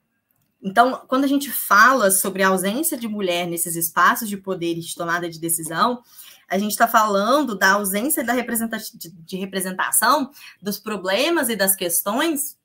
Então, 0.63 1.03
quando 1.09 1.25
a 1.25 1.29
gente 1.29 1.51
fala 1.51 2.11
sobre 2.11 2.43
a 2.43 2.49
ausência 2.49 2.97
de 2.97 3.09
mulher 3.09 3.47
nesses 3.47 3.75
espaços 3.75 4.29
de 4.29 4.37
poder 4.37 4.79
e 4.79 4.81
de 4.81 4.95
tomada 4.95 5.29
de 5.29 5.41
decisão, 5.41 6.03
a 6.53 6.59
gente 6.59 6.73
está 6.73 6.87
falando 6.87 7.57
da 7.57 7.73
ausência 7.73 8.23
da 8.23 8.35
de 8.35 9.37
representação 9.39 10.31
dos 10.61 10.79
problemas 10.79 11.49
e 11.49 11.57
das 11.57 11.75
questões 11.75 12.59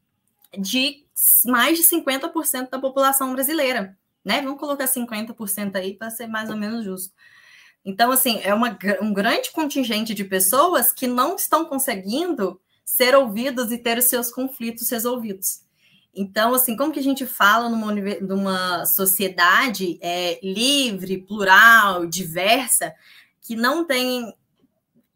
de 0.59 1.05
mais 1.45 1.77
de 1.77 1.85
50% 1.85 2.69
da 2.69 2.79
população 2.79 3.31
brasileira, 3.31 3.97
né? 4.25 4.41
Vamos 4.41 4.59
colocar 4.59 4.85
50% 4.85 5.77
aí 5.77 5.93
para 5.93 6.09
ser 6.09 6.27
mais 6.27 6.49
ou 6.49 6.57
menos 6.57 6.83
justo. 6.83 7.13
Então, 7.85 8.11
assim, 8.11 8.41
é 8.43 8.53
uma, 8.53 8.77
um 9.01 9.13
grande 9.13 9.51
contingente 9.51 10.13
de 10.13 10.25
pessoas 10.25 10.91
que 10.91 11.07
não 11.07 11.37
estão 11.37 11.63
conseguindo 11.63 12.59
ser 12.83 13.15
ouvidos 13.15 13.71
e 13.71 13.77
ter 13.77 13.97
os 13.97 14.09
seus 14.09 14.29
conflitos 14.29 14.89
resolvidos. 14.89 15.61
Então, 16.13 16.53
assim, 16.53 16.75
como 16.75 16.91
que 16.91 16.99
a 16.99 17.03
gente 17.03 17.25
fala 17.25 17.69
numa, 17.69 17.93
numa 18.19 18.85
sociedade 18.85 19.97
é, 20.01 20.39
livre, 20.43 21.19
plural, 21.21 22.05
diversa, 22.05 22.93
que 23.47 23.55
não 23.55 23.85
tem 23.85 24.35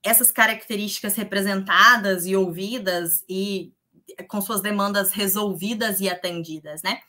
essas 0.02 0.32
características 0.32 1.16
representadas 1.16 2.26
e 2.26 2.34
ouvidas 2.34 3.26
e 3.28 3.74
com 4.30 4.42
suas 4.42 4.62
demandas 4.62 5.12
resolvidas 5.12 6.00
e 6.00 6.10
atendidas, 6.10 6.82
né? 6.82 7.02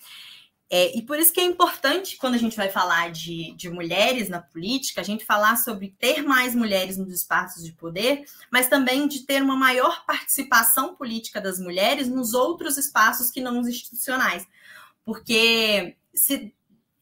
É, 0.68 0.96
e 0.96 1.02
por 1.02 1.18
isso 1.18 1.32
que 1.32 1.40
é 1.40 1.44
importante, 1.44 2.16
quando 2.16 2.34
a 2.34 2.38
gente 2.38 2.56
vai 2.56 2.70
falar 2.70 3.10
de, 3.10 3.52
de 3.52 3.68
mulheres 3.68 4.28
na 4.30 4.40
política, 4.40 5.00
a 5.02 5.04
gente 5.04 5.24
falar 5.24 5.56
sobre 5.56 5.94
ter 5.98 6.22
mais 6.22 6.54
mulheres 6.54 6.96
nos 6.96 7.12
espaços 7.12 7.62
de 7.62 7.72
poder, 7.72 8.24
mas 8.50 8.68
também 8.68 9.06
de 9.06 9.20
ter 9.26 9.42
uma 9.42 9.54
maior 9.54 10.04
participação 10.06 10.94
política 10.96 11.40
das 11.42 11.60
mulheres 11.60 12.08
nos 12.08 12.32
outros 12.32 12.78
espaços 12.78 13.30
que 13.30 13.40
não 13.40 13.60
os 13.60 13.68
institucionais. 13.68 14.46
Porque 15.04 15.94
se 16.14 16.54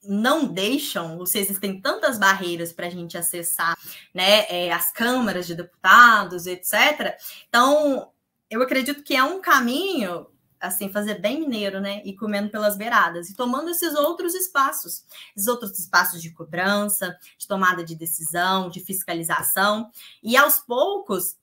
não 0.03 0.46
deixam, 0.46 1.18
ou 1.18 1.26
se 1.26 1.38
existem 1.38 1.80
tantas 1.80 2.18
barreiras 2.18 2.72
para 2.72 2.86
a 2.86 2.90
gente 2.90 3.18
acessar 3.18 3.76
né, 4.14 4.46
é, 4.48 4.72
as 4.72 4.92
câmaras 4.92 5.46
de 5.46 5.55
deputados, 5.55 6.46
etc. 6.46 7.16
Então, 7.48 8.11
eu 8.48 8.62
acredito 8.62 9.03
que 9.03 9.14
é 9.14 9.22
um 9.22 9.40
caminho 9.40 10.26
assim, 10.61 10.90
fazer 10.90 11.18
bem 11.18 11.40
mineiro, 11.40 11.80
né? 11.80 12.03
E 12.05 12.14
comendo 12.14 12.51
pelas 12.51 12.76
beiradas 12.76 13.30
e 13.30 13.34
tomando 13.34 13.70
esses 13.70 13.94
outros 13.94 14.34
espaços, 14.34 15.05
esses 15.34 15.48
outros 15.48 15.78
espaços 15.78 16.20
de 16.20 16.30
cobrança, 16.30 17.16
de 17.38 17.48
tomada 17.48 17.82
de 17.82 17.94
decisão, 17.94 18.68
de 18.68 18.80
fiscalização. 18.80 19.90
E 20.22 20.36
aos 20.36 20.59
poucos 20.59 21.36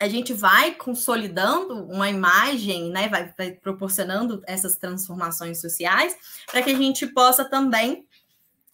a 0.00 0.08
gente 0.08 0.32
vai 0.32 0.74
consolidando 0.74 1.84
uma 1.86 2.08
imagem, 2.10 2.90
né? 2.90 3.08
Vai, 3.08 3.32
vai 3.36 3.50
proporcionando 3.52 4.42
essas 4.46 4.76
transformações 4.76 5.60
sociais 5.60 6.16
para 6.50 6.62
que 6.62 6.70
a 6.70 6.76
gente 6.76 7.06
possa 7.06 7.44
também 7.44 8.06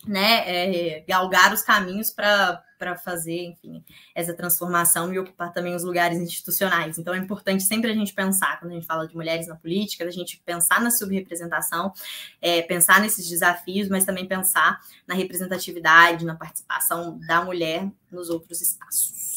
né, 0.07 0.45
é, 0.47 1.05
galgar 1.07 1.53
os 1.53 1.63
caminhos 1.63 2.11
para 2.11 2.65
fazer, 3.05 3.45
enfim, 3.45 3.85
essa 4.15 4.33
transformação 4.33 5.13
e 5.13 5.19
ocupar 5.19 5.53
também 5.53 5.75
os 5.75 5.85
lugares 5.85 6.19
institucionais. 6.19 6.99
Então 6.99 7.13
é 7.13 7.19
importante 7.19 7.63
sempre 7.63 7.91
a 7.91 7.95
gente 7.95 8.15
pensar, 8.15 8.59
quando 8.59 8.73
a 8.73 8.75
gente 8.75 8.87
fala 8.87 9.07
de 9.07 9.15
mulheres 9.15 9.47
na 9.47 9.57
política, 9.57 10.05
a 10.05 10.11
gente 10.11 10.43
pensar 10.45 10.81
na 10.81 10.91
subrepresentação, 10.91 11.93
é, 12.41 12.63
pensar 12.63 13.01
nesses 13.01 13.29
desafios, 13.29 13.89
mas 13.89 14.07
também 14.07 14.27
pensar 14.27 14.81
na 15.07 15.15
representatividade, 15.15 16.25
na 16.25 16.35
participação 16.35 17.19
da 17.27 17.45
mulher 17.45 17.87
nos 18.11 18.31
outros 18.31 18.63
espaços. 18.63 19.30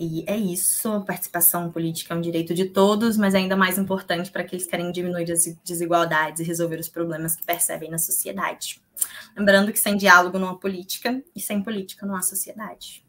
E 0.00 0.22
é 0.28 0.36
isso, 0.36 1.00
participação 1.00 1.72
política 1.72 2.14
é 2.14 2.16
um 2.16 2.20
direito 2.20 2.54
de 2.54 2.66
todos, 2.66 3.16
mas 3.16 3.34
ainda 3.34 3.56
mais 3.56 3.78
importante 3.78 4.30
para 4.30 4.42
aqueles 4.42 4.64
que 4.64 4.70
querem 4.70 4.92
diminuir 4.92 5.30
as 5.32 5.44
desigualdades 5.64 6.40
e 6.40 6.44
resolver 6.44 6.78
os 6.78 6.88
problemas 6.88 7.34
que 7.34 7.44
percebem 7.44 7.90
na 7.90 7.98
sociedade. 7.98 8.80
Lembrando 9.36 9.72
que 9.72 9.78
sem 9.78 9.96
diálogo 9.96 10.38
não 10.38 10.50
há 10.50 10.54
política 10.54 11.20
e 11.34 11.40
sem 11.40 11.60
política 11.60 12.06
não 12.06 12.14
há 12.14 12.22
sociedade. 12.22 13.04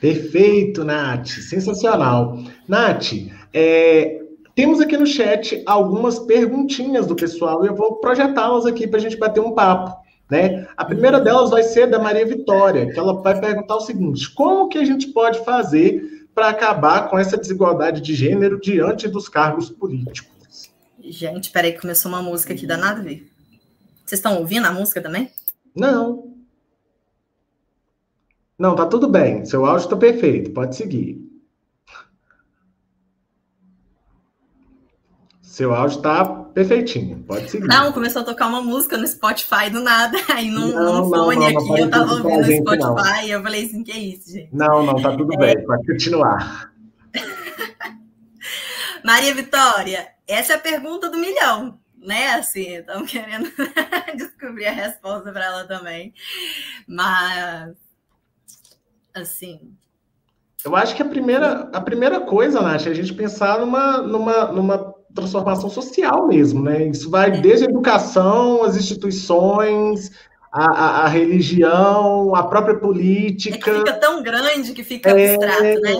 Perfeito, 0.00 0.84
Nath. 0.84 1.26
Sensacional. 1.26 2.38
Nath, 2.66 3.12
é, 3.52 4.22
temos 4.54 4.80
aqui 4.80 4.96
no 4.96 5.06
chat 5.06 5.62
algumas 5.66 6.18
perguntinhas 6.18 7.06
do 7.06 7.14
pessoal 7.14 7.62
e 7.62 7.68
eu 7.68 7.74
vou 7.74 7.96
projetá-las 7.96 8.64
aqui 8.64 8.86
para 8.86 8.98
a 8.98 9.02
gente 9.02 9.18
bater 9.18 9.40
um 9.40 9.52
papo. 9.52 10.05
Né? 10.30 10.66
A 10.76 10.84
primeira 10.84 11.20
delas 11.20 11.50
vai 11.50 11.62
ser 11.62 11.88
da 11.88 11.98
Maria 11.98 12.26
Vitória, 12.26 12.90
que 12.90 12.98
ela 12.98 13.20
vai 13.22 13.40
perguntar 13.40 13.76
o 13.76 13.80
seguinte: 13.80 14.32
como 14.34 14.68
que 14.68 14.78
a 14.78 14.84
gente 14.84 15.08
pode 15.08 15.44
fazer 15.44 16.28
para 16.34 16.48
acabar 16.48 17.08
com 17.08 17.18
essa 17.18 17.36
desigualdade 17.36 18.00
de 18.00 18.14
gênero 18.14 18.60
diante 18.60 19.08
dos 19.08 19.28
cargos 19.28 19.70
políticos? 19.70 20.70
Gente, 21.00 21.50
peraí, 21.50 21.78
começou 21.78 22.10
uma 22.10 22.20
música 22.20 22.52
aqui 22.52 22.66
da 22.66 22.76
nada 22.76 23.00
a 23.00 23.04
ver. 23.04 23.30
Vocês 24.04 24.18
estão 24.18 24.38
ouvindo 24.38 24.66
a 24.66 24.72
música 24.72 25.00
também? 25.00 25.30
Não. 25.74 26.34
Não, 28.58 28.74
tá 28.74 28.86
tudo 28.86 29.08
bem. 29.08 29.44
Seu 29.44 29.64
áudio 29.64 29.84
está 29.84 29.96
perfeito. 29.96 30.50
Pode 30.50 30.74
seguir. 30.74 31.20
Seu 35.56 35.72
áudio 35.72 35.96
está 35.96 36.22
perfeitinho, 36.22 37.24
pode 37.26 37.50
seguir. 37.50 37.66
Não, 37.66 37.90
começou 37.90 38.20
a 38.20 38.24
tocar 38.26 38.46
uma 38.46 38.60
música 38.60 38.98
no 38.98 39.08
Spotify 39.08 39.70
do 39.72 39.80
nada, 39.80 40.18
aí 40.28 40.50
num, 40.50 40.68
não, 40.68 41.04
num 41.04 41.08
fone 41.08 41.36
não, 41.36 41.50
não, 41.50 41.72
aqui, 41.72 41.80
eu 41.80 41.90
tava 41.90 42.12
ouvindo 42.12 42.46
no 42.46 42.56
Spotify, 42.56 43.24
e 43.24 43.30
eu 43.30 43.42
falei 43.42 43.64
assim, 43.64 43.82
que 43.82 43.90
é 43.90 43.96
isso, 43.96 44.32
gente? 44.32 44.54
Não, 44.54 44.84
não, 44.84 45.00
tá 45.00 45.16
tudo 45.16 45.32
é... 45.32 45.36
bem, 45.38 45.64
pode 45.64 45.86
continuar. 45.86 46.74
Maria 49.02 49.32
Vitória, 49.32 50.08
essa 50.28 50.52
é 50.52 50.56
a 50.56 50.60
pergunta 50.60 51.08
do 51.08 51.16
milhão, 51.16 51.78
né? 51.96 52.34
Assim, 52.34 52.76
estamos 52.76 53.10
querendo 53.10 53.50
descobrir 54.14 54.66
a 54.66 54.72
resposta 54.72 55.32
para 55.32 55.46
ela 55.46 55.64
também. 55.64 56.12
Mas, 56.86 57.74
assim, 59.14 59.74
eu 60.62 60.76
acho 60.76 60.94
que 60.94 61.00
a 61.00 61.08
primeira, 61.08 61.70
a 61.72 61.80
primeira 61.80 62.20
coisa, 62.20 62.60
Nath, 62.60 62.88
é 62.88 62.90
a 62.90 62.94
gente 62.94 63.14
pensar 63.14 63.58
numa, 63.58 64.02
numa, 64.02 64.52
numa 64.52 64.95
transformação 65.16 65.68
social 65.68 66.28
mesmo, 66.28 66.62
né? 66.62 66.86
Isso 66.86 67.10
vai 67.10 67.30
é. 67.30 67.40
desde 67.40 67.66
a 67.66 67.68
educação, 67.68 68.62
as 68.62 68.76
instituições, 68.76 70.12
a, 70.52 70.64
a, 70.64 71.04
a, 71.04 71.08
religião, 71.08 72.34
a 72.34 72.44
própria 72.44 72.78
política. 72.78 73.56
É 73.56 73.58
que 73.58 73.78
fica 73.78 73.94
tão 73.94 74.22
grande 74.22 74.72
que 74.72 74.84
fica 74.84 75.10
é, 75.10 75.34
abstrato, 75.34 75.80
né? 75.80 75.94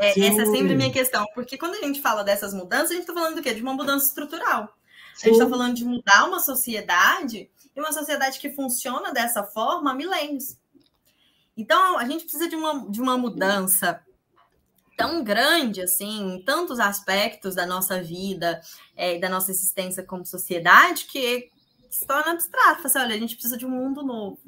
É, 0.00 0.20
essa 0.26 0.42
é 0.42 0.46
sempre 0.46 0.72
a 0.72 0.76
minha 0.76 0.90
questão, 0.90 1.26
porque 1.34 1.58
quando 1.58 1.74
a 1.74 1.80
gente 1.80 2.00
fala 2.00 2.24
dessas 2.24 2.54
mudanças, 2.54 2.92
a 2.92 2.94
gente 2.94 3.02
está 3.02 3.12
falando 3.12 3.36
do 3.36 3.42
quê? 3.42 3.52
De 3.52 3.62
uma 3.62 3.74
mudança 3.74 4.06
estrutural. 4.06 4.74
Sim. 5.14 5.22
A 5.22 5.32
gente 5.32 5.42
está 5.42 5.48
falando 5.48 5.74
de 5.74 5.84
mudar 5.84 6.26
uma 6.26 6.40
sociedade 6.40 7.50
e 7.76 7.80
uma 7.80 7.92
sociedade 7.92 8.38
que 8.38 8.50
funciona 8.50 9.12
dessa 9.12 9.42
forma 9.42 9.90
há 9.90 9.94
milênios. 9.94 10.56
Então, 11.56 11.98
a 11.98 12.06
gente 12.06 12.22
precisa 12.22 12.48
de 12.48 12.56
uma, 12.56 12.90
de 12.90 13.00
uma 13.00 13.18
mudança 13.18 14.00
tão 15.00 15.24
grande 15.24 15.80
assim 15.80 16.34
em 16.34 16.44
tantos 16.44 16.78
aspectos 16.78 17.54
da 17.54 17.66
nossa 17.66 18.02
vida 18.02 18.60
é, 18.96 19.18
da 19.18 19.28
nossa 19.28 19.50
existência 19.50 20.02
como 20.02 20.26
sociedade 20.26 21.06
que 21.06 21.50
se 21.90 22.06
torna 22.06 22.32
abstrato. 22.32 22.86
Assim, 22.86 22.98
olha, 22.98 23.14
a 23.14 23.18
gente 23.18 23.34
precisa 23.34 23.56
de 23.56 23.66
um 23.66 23.70
mundo 23.70 24.02
novo, 24.02 24.38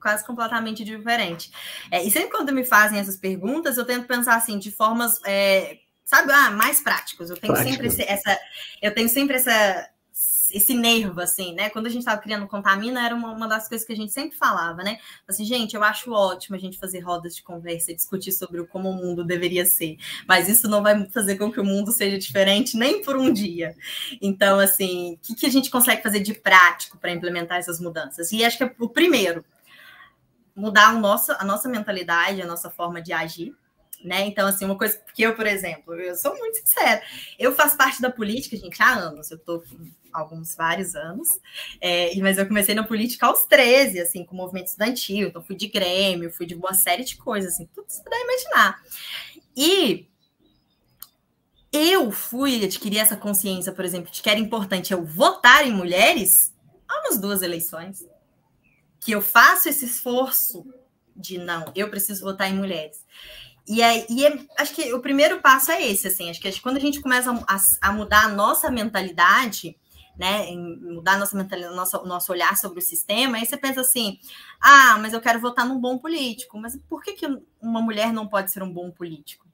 quase 0.00 0.24
completamente 0.26 0.84
diferente. 0.84 1.50
É, 1.90 2.02
e 2.02 2.10
sempre 2.10 2.30
quando 2.30 2.52
me 2.52 2.64
fazem 2.64 2.98
essas 2.98 3.16
perguntas, 3.16 3.76
eu 3.76 3.86
tento 3.86 4.06
pensar 4.06 4.36
assim 4.36 4.58
de 4.58 4.70
formas, 4.70 5.20
é, 5.24 5.78
sabe, 6.04 6.32
ah, 6.32 6.50
mais 6.50 6.80
práticas. 6.80 7.30
Eu 7.30 7.36
tenho 7.36 7.54
Prático. 7.54 7.90
sempre 7.90 8.04
essa, 8.04 8.38
eu 8.82 8.94
tenho 8.94 9.08
sempre 9.08 9.36
essa 9.36 9.88
esse 10.52 10.74
nervo, 10.74 11.20
assim, 11.20 11.54
né? 11.54 11.70
Quando 11.70 11.86
a 11.86 11.88
gente 11.88 12.00
estava 12.00 12.20
criando 12.20 12.46
Contamina, 12.46 13.04
era 13.04 13.14
uma, 13.14 13.32
uma, 13.32 13.48
das 13.48 13.68
coisas 13.68 13.86
que 13.86 13.92
a 13.92 13.96
gente 13.96 14.12
sempre 14.12 14.36
falava, 14.36 14.82
né? 14.82 14.98
Assim, 15.26 15.44
gente, 15.44 15.74
eu 15.74 15.82
acho 15.82 16.12
ótimo 16.12 16.56
a 16.56 16.58
gente 16.58 16.78
fazer 16.78 17.00
rodas 17.00 17.34
de 17.34 17.42
conversa 17.42 17.92
e 17.92 17.96
discutir 17.96 18.32
sobre 18.32 18.64
como 18.66 18.90
o 18.90 18.94
mundo 18.94 19.24
deveria 19.24 19.64
ser, 19.64 19.96
mas 20.26 20.48
isso 20.48 20.68
não 20.68 20.82
vai 20.82 21.08
fazer 21.10 21.36
com 21.36 21.50
que 21.50 21.60
o 21.60 21.64
mundo 21.64 21.92
seja 21.92 22.18
diferente 22.18 22.76
nem 22.76 23.02
por 23.02 23.16
um 23.16 23.32
dia. 23.32 23.74
Então, 24.20 24.58
assim, 24.58 25.14
o 25.14 25.18
que, 25.18 25.34
que 25.34 25.46
a 25.46 25.50
gente 25.50 25.70
consegue 25.70 26.02
fazer 26.02 26.20
de 26.20 26.34
prático 26.34 26.98
para 26.98 27.12
implementar 27.12 27.58
essas 27.58 27.80
mudanças? 27.80 28.32
E 28.32 28.44
acho 28.44 28.58
que 28.58 28.64
é 28.64 28.74
o 28.78 28.88
primeiro, 28.88 29.44
mudar 30.54 30.94
o 30.94 31.00
nosso, 31.00 31.32
a 31.32 31.44
nossa 31.44 31.68
mentalidade, 31.68 32.42
a 32.42 32.46
nossa 32.46 32.70
forma 32.70 33.00
de 33.00 33.12
agir, 33.12 33.54
né? 34.02 34.26
Então, 34.26 34.46
assim, 34.46 34.64
uma 34.64 34.76
coisa 34.76 35.00
que 35.14 35.22
eu, 35.22 35.34
por 35.34 35.46
exemplo, 35.46 35.94
eu 35.94 36.14
sou 36.16 36.36
muito 36.36 36.58
sincera, 36.58 37.02
eu 37.38 37.54
faço 37.54 37.76
parte 37.76 38.00
da 38.00 38.10
política, 38.10 38.56
gente, 38.56 38.82
há 38.82 38.94
anos, 38.94 39.30
eu 39.30 39.36
estou 39.36 39.62
alguns 40.12 40.56
vários 40.56 40.94
anos, 40.96 41.38
é, 41.80 42.12
mas 42.16 42.36
eu 42.36 42.46
comecei 42.46 42.74
na 42.74 42.82
política 42.82 43.26
aos 43.26 43.44
13, 43.46 44.00
assim, 44.00 44.24
com 44.24 44.34
o 44.34 44.36
movimento 44.36 44.66
estudantil, 44.66 45.28
então 45.28 45.42
fui 45.42 45.54
de 45.54 45.68
Grêmio, 45.68 46.32
fui 46.32 46.46
de 46.46 46.54
uma 46.54 46.74
série 46.74 47.04
de 47.04 47.16
coisas, 47.16 47.54
assim, 47.54 47.68
tudo 47.72 47.86
você 47.88 48.02
puder 48.02 48.20
imaginar. 48.20 48.82
E 49.56 50.08
eu 51.72 52.10
fui 52.10 52.64
adquirir 52.64 52.98
essa 52.98 53.16
consciência, 53.16 53.72
por 53.72 53.84
exemplo, 53.84 54.10
de 54.10 54.20
que 54.20 54.28
era 54.28 54.40
importante 54.40 54.92
eu 54.92 55.04
votar 55.04 55.66
em 55.66 55.72
mulheres 55.72 56.52
há 56.88 57.00
umas 57.00 57.18
duas 57.18 57.42
eleições. 57.42 58.04
Que 58.98 59.12
eu 59.12 59.22
faço 59.22 59.68
esse 59.68 59.84
esforço 59.84 60.66
de 61.16 61.38
não, 61.38 61.72
eu 61.74 61.88
preciso 61.88 62.24
votar 62.24 62.50
em 62.50 62.54
mulheres. 62.54 63.04
E, 63.68 63.82
é, 63.82 64.06
e 64.10 64.26
é, 64.26 64.38
acho 64.58 64.74
que 64.74 64.92
o 64.92 65.00
primeiro 65.00 65.40
passo 65.40 65.70
é 65.70 65.86
esse, 65.86 66.08
assim, 66.08 66.30
acho 66.30 66.40
que 66.40 66.60
quando 66.60 66.76
a 66.76 66.80
gente 66.80 67.00
começa 67.00 67.30
a, 67.30 67.88
a 67.88 67.92
mudar 67.92 68.24
a 68.24 68.28
nossa 68.28 68.70
mentalidade, 68.70 69.76
né, 70.18 70.50
mudar 70.54 71.18
nossa 71.18 71.36
mentalidade, 71.36 71.74
nosso, 71.74 72.04
nosso 72.04 72.32
olhar 72.32 72.56
sobre 72.56 72.80
o 72.80 72.82
sistema, 72.82 73.36
aí 73.38 73.46
você 73.46 73.56
pensa 73.56 73.80
assim, 73.80 74.18
ah, 74.60 74.98
mas 75.00 75.12
eu 75.12 75.20
quero 75.20 75.40
votar 75.40 75.66
num 75.66 75.80
bom 75.80 75.98
político, 75.98 76.58
mas 76.58 76.76
por 76.88 77.02
que, 77.02 77.12
que 77.12 77.26
uma 77.60 77.80
mulher 77.80 78.12
não 78.12 78.28
pode 78.28 78.50
ser 78.50 78.62
um 78.62 78.72
bom 78.72 78.90
político? 78.90 79.46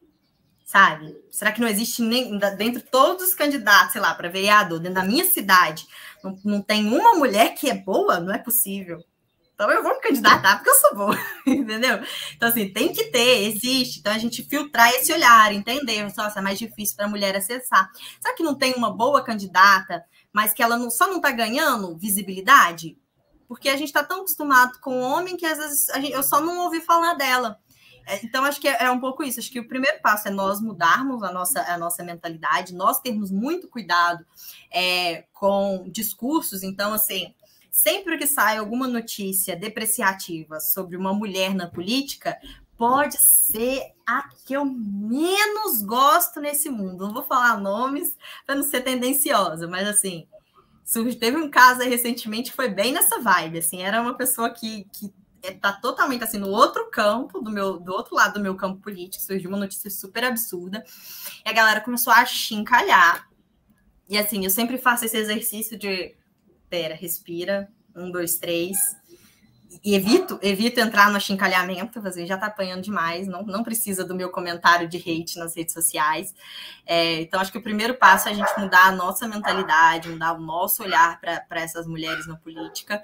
Sabe? 0.64 1.16
Será 1.30 1.52
que 1.52 1.60
não 1.60 1.68
existe 1.68 2.02
nem 2.02 2.36
dentro 2.38 2.80
de 2.80 2.90
todos 2.90 3.28
os 3.28 3.34
candidatos, 3.34 3.92
sei 3.92 4.00
lá, 4.00 4.12
para 4.14 4.28
vereador, 4.28 4.80
dentro 4.80 4.96
da 4.96 5.04
minha 5.04 5.24
cidade, 5.24 5.86
não, 6.24 6.36
não 6.44 6.62
tem 6.62 6.86
uma 6.88 7.14
mulher 7.14 7.54
que 7.54 7.70
é 7.70 7.74
boa? 7.74 8.18
Não 8.18 8.34
é 8.34 8.38
possível. 8.38 9.04
Então 9.56 9.70
eu 9.70 9.82
vou 9.82 9.94
me 9.94 10.00
candidatar 10.00 10.56
porque 10.56 10.70
eu 10.70 10.74
sou 10.74 10.94
boa, 10.94 11.18
entendeu? 11.44 11.98
Então, 12.36 12.48
assim, 12.48 12.68
tem 12.68 12.92
que 12.92 13.04
ter, 13.04 13.48
existe. 13.48 13.98
Então 13.98 14.12
a 14.12 14.18
gente 14.18 14.44
filtrar 14.44 14.90
esse 14.90 15.12
olhar, 15.12 15.52
entender. 15.52 16.02
Nossa, 16.16 16.38
é 16.38 16.42
mais 16.42 16.58
difícil 16.58 16.94
para 16.94 17.06
a 17.06 17.08
mulher 17.08 17.34
acessar. 17.34 17.90
Será 18.20 18.34
que 18.34 18.42
não 18.44 18.54
tem 18.54 18.74
uma 18.74 18.94
boa 18.94 19.24
candidata 19.24 20.04
mas 20.36 20.52
que 20.52 20.62
ela 20.62 20.76
não, 20.76 20.90
só 20.90 21.06
não 21.06 21.16
está 21.16 21.30
ganhando 21.30 21.96
visibilidade, 21.96 22.98
porque 23.48 23.70
a 23.70 23.76
gente 23.78 23.86
está 23.86 24.04
tão 24.04 24.18
acostumado 24.18 24.78
com 24.80 25.00
o 25.00 25.02
homem 25.02 25.34
que 25.34 25.46
às 25.46 25.56
vezes 25.56 25.86
gente, 25.94 26.12
eu 26.12 26.22
só 26.22 26.42
não 26.42 26.64
ouvi 26.64 26.82
falar 26.82 27.14
dela. 27.14 27.58
É, 28.06 28.22
então, 28.22 28.44
acho 28.44 28.60
que 28.60 28.68
é, 28.68 28.84
é, 28.84 28.90
um 28.90 29.00
pouco 29.00 29.24
isso. 29.24 29.40
Acho 29.40 29.50
que 29.50 29.60
o 29.60 29.66
primeiro 29.66 29.98
passo 30.02 30.28
é 30.28 30.30
nós 30.30 30.60
mudarmos 30.60 31.22
a 31.22 31.32
nossa, 31.32 31.62
a 31.62 31.78
nossa 31.78 32.04
mentalidade, 32.04 32.74
nós 32.74 33.00
termos 33.00 33.30
muito 33.30 33.66
cuidado 33.66 34.26
é, 34.70 35.24
com 35.32 35.88
discursos. 35.88 36.62
Então, 36.62 36.92
assim, 36.92 37.34
sempre 37.76 38.16
que 38.16 38.26
sai 38.26 38.56
alguma 38.56 38.88
notícia 38.88 39.54
depreciativa 39.54 40.58
sobre 40.60 40.96
uma 40.96 41.12
mulher 41.12 41.54
na 41.54 41.66
política, 41.66 42.34
pode 42.74 43.18
ser 43.18 43.92
a 44.06 44.30
que 44.46 44.54
eu 44.54 44.64
menos 44.64 45.82
gosto 45.82 46.40
nesse 46.40 46.70
mundo. 46.70 47.06
Não 47.06 47.12
vou 47.12 47.22
falar 47.22 47.60
nomes 47.60 48.16
para 48.46 48.54
não 48.54 48.62
ser 48.62 48.80
tendenciosa, 48.80 49.68
mas 49.68 49.86
assim, 49.86 50.26
teve 51.20 51.36
um 51.36 51.50
caso 51.50 51.80
recentemente 51.80 52.50
que 52.50 52.56
foi 52.56 52.70
bem 52.70 52.94
nessa 52.94 53.20
vibe, 53.20 53.58
assim, 53.58 53.82
era 53.82 54.00
uma 54.00 54.14
pessoa 54.14 54.48
que, 54.48 54.86
que 54.90 55.12
tá 55.60 55.74
totalmente 55.74 56.24
assim 56.24 56.38
no 56.38 56.48
outro 56.48 56.90
campo 56.90 57.42
do 57.42 57.50
meu 57.50 57.78
do 57.78 57.92
outro 57.92 58.16
lado 58.16 58.34
do 58.34 58.40
meu 58.40 58.56
campo 58.56 58.80
político, 58.80 59.22
surgiu 59.22 59.50
uma 59.50 59.58
notícia 59.58 59.90
super 59.90 60.24
absurda. 60.24 60.82
E 61.44 61.50
a 61.50 61.52
galera 61.52 61.82
começou 61.82 62.10
a 62.10 62.24
chincalhar. 62.24 63.28
E 64.08 64.16
assim, 64.16 64.44
eu 64.44 64.50
sempre 64.50 64.78
faço 64.78 65.04
esse 65.04 65.18
exercício 65.18 65.78
de 65.78 66.16
pera, 66.68 66.94
respira, 66.94 67.68
um, 67.94 68.10
dois, 68.10 68.38
três 68.38 68.78
evito, 69.84 70.38
evito 70.42 70.80
entrar 70.80 71.10
no 71.10 71.16
achincalhamento, 71.16 72.00
você 72.00 72.26
já 72.26 72.34
está 72.34 72.46
apanhando 72.46 72.82
demais, 72.82 73.26
não, 73.26 73.42
não 73.42 73.62
precisa 73.62 74.04
do 74.04 74.14
meu 74.14 74.30
comentário 74.30 74.88
de 74.88 74.96
hate 74.96 75.38
nas 75.38 75.56
redes 75.56 75.74
sociais. 75.74 76.34
É, 76.84 77.20
então, 77.22 77.40
acho 77.40 77.52
que 77.52 77.58
o 77.58 77.62
primeiro 77.62 77.94
passo 77.94 78.28
é 78.28 78.32
a 78.32 78.34
gente 78.34 78.50
mudar 78.58 78.86
a 78.86 78.92
nossa 78.92 79.26
mentalidade, 79.26 80.08
mudar 80.08 80.32
o 80.32 80.40
nosso 80.40 80.82
olhar 80.82 81.20
para 81.20 81.60
essas 81.60 81.86
mulheres 81.86 82.26
na 82.26 82.36
política. 82.36 83.02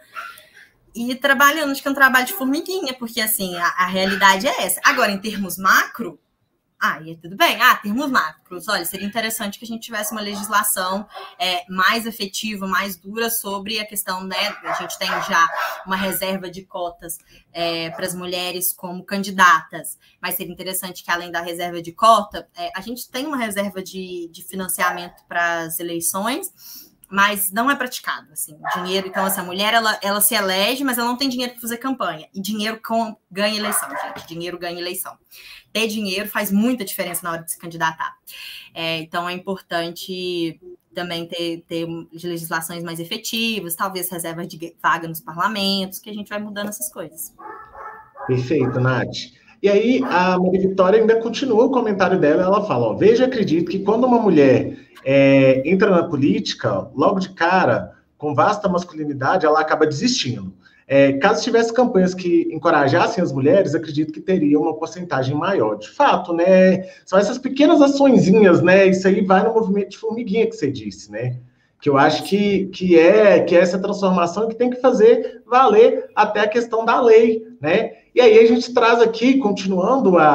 E 0.94 1.14
trabalhando, 1.14 1.72
acho 1.72 1.82
que 1.82 1.88
é 1.88 1.90
um 1.90 1.94
trabalho 1.94 2.26
de 2.26 2.34
formiguinha, 2.34 2.94
porque 2.94 3.20
assim, 3.20 3.56
a, 3.56 3.66
a 3.66 3.86
realidade 3.86 4.46
é 4.46 4.62
essa. 4.64 4.80
Agora, 4.84 5.10
em 5.10 5.18
termos 5.18 5.56
macro, 5.56 6.18
ah, 6.84 7.00
e 7.00 7.16
tudo 7.16 7.36
bem. 7.36 7.62
Ah, 7.62 7.76
termos 7.76 8.10
macros. 8.10 8.66
Olha, 8.66 8.84
seria 8.84 9.06
interessante 9.06 9.56
que 9.56 9.64
a 9.64 9.68
gente 9.68 9.84
tivesse 9.84 10.10
uma 10.10 10.20
legislação 10.20 11.06
é, 11.38 11.64
mais 11.70 12.06
efetiva, 12.06 12.66
mais 12.66 12.96
dura 12.96 13.30
sobre 13.30 13.78
a 13.78 13.86
questão, 13.86 14.24
né? 14.24 14.48
A 14.64 14.72
gente 14.72 14.98
tem 14.98 15.08
já 15.08 15.48
uma 15.86 15.94
reserva 15.94 16.50
de 16.50 16.62
cotas 16.62 17.18
é, 17.52 17.88
para 17.90 18.04
as 18.04 18.16
mulheres 18.16 18.72
como 18.72 19.04
candidatas, 19.04 19.96
mas 20.20 20.34
seria 20.34 20.52
interessante 20.52 21.04
que, 21.04 21.10
além 21.12 21.30
da 21.30 21.40
reserva 21.40 21.80
de 21.80 21.92
cota, 21.92 22.48
é, 22.56 22.72
a 22.74 22.80
gente 22.80 23.08
tem 23.08 23.26
uma 23.26 23.36
reserva 23.36 23.80
de, 23.80 24.28
de 24.32 24.42
financiamento 24.42 25.22
para 25.28 25.60
as 25.60 25.78
eleições 25.78 26.50
mas 27.12 27.52
não 27.52 27.70
é 27.70 27.76
praticado, 27.76 28.32
assim, 28.32 28.58
dinheiro, 28.74 29.06
então 29.06 29.26
essa 29.26 29.42
mulher, 29.42 29.74
ela, 29.74 29.98
ela 30.02 30.18
se 30.18 30.34
elege, 30.34 30.82
mas 30.82 30.96
ela 30.96 31.06
não 31.06 31.16
tem 31.18 31.28
dinheiro 31.28 31.52
para 31.52 31.60
fazer 31.60 31.76
campanha, 31.76 32.26
e 32.32 32.40
dinheiro 32.40 32.80
com, 32.82 33.14
ganha 33.30 33.54
eleição, 33.54 33.90
gente, 33.90 34.26
dinheiro 34.26 34.58
ganha 34.58 34.80
eleição. 34.80 35.18
Ter 35.70 35.88
dinheiro 35.88 36.26
faz 36.26 36.50
muita 36.50 36.86
diferença 36.86 37.20
na 37.22 37.32
hora 37.32 37.42
de 37.42 37.52
se 37.52 37.58
candidatar, 37.58 38.16
é, 38.72 38.96
então 39.00 39.28
é 39.28 39.34
importante 39.34 40.58
também 40.94 41.28
ter, 41.28 41.62
ter 41.68 41.86
legislações 42.12 42.82
mais 42.82 42.98
efetivas, 42.98 43.74
talvez 43.74 44.10
reservas 44.10 44.48
de 44.48 44.74
vaga 44.82 45.06
nos 45.06 45.20
parlamentos, 45.20 45.98
que 45.98 46.08
a 46.08 46.14
gente 46.14 46.30
vai 46.30 46.38
mudando 46.38 46.70
essas 46.70 46.90
coisas. 46.90 47.34
Perfeito, 48.26 48.80
Nath. 48.80 49.41
E 49.62 49.68
aí, 49.68 50.02
a 50.04 50.36
Maria 50.38 50.60
Vitória 50.60 50.98
ainda 50.98 51.20
continua 51.20 51.66
o 51.66 51.70
comentário 51.70 52.18
dela, 52.18 52.42
ela 52.42 52.66
fala, 52.66 52.88
ó, 52.88 52.94
veja, 52.94 53.26
acredito 53.26 53.70
que 53.70 53.78
quando 53.78 54.04
uma 54.04 54.18
mulher 54.18 54.76
é, 55.04 55.62
entra 55.64 55.88
na 55.88 56.02
política, 56.02 56.88
logo 56.96 57.20
de 57.20 57.28
cara, 57.28 57.92
com 58.18 58.34
vasta 58.34 58.68
masculinidade, 58.68 59.46
ela 59.46 59.60
acaba 59.60 59.86
desistindo. 59.86 60.52
É, 60.86 61.12
caso 61.12 61.44
tivesse 61.44 61.72
campanhas 61.72 62.12
que 62.12 62.48
encorajassem 62.52 63.22
as 63.22 63.32
mulheres, 63.32 63.74
acredito 63.74 64.12
que 64.12 64.20
teria 64.20 64.58
uma 64.58 64.74
porcentagem 64.74 65.34
maior. 65.34 65.76
De 65.78 65.88
fato, 65.88 66.34
né? 66.34 66.82
São 67.06 67.18
essas 67.18 67.38
pequenas 67.38 67.80
açõezinhas, 67.80 68.60
né? 68.60 68.86
Isso 68.86 69.06
aí 69.06 69.24
vai 69.24 69.44
no 69.44 69.54
movimento 69.54 69.90
de 69.90 69.98
formiguinha 69.98 70.46
que 70.46 70.56
você 70.56 70.70
disse, 70.70 71.10
né? 71.10 71.36
Que 71.82 71.90
eu 71.90 71.98
acho 71.98 72.22
que, 72.22 72.66
que, 72.66 72.96
é, 72.96 73.40
que 73.40 73.56
é 73.56 73.60
essa 73.60 73.76
transformação 73.76 74.48
que 74.48 74.54
tem 74.54 74.70
que 74.70 74.80
fazer 74.80 75.42
valer 75.44 76.08
até 76.14 76.40
a 76.40 76.48
questão 76.48 76.84
da 76.84 77.00
lei, 77.00 77.44
né? 77.60 77.90
E 78.14 78.20
aí 78.20 78.38
a 78.38 78.46
gente 78.46 78.72
traz 78.72 79.02
aqui, 79.02 79.38
continuando 79.38 80.16
a, 80.16 80.28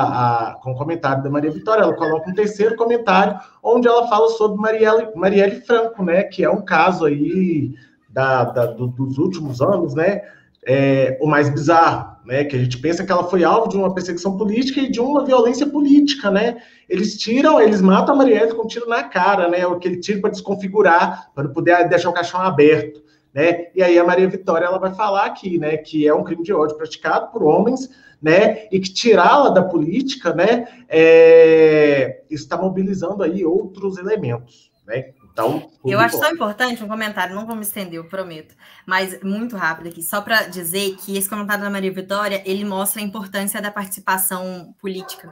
a, 0.50 0.54
com 0.56 0.74
o 0.74 0.76
comentário 0.76 1.24
da 1.24 1.30
Maria 1.30 1.50
Vitória, 1.50 1.84
ela 1.84 1.96
coloca 1.96 2.30
um 2.30 2.34
terceiro 2.34 2.76
comentário, 2.76 3.40
onde 3.64 3.88
ela 3.88 4.10
fala 4.10 4.28
sobre 4.32 4.60
Marielle, 4.60 5.08
Marielle 5.16 5.62
Franco, 5.62 6.04
né? 6.04 6.24
Que 6.24 6.44
é 6.44 6.50
um 6.50 6.66
caso 6.66 7.06
aí 7.06 7.74
da, 8.10 8.44
da 8.44 8.66
do, 8.66 8.88
dos 8.88 9.18
últimos 9.18 9.62
anos, 9.62 9.96
né? 9.96 10.24
É, 10.68 11.18
o 11.22 11.28
mais 11.28 11.50
bizarro, 11.50 12.18
né? 12.26 12.44
Que 12.44 12.56
a 12.58 12.60
gente 12.60 12.78
pensa 12.78 13.06
que 13.06 13.12
ela 13.12 13.30
foi 13.30 13.44
alvo 13.44 13.70
de 13.70 13.78
uma 13.78 13.94
perseguição 13.94 14.38
política 14.38 14.82
e 14.82 14.92
de 14.92 15.00
uma 15.00 15.24
violência 15.24 15.66
política, 15.66 16.30
né? 16.30 16.58
Eles 16.90 17.18
tiram, 17.18 17.62
eles 17.62 17.82
matam 17.82 18.16
a 18.16 18.18
Marielle 18.18 18.54
com 18.54 18.64
um 18.64 18.68
tiro 18.68 18.88
na 18.88 19.04
cara, 19.04 19.48
né? 19.48 19.66
Aquele 19.66 19.98
tiro 19.98 20.20
para 20.20 20.32
desconfigurar, 20.32 21.32
para 21.34 21.48
poder 21.48 21.88
deixar 21.88 22.10
o 22.10 22.14
caixão 22.14 22.42
aberto. 22.42 23.02
Né? 23.34 23.68
E 23.76 23.84
aí 23.84 24.00
a 24.00 24.04
Maria 24.04 24.28
Vitória 24.28 24.66
ela 24.66 24.80
vai 24.80 24.94
falar 24.96 25.26
aqui, 25.26 25.60
né, 25.60 25.78
que 25.78 26.08
é 26.08 26.14
um 26.14 26.24
crime 26.24 26.42
de 26.42 26.52
ódio 26.52 26.76
praticado 26.76 27.32
por 27.32 27.44
homens, 27.44 27.88
né, 28.20 28.68
e 28.72 28.80
que 28.80 28.92
tirá-la 28.92 29.50
da 29.50 29.62
política, 29.62 30.34
né, 30.34 30.68
é, 30.90 32.24
está 32.32 32.58
mobilizando 32.58 33.22
aí 33.22 33.46
outros 33.46 34.00
elementos, 34.00 34.72
né? 34.88 35.12
Então, 35.38 35.70
eu 35.86 36.00
acho 36.00 36.20
tão 36.20 36.32
importante 36.32 36.84
um 36.84 36.88
comentário, 36.88 37.36
não 37.36 37.46
vou 37.46 37.56
me 37.56 37.62
estender, 37.62 37.94
eu 37.94 38.10
prometo, 38.10 38.56
mas 38.88 39.22
muito 39.22 39.56
rápido 39.56 39.88
aqui, 39.88 40.02
só 40.02 40.20
para 40.20 40.48
dizer 40.48 40.96
que 40.96 41.16
esse 41.16 41.30
comentário 41.30 41.64
da 41.64 41.70
Maria 41.70 41.94
Vitória, 41.94 42.42
ele 42.44 42.66
mostra 42.66 43.00
a 43.00 43.06
importância 43.06 43.62
da 43.62 43.70
participação 43.70 44.74
política 44.80 45.32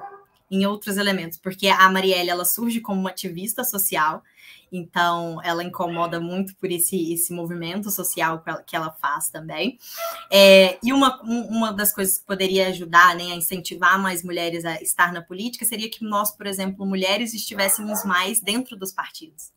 em 0.52 0.64
outros 0.64 0.98
elementos, 0.98 1.40
porque 1.40 1.68
a 1.68 1.90
Marielle, 1.90 2.30
ela 2.30 2.46
surge 2.46 2.82
como 2.82 3.00
uma 3.00 3.10
ativista 3.10 3.64
social, 3.64 4.22
então 4.72 5.42
ela 5.44 5.64
incomoda 5.64 6.20
muito 6.20 6.56
por 6.58 6.70
esse, 6.72 7.12
esse 7.12 7.34
movimento 7.34 7.90
social 7.90 8.44
que 8.68 8.76
ela 8.76 8.92
faz 8.92 9.32
também. 9.32 9.80
É, 10.32 10.78
e 10.84 10.94
uma, 10.94 11.20
uma 11.24 11.74
das 11.74 11.92
coisas 11.92 12.20
que 12.20 12.26
poderia 12.26 12.68
ajudar 12.68 13.16
né, 13.16 13.32
a 13.32 13.36
incentivar 13.36 14.00
mais 14.00 14.24
mulheres 14.24 14.66
a 14.66 14.80
estar 14.84 15.12
na 15.12 15.24
política 15.24 15.66
seria 15.66 15.90
que 15.90 16.06
nós, 16.06 16.30
por 16.30 16.46
exemplo, 16.46 16.86
mulheres, 16.86 17.34
estivéssemos 17.34 18.06
mais 18.06 18.40
dentro 18.40 18.78
dos 18.78 18.92
partidos. 18.92 19.55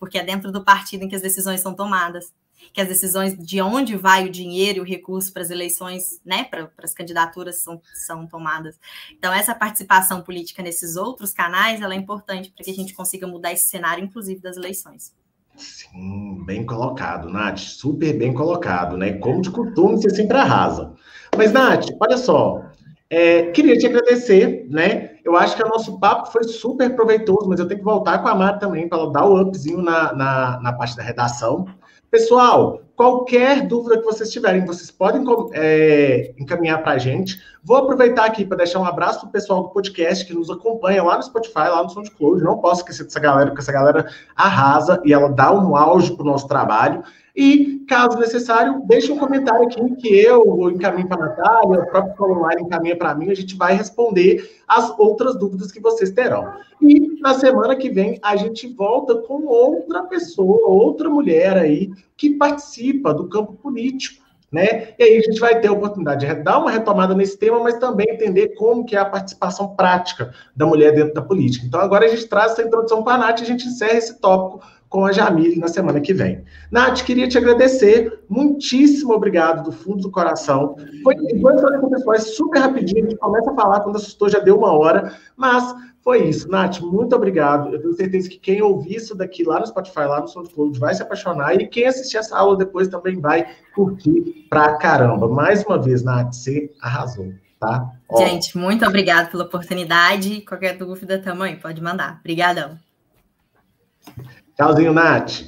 Porque 0.00 0.18
é 0.18 0.24
dentro 0.24 0.50
do 0.50 0.64
partido 0.64 1.04
em 1.04 1.08
que 1.08 1.14
as 1.14 1.22
decisões 1.22 1.60
são 1.60 1.74
tomadas 1.74 2.32
que 2.72 2.80
as 2.80 2.88
decisões 2.88 3.36
de 3.36 3.60
onde 3.60 3.96
vai 3.96 4.26
o 4.26 4.30
dinheiro 4.30 4.78
e 4.78 4.80
o 4.80 4.84
recurso 4.84 5.32
para 5.32 5.42
as 5.42 5.50
eleições, 5.50 6.20
né, 6.24 6.44
para, 6.44 6.70
as 6.82 6.94
candidaturas 6.94 7.60
são, 7.60 7.80
são 7.94 8.26
tomadas. 8.26 8.78
Então, 9.12 9.32
essa 9.32 9.54
participação 9.54 10.22
política 10.22 10.62
nesses 10.62 10.96
outros 10.96 11.32
canais, 11.32 11.80
ela 11.80 11.94
é 11.94 11.96
importante 11.96 12.50
para 12.50 12.64
que 12.64 12.70
a 12.70 12.74
gente 12.74 12.94
consiga 12.94 13.26
mudar 13.26 13.52
esse 13.52 13.66
cenário, 13.66 14.04
inclusive 14.04 14.40
das 14.40 14.56
eleições. 14.56 15.14
Sim, 15.56 16.42
bem 16.46 16.64
colocado, 16.64 17.28
Nath, 17.28 17.58
super 17.58 18.16
bem 18.16 18.32
colocado, 18.32 18.96
né? 18.96 19.14
Como 19.14 19.42
de 19.42 19.50
costume, 19.50 19.96
você 19.96 20.08
sempre 20.08 20.36
arrasa. 20.36 20.94
Mas, 21.36 21.52
Nath, 21.52 21.86
olha 22.00 22.16
só, 22.16 22.69
é, 23.10 23.50
queria 23.50 23.76
te 23.76 23.86
agradecer, 23.86 24.66
né? 24.70 25.16
Eu 25.24 25.36
acho 25.36 25.56
que 25.56 25.62
o 25.64 25.68
nosso 25.68 25.98
papo 25.98 26.30
foi 26.30 26.44
super 26.44 26.94
proveitoso, 26.94 27.48
mas 27.48 27.58
eu 27.58 27.66
tenho 27.66 27.80
que 27.80 27.84
voltar 27.84 28.20
com 28.20 28.28
a 28.28 28.34
Mari 28.36 28.60
também 28.60 28.88
para 28.88 28.98
ela 28.98 29.12
dar 29.12 29.26
o 29.26 29.40
upzinho 29.40 29.82
na, 29.82 30.12
na, 30.12 30.60
na 30.60 30.72
parte 30.72 30.96
da 30.96 31.02
redação. 31.02 31.66
Pessoal, 32.08 32.82
qualquer 32.96 33.66
dúvida 33.66 33.98
que 33.98 34.04
vocês 34.04 34.30
tiverem, 34.30 34.64
vocês 34.64 34.90
podem 34.90 35.24
é, 35.52 36.32
encaminhar 36.38 36.82
para 36.82 36.92
a 36.92 36.98
gente. 36.98 37.40
Vou 37.62 37.76
aproveitar 37.76 38.24
aqui 38.24 38.44
para 38.44 38.58
deixar 38.58 38.80
um 38.80 38.84
abraço 38.84 39.20
para 39.20 39.28
o 39.28 39.32
pessoal 39.32 39.62
do 39.62 39.68
podcast 39.70 40.24
que 40.24 40.34
nos 40.34 40.50
acompanha 40.50 41.02
lá 41.02 41.16
no 41.16 41.22
Spotify, 41.22 41.68
lá 41.68 41.82
no 41.82 41.90
SoundCloud. 41.90 42.42
Não 42.42 42.58
posso 42.58 42.80
esquecer 42.80 43.04
dessa 43.04 43.20
galera, 43.20 43.46
porque 43.46 43.60
essa 43.62 43.72
galera 43.72 44.08
arrasa 44.34 45.00
e 45.04 45.12
ela 45.12 45.28
dá 45.28 45.52
um 45.52 45.76
auge 45.76 46.12
para 46.12 46.22
o 46.22 46.26
nosso 46.26 46.48
trabalho. 46.48 47.02
E, 47.34 47.84
caso 47.88 48.18
necessário, 48.18 48.82
deixe 48.86 49.12
um 49.12 49.18
comentário 49.18 49.64
aqui 49.64 49.96
que 49.96 50.08
eu 50.08 50.70
encaminho 50.70 51.08
para 51.08 51.24
a 51.24 51.28
Natália, 51.28 51.80
o 51.80 51.86
próprio 51.86 52.16
Colonline 52.16 52.62
encaminha 52.62 52.96
para 52.96 53.14
mim, 53.14 53.30
a 53.30 53.34
gente 53.34 53.56
vai 53.56 53.74
responder 53.74 54.58
as 54.66 54.96
outras 54.98 55.38
dúvidas 55.38 55.70
que 55.70 55.80
vocês 55.80 56.10
terão. 56.10 56.52
E 56.80 57.20
na 57.20 57.34
semana 57.34 57.76
que 57.76 57.90
vem 57.90 58.18
a 58.22 58.36
gente 58.36 58.66
volta 58.74 59.16
com 59.16 59.46
outra 59.46 60.02
pessoa, 60.04 60.68
outra 60.68 61.08
mulher 61.08 61.56
aí 61.56 61.90
que 62.16 62.30
participa 62.30 63.14
do 63.14 63.28
campo 63.28 63.54
político. 63.54 64.20
Né? 64.50 64.94
E 64.98 65.04
aí 65.04 65.16
a 65.18 65.20
gente 65.20 65.38
vai 65.38 65.60
ter 65.60 65.68
a 65.68 65.72
oportunidade 65.72 66.26
de 66.26 66.34
dar 66.42 66.58
uma 66.58 66.72
retomada 66.72 67.14
nesse 67.14 67.38
tema, 67.38 67.60
mas 67.60 67.78
também 67.78 68.10
entender 68.10 68.48
como 68.56 68.84
que 68.84 68.96
é 68.96 68.98
a 68.98 69.04
participação 69.04 69.76
prática 69.76 70.34
da 70.56 70.66
mulher 70.66 70.92
dentro 70.92 71.14
da 71.14 71.22
política. 71.22 71.64
Então 71.64 71.80
agora 71.80 72.06
a 72.06 72.08
gente 72.08 72.26
traz 72.26 72.52
essa 72.52 72.62
introdução 72.62 73.04
para 73.04 73.14
a 73.14 73.18
Nath 73.18 73.38
e 73.38 73.42
a 73.44 73.46
gente 73.46 73.68
encerra 73.68 73.98
esse 73.98 74.20
tópico 74.20 74.60
com 74.90 75.06
a 75.06 75.12
Jamile 75.12 75.56
na 75.56 75.68
semana 75.68 76.00
que 76.00 76.12
vem. 76.12 76.44
Nath, 76.68 77.04
queria 77.04 77.28
te 77.28 77.38
agradecer. 77.38 78.24
Muitíssimo 78.28 79.14
obrigado 79.14 79.62
do 79.62 79.72
fundo 79.72 80.02
do 80.02 80.10
coração. 80.10 80.76
Foi 81.04 81.14
igual 81.14 81.54
com 81.56 81.86
o 81.86 81.90
pessoal, 81.90 82.16
é 82.16 82.18
super 82.18 82.58
rapidinho. 82.58 83.06
A 83.06 83.08
gente 83.10 83.18
começa 83.18 83.50
a 83.52 83.54
falar, 83.54 83.80
quando 83.80 83.96
assustou 83.96 84.28
já 84.28 84.40
deu 84.40 84.58
uma 84.58 84.72
hora. 84.72 85.14
Mas 85.36 85.72
foi 86.02 86.24
isso, 86.24 86.50
Nath. 86.50 86.80
Muito 86.80 87.14
obrigado. 87.14 87.72
Eu 87.72 87.80
tenho 87.80 87.94
certeza 87.94 88.28
que 88.28 88.36
quem 88.36 88.60
ouvir 88.60 88.96
isso 88.96 89.14
daqui 89.14 89.44
lá 89.44 89.60
no 89.60 89.66
Spotify, 89.68 90.00
lá 90.00 90.22
no 90.22 90.28
SoundCloud, 90.28 90.76
vai 90.80 90.92
se 90.92 91.02
apaixonar. 91.02 91.54
E 91.54 91.68
quem 91.68 91.86
assistir 91.86 92.16
essa 92.16 92.36
aula 92.36 92.56
depois 92.56 92.88
também 92.88 93.20
vai 93.20 93.46
curtir 93.72 94.46
pra 94.50 94.76
caramba. 94.76 95.28
Mais 95.28 95.64
uma 95.64 95.80
vez, 95.80 96.02
Nath, 96.02 96.34
você 96.34 96.68
arrasou. 96.82 97.32
Tá? 97.60 97.92
Gente, 98.16 98.58
muito 98.58 98.84
obrigado 98.84 99.30
pela 99.30 99.44
oportunidade. 99.44 100.40
Qualquer 100.40 100.76
dúvida 100.76 101.18
também, 101.18 101.56
pode 101.60 101.80
mandar. 101.80 102.18
Obrigadão. 102.20 102.76
Tchauzinho, 104.60 104.92
Nath. 104.92 105.40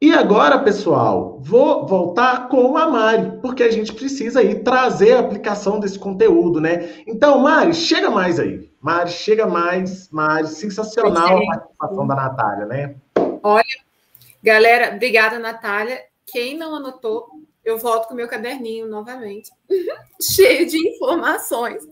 E 0.00 0.10
agora, 0.10 0.58
pessoal, 0.58 1.38
vou 1.38 1.86
voltar 1.86 2.48
com 2.48 2.78
a 2.78 2.86
Mari, 2.86 3.38
porque 3.42 3.62
a 3.62 3.70
gente 3.70 3.92
precisa 3.92 4.40
aí 4.40 4.62
trazer 4.62 5.12
a 5.12 5.20
aplicação 5.20 5.78
desse 5.78 5.98
conteúdo, 5.98 6.62
né? 6.62 7.04
Então, 7.06 7.38
Mari, 7.38 7.74
chega 7.74 8.10
mais 8.10 8.40
aí. 8.40 8.70
Mari, 8.80 9.10
chega 9.10 9.46
mais. 9.46 10.08
Mari, 10.08 10.46
sensacional 10.46 11.36
a 11.36 11.46
participação 11.46 12.06
da 12.06 12.14
Natália, 12.14 12.64
né? 12.64 12.96
Olha, 13.42 13.64
galera, 14.42 14.94
obrigada, 14.94 15.38
Natália. 15.38 16.04
Quem 16.24 16.56
não 16.56 16.76
anotou, 16.76 17.28
eu 17.62 17.76
volto 17.76 18.08
com 18.08 18.14
o 18.14 18.16
meu 18.16 18.28
caderninho 18.28 18.88
novamente, 18.88 19.50
cheio 20.22 20.66
de 20.66 20.78
informações. 20.88 21.86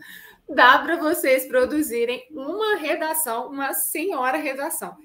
Dá 0.49 0.79
para 0.79 0.97
vocês 0.97 1.47
produzirem 1.47 2.25
uma 2.31 2.77
redação, 2.77 3.49
uma 3.49 3.75
senhora 3.75 4.39
redação 4.39 4.97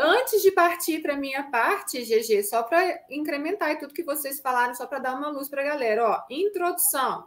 Antes 0.00 0.42
de 0.42 0.52
partir 0.52 1.02
para 1.02 1.14
a 1.14 1.16
minha 1.16 1.42
parte, 1.50 2.04
GG, 2.04 2.44
só 2.44 2.62
para 2.62 3.04
incrementar 3.10 3.76
tudo 3.80 3.92
que 3.92 4.04
vocês 4.04 4.38
falaram, 4.38 4.72
só 4.72 4.86
para 4.86 5.00
dar 5.00 5.14
uma 5.16 5.28
luz 5.28 5.48
para 5.48 5.60
a 5.60 5.64
galera, 5.64 6.08
ó, 6.08 6.22
introdução. 6.30 7.26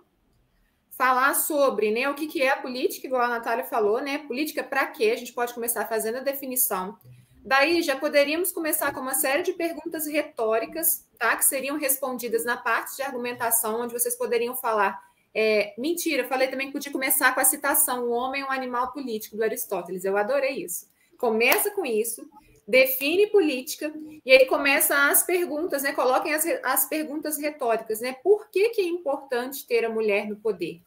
Falar 0.89 1.33
sobre 1.33 1.91
né, 1.91 2.09
o 2.09 2.13
que, 2.13 2.27
que 2.27 2.41
é 2.41 2.49
a 2.49 2.61
política, 2.61 3.07
igual 3.07 3.23
a 3.23 3.27
Natália 3.27 3.65
falou, 3.65 3.99
né? 3.99 4.19
Política 4.19 4.63
para 4.63 4.87
quê? 4.87 5.11
A 5.13 5.17
gente 5.17 5.33
pode 5.33 5.53
começar 5.53 5.85
fazendo 5.85 6.19
a 6.19 6.21
definição. 6.21 6.97
Daí 7.43 7.81
já 7.81 7.97
poderíamos 7.97 8.53
começar 8.53 8.93
com 8.93 9.01
uma 9.01 9.15
série 9.15 9.43
de 9.43 9.51
perguntas 9.51 10.07
retóricas, 10.07 11.05
tá? 11.19 11.35
Que 11.35 11.43
seriam 11.43 11.77
respondidas 11.77 12.45
na 12.45 12.55
parte 12.55 12.95
de 12.95 13.01
argumentação, 13.01 13.81
onde 13.81 13.91
vocês 13.91 14.15
poderiam 14.15 14.55
falar. 14.55 14.97
É, 15.33 15.73
mentira, 15.77 16.25
falei 16.25 16.47
também 16.47 16.67
que 16.67 16.73
podia 16.73 16.91
começar 16.91 17.33
com 17.33 17.41
a 17.41 17.45
citação: 17.45 18.05
o 18.05 18.11
homem 18.11 18.43
é 18.43 18.45
um 18.45 18.51
animal 18.51 18.93
político 18.93 19.35
do 19.35 19.43
Aristóteles. 19.43 20.05
Eu 20.05 20.15
adorei 20.15 20.63
isso. 20.63 20.89
Começa 21.17 21.71
com 21.71 21.85
isso, 21.85 22.29
define 22.71 23.27
política, 23.27 23.93
e 24.25 24.31
aí 24.31 24.45
começa 24.45 25.09
as 25.09 25.23
perguntas, 25.23 25.83
né? 25.83 25.91
Coloquem 25.91 26.33
as, 26.33 26.45
as 26.63 26.87
perguntas 26.87 27.37
retóricas, 27.37 27.99
né? 27.99 28.15
Por 28.23 28.49
que, 28.49 28.69
que 28.69 28.81
é 28.81 28.85
importante 28.85 29.67
ter 29.67 29.83
a 29.83 29.89
mulher 29.89 30.25
no 30.27 30.37
poder? 30.37 30.81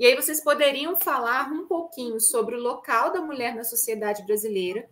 E 0.00 0.06
aí 0.06 0.16
vocês 0.16 0.42
poderiam 0.42 0.96
falar 0.96 1.52
um 1.52 1.66
pouquinho 1.66 2.18
sobre 2.18 2.56
o 2.56 2.60
local 2.60 3.12
da 3.12 3.20
mulher 3.20 3.54
na 3.54 3.62
sociedade 3.62 4.24
brasileira 4.24 4.88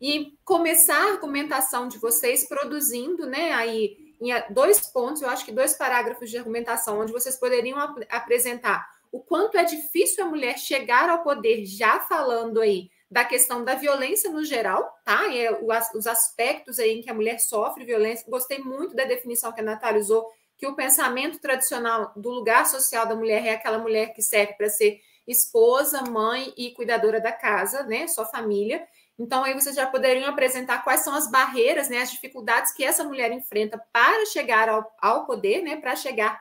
e 0.00 0.32
começar 0.44 0.96
a 0.96 1.12
argumentação 1.12 1.88
de 1.88 1.98
vocês 1.98 2.46
produzindo, 2.46 3.26
né? 3.26 3.50
Aí 3.52 4.14
em 4.20 4.30
dois 4.50 4.80
pontos, 4.80 5.22
eu 5.22 5.28
acho 5.28 5.44
que 5.44 5.50
dois 5.50 5.74
parágrafos 5.74 6.30
de 6.30 6.38
argumentação, 6.38 7.00
onde 7.00 7.12
vocês 7.12 7.36
poderiam 7.36 7.78
ap 7.78 7.98
apresentar 8.08 8.86
o 9.10 9.18
quanto 9.18 9.58
é 9.58 9.64
difícil 9.64 10.24
a 10.24 10.28
mulher 10.28 10.56
chegar 10.56 11.08
ao 11.08 11.24
poder, 11.24 11.64
já 11.64 11.98
falando 11.98 12.60
aí 12.60 12.90
da 13.10 13.24
questão 13.24 13.64
da 13.64 13.74
violência 13.74 14.30
no 14.30 14.44
geral, 14.44 14.96
tá? 15.04 15.34
É 15.34 15.50
os 15.94 16.06
aspectos 16.06 16.78
aí 16.78 16.92
em 16.92 17.02
que 17.02 17.10
a 17.10 17.14
mulher 17.14 17.40
sofre 17.40 17.84
violência. 17.84 18.30
Gostei 18.30 18.58
muito 18.58 18.94
da 18.94 19.04
definição 19.04 19.52
que 19.52 19.60
a 19.60 19.64
Natália 19.64 20.00
usou, 20.00 20.30
que 20.56 20.66
o 20.66 20.76
pensamento 20.76 21.40
tradicional 21.40 22.12
do 22.14 22.30
lugar 22.30 22.66
social 22.66 23.06
da 23.06 23.16
mulher 23.16 23.44
é 23.44 23.50
aquela 23.50 23.78
mulher 23.78 24.12
que 24.12 24.22
serve 24.22 24.52
para 24.52 24.68
ser 24.68 25.00
esposa, 25.26 26.02
mãe 26.02 26.52
e 26.56 26.70
cuidadora 26.72 27.20
da 27.20 27.32
casa, 27.32 27.82
né? 27.82 28.06
Só 28.06 28.24
família. 28.24 28.86
Então, 29.18 29.44
aí 29.44 29.54
vocês 29.54 29.74
já 29.74 29.86
poderiam 29.86 30.28
apresentar 30.28 30.82
quais 30.84 31.00
são 31.00 31.14
as 31.14 31.30
barreiras, 31.30 31.88
né? 31.88 31.98
As 31.98 32.12
dificuldades 32.12 32.72
que 32.72 32.84
essa 32.84 33.02
mulher 33.02 33.32
enfrenta 33.32 33.82
para 33.92 34.24
chegar 34.26 34.68
ao, 34.68 34.90
ao 35.00 35.26
poder, 35.26 35.62
né? 35.62 35.76
Para 35.76 35.96
chegar 35.96 36.40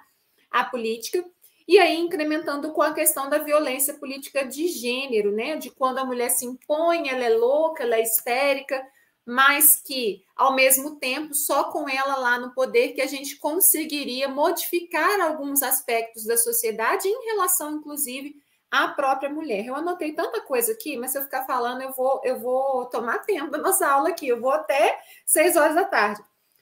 à 0.51 0.63
política. 0.63 1.23
E 1.69 1.77
aí, 1.77 1.99
incrementando 1.99 2.71
com 2.71 2.81
a 2.81 2.95
questão 2.95 3.29
da 3.29 3.37
violência 3.37 3.93
política 3.93 4.43
de 4.43 4.67
gênero, 4.69 5.31
né? 5.31 5.55
De 5.55 5.69
quando 5.69 5.99
a 5.99 6.03
mulher 6.03 6.31
se 6.31 6.43
impõe, 6.43 7.09
ela 7.09 7.23
é 7.23 7.29
louca, 7.29 7.83
ela 7.83 7.95
é 7.95 8.01
histérica, 8.01 8.83
mas 9.23 9.75
que, 9.75 10.23
ao 10.35 10.55
mesmo 10.55 10.95
tempo, 10.95 11.35
só 11.35 11.65
com 11.65 11.87
ela 11.87 12.15
lá 12.15 12.39
no 12.39 12.55
poder 12.55 12.93
que 12.93 13.01
a 13.01 13.05
gente 13.05 13.37
conseguiria 13.37 14.27
modificar 14.27 15.21
alguns 15.21 15.61
aspectos 15.61 16.25
da 16.25 16.37
sociedade 16.37 17.07
em 17.07 17.25
relação, 17.25 17.75
inclusive, 17.75 18.35
à 18.71 18.87
própria 18.87 19.29
mulher. 19.29 19.63
Eu 19.63 19.75
anotei 19.75 20.13
tanta 20.13 20.41
coisa 20.41 20.71
aqui, 20.71 20.97
mas 20.97 21.11
se 21.11 21.19
eu 21.19 21.21
ficar 21.21 21.45
falando, 21.45 21.83
eu 21.83 21.91
vou, 21.91 22.19
eu 22.23 22.39
vou 22.39 22.87
tomar 22.87 23.19
tempo 23.19 23.51
da 23.51 23.59
nossa 23.59 23.87
aula 23.87 24.09
aqui, 24.09 24.27
eu 24.27 24.41
vou 24.41 24.49
até 24.49 24.99
seis 25.23 25.55
horas 25.55 25.75
da 25.75 25.83
tarde. 25.83 26.19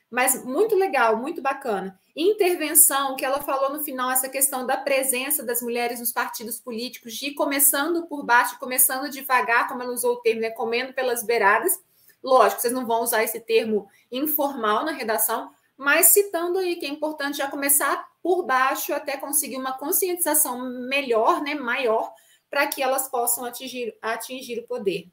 Mas 0.10 0.44
muito 0.44 0.76
legal, 0.76 1.18
muito 1.18 1.42
bacana 1.42 2.00
intervenção 2.18 3.16
que 3.16 3.24
ela 3.24 3.42
falou 3.42 3.72
no 3.72 3.84
final, 3.84 4.10
essa 4.10 4.28
questão 4.28 4.66
da 4.66 4.76
presença 4.76 5.44
das 5.44 5.62
mulheres 5.62 6.00
nos 6.00 6.12
partidos 6.12 6.60
políticos, 6.60 7.14
de 7.14 7.32
começando 7.36 8.08
por 8.08 8.26
baixo, 8.26 8.58
começando 8.58 9.10
devagar, 9.10 9.68
como 9.68 9.84
ela 9.84 9.94
usou 9.94 10.14
o 10.14 10.22
termo, 10.22 10.42
né, 10.42 10.50
comendo 10.50 10.94
pelas 10.94 11.24
beiradas. 11.24 11.80
Lógico, 12.24 12.62
vocês 12.62 12.74
não 12.74 12.88
vão 12.88 13.04
usar 13.04 13.24
esse 13.24 13.40
termo 13.40 13.88
informal 14.12 14.84
na 14.84 14.92
redação, 14.92 15.52
mas 15.78 16.08
citando 16.08 16.58
aí 16.58 16.78
que 16.78 16.88
é 16.88 16.90
importante 16.90 17.38
já 17.38 17.48
começar 17.48 18.08
por 18.24 18.44
baixo 18.44 18.94
até 18.94 19.16
conseguir 19.16 19.58
uma 19.58 19.78
conscientização 19.78 20.60
melhor, 20.90 21.44
né, 21.44 21.54
maior, 21.54 22.12
para 22.50 22.66
que 22.66 22.82
elas 22.82 23.08
possam 23.08 23.46
atingir, 23.46 23.96
atingir 24.02 24.60
o 24.60 24.68
poder. 24.68 25.08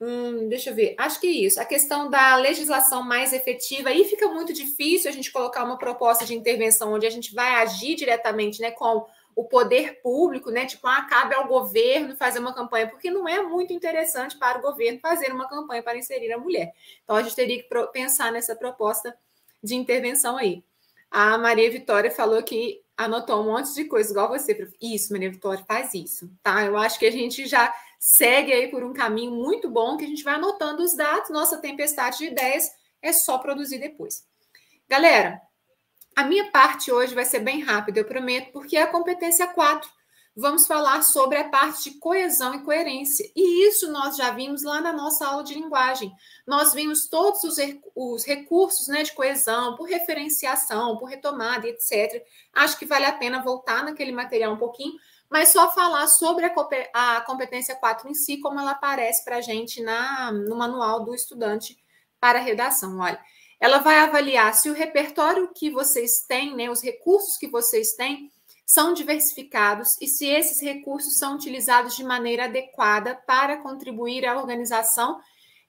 Hum, 0.00 0.48
deixa 0.48 0.70
eu 0.70 0.74
ver. 0.74 0.94
Acho 0.96 1.20
que 1.20 1.26
é 1.26 1.30
isso. 1.30 1.60
A 1.60 1.64
questão 1.64 2.08
da 2.08 2.36
legislação 2.36 3.02
mais 3.02 3.32
efetiva, 3.32 3.88
aí 3.88 4.04
fica 4.04 4.28
muito 4.28 4.52
difícil 4.52 5.10
a 5.10 5.12
gente 5.12 5.32
colocar 5.32 5.64
uma 5.64 5.76
proposta 5.76 6.24
de 6.24 6.34
intervenção 6.34 6.92
onde 6.92 7.06
a 7.06 7.10
gente 7.10 7.34
vai 7.34 7.54
agir 7.56 7.96
diretamente 7.96 8.60
né, 8.60 8.70
com 8.70 9.06
o 9.34 9.44
poder 9.44 10.00
público, 10.02 10.50
né? 10.50 10.66
Tipo, 10.66 10.86
ah, 10.88 11.02
cabe 11.02 11.34
ao 11.34 11.46
governo 11.46 12.16
fazer 12.16 12.40
uma 12.40 12.52
campanha, 12.52 12.88
porque 12.88 13.08
não 13.08 13.28
é 13.28 13.40
muito 13.40 13.72
interessante 13.72 14.36
para 14.36 14.58
o 14.58 14.62
governo 14.62 14.98
fazer 15.00 15.32
uma 15.32 15.48
campanha 15.48 15.80
para 15.80 15.96
inserir 15.96 16.32
a 16.32 16.38
mulher. 16.38 16.72
Então, 17.04 17.14
a 17.14 17.22
gente 17.22 17.36
teria 17.36 17.62
que 17.62 17.68
pensar 17.92 18.32
nessa 18.32 18.56
proposta 18.56 19.16
de 19.62 19.76
intervenção 19.76 20.36
aí. 20.36 20.64
A 21.08 21.38
Maria 21.38 21.70
Vitória 21.70 22.10
falou 22.10 22.42
que 22.42 22.82
anotou 22.96 23.40
um 23.40 23.44
monte 23.44 23.72
de 23.74 23.84
coisa, 23.84 24.10
igual 24.10 24.28
você. 24.28 24.68
Isso, 24.82 25.12
Maria 25.12 25.30
Vitória, 25.30 25.64
faz 25.68 25.94
isso, 25.94 26.28
tá? 26.42 26.64
Eu 26.64 26.76
acho 26.76 26.98
que 26.98 27.06
a 27.06 27.12
gente 27.12 27.46
já 27.46 27.72
segue 27.98 28.52
aí 28.52 28.68
por 28.68 28.84
um 28.84 28.92
caminho 28.92 29.32
muito 29.32 29.68
bom 29.68 29.96
que 29.96 30.04
a 30.04 30.08
gente 30.08 30.22
vai 30.22 30.34
anotando 30.34 30.82
os 30.82 30.94
dados. 30.94 31.30
Nossa 31.30 31.58
tempestade 31.58 32.18
de 32.18 32.26
ideias 32.26 32.70
é 33.02 33.12
só 33.12 33.38
produzir 33.38 33.78
depois. 33.78 34.24
Galera, 34.88 35.40
a 36.16 36.24
minha 36.24 36.50
parte 36.50 36.90
hoje 36.90 37.14
vai 37.14 37.24
ser 37.24 37.40
bem 37.40 37.60
rápida, 37.60 38.00
eu 38.00 38.04
prometo, 38.04 38.52
porque 38.52 38.76
é 38.76 38.82
a 38.82 38.86
competência 38.86 39.46
4. 39.46 39.88
Vamos 40.40 40.68
falar 40.68 41.02
sobre 41.02 41.36
a 41.36 41.48
parte 41.48 41.90
de 41.90 41.98
coesão 41.98 42.54
e 42.54 42.62
coerência. 42.62 43.28
E 43.34 43.66
isso 43.66 43.90
nós 43.90 44.16
já 44.16 44.30
vimos 44.30 44.62
lá 44.62 44.80
na 44.80 44.92
nossa 44.92 45.26
aula 45.26 45.42
de 45.42 45.52
linguagem. 45.52 46.12
Nós 46.46 46.72
vimos 46.72 47.08
todos 47.08 47.42
os, 47.42 47.56
os 47.96 48.24
recursos 48.24 48.86
né, 48.86 49.02
de 49.02 49.12
coesão, 49.12 49.74
por 49.74 49.88
referenciação, 49.88 50.96
por 50.96 51.06
retomada, 51.06 51.66
etc. 51.66 52.24
Acho 52.52 52.78
que 52.78 52.86
vale 52.86 53.04
a 53.04 53.12
pena 53.12 53.42
voltar 53.42 53.82
naquele 53.82 54.12
material 54.12 54.54
um 54.54 54.58
pouquinho, 54.58 54.94
mas 55.30 55.52
só 55.52 55.70
falar 55.72 56.06
sobre 56.06 56.50
a, 56.94 57.20
competência 57.20 57.74
4 57.76 58.08
em 58.08 58.14
si, 58.14 58.38
como 58.38 58.58
ela 58.58 58.72
aparece 58.72 59.24
para 59.24 59.36
a 59.36 59.40
gente 59.40 59.82
na, 59.82 60.32
no 60.32 60.56
manual 60.56 61.04
do 61.04 61.14
estudante 61.14 61.76
para 62.18 62.38
redação. 62.38 62.98
Olha, 62.98 63.20
ela 63.60 63.78
vai 63.78 63.98
avaliar 63.98 64.54
se 64.54 64.70
o 64.70 64.74
repertório 64.74 65.50
que 65.54 65.70
vocês 65.70 66.20
têm, 66.26 66.56
né, 66.56 66.70
os 66.70 66.82
recursos 66.82 67.36
que 67.36 67.46
vocês 67.46 67.92
têm, 67.92 68.30
são 68.64 68.92
diversificados 68.92 69.96
e 70.00 70.06
se 70.06 70.26
esses 70.26 70.60
recursos 70.60 71.18
são 71.18 71.34
utilizados 71.34 71.96
de 71.96 72.04
maneira 72.04 72.44
adequada 72.44 73.14
para 73.26 73.58
contribuir 73.58 74.26
à 74.26 74.36
organização, 74.36 75.18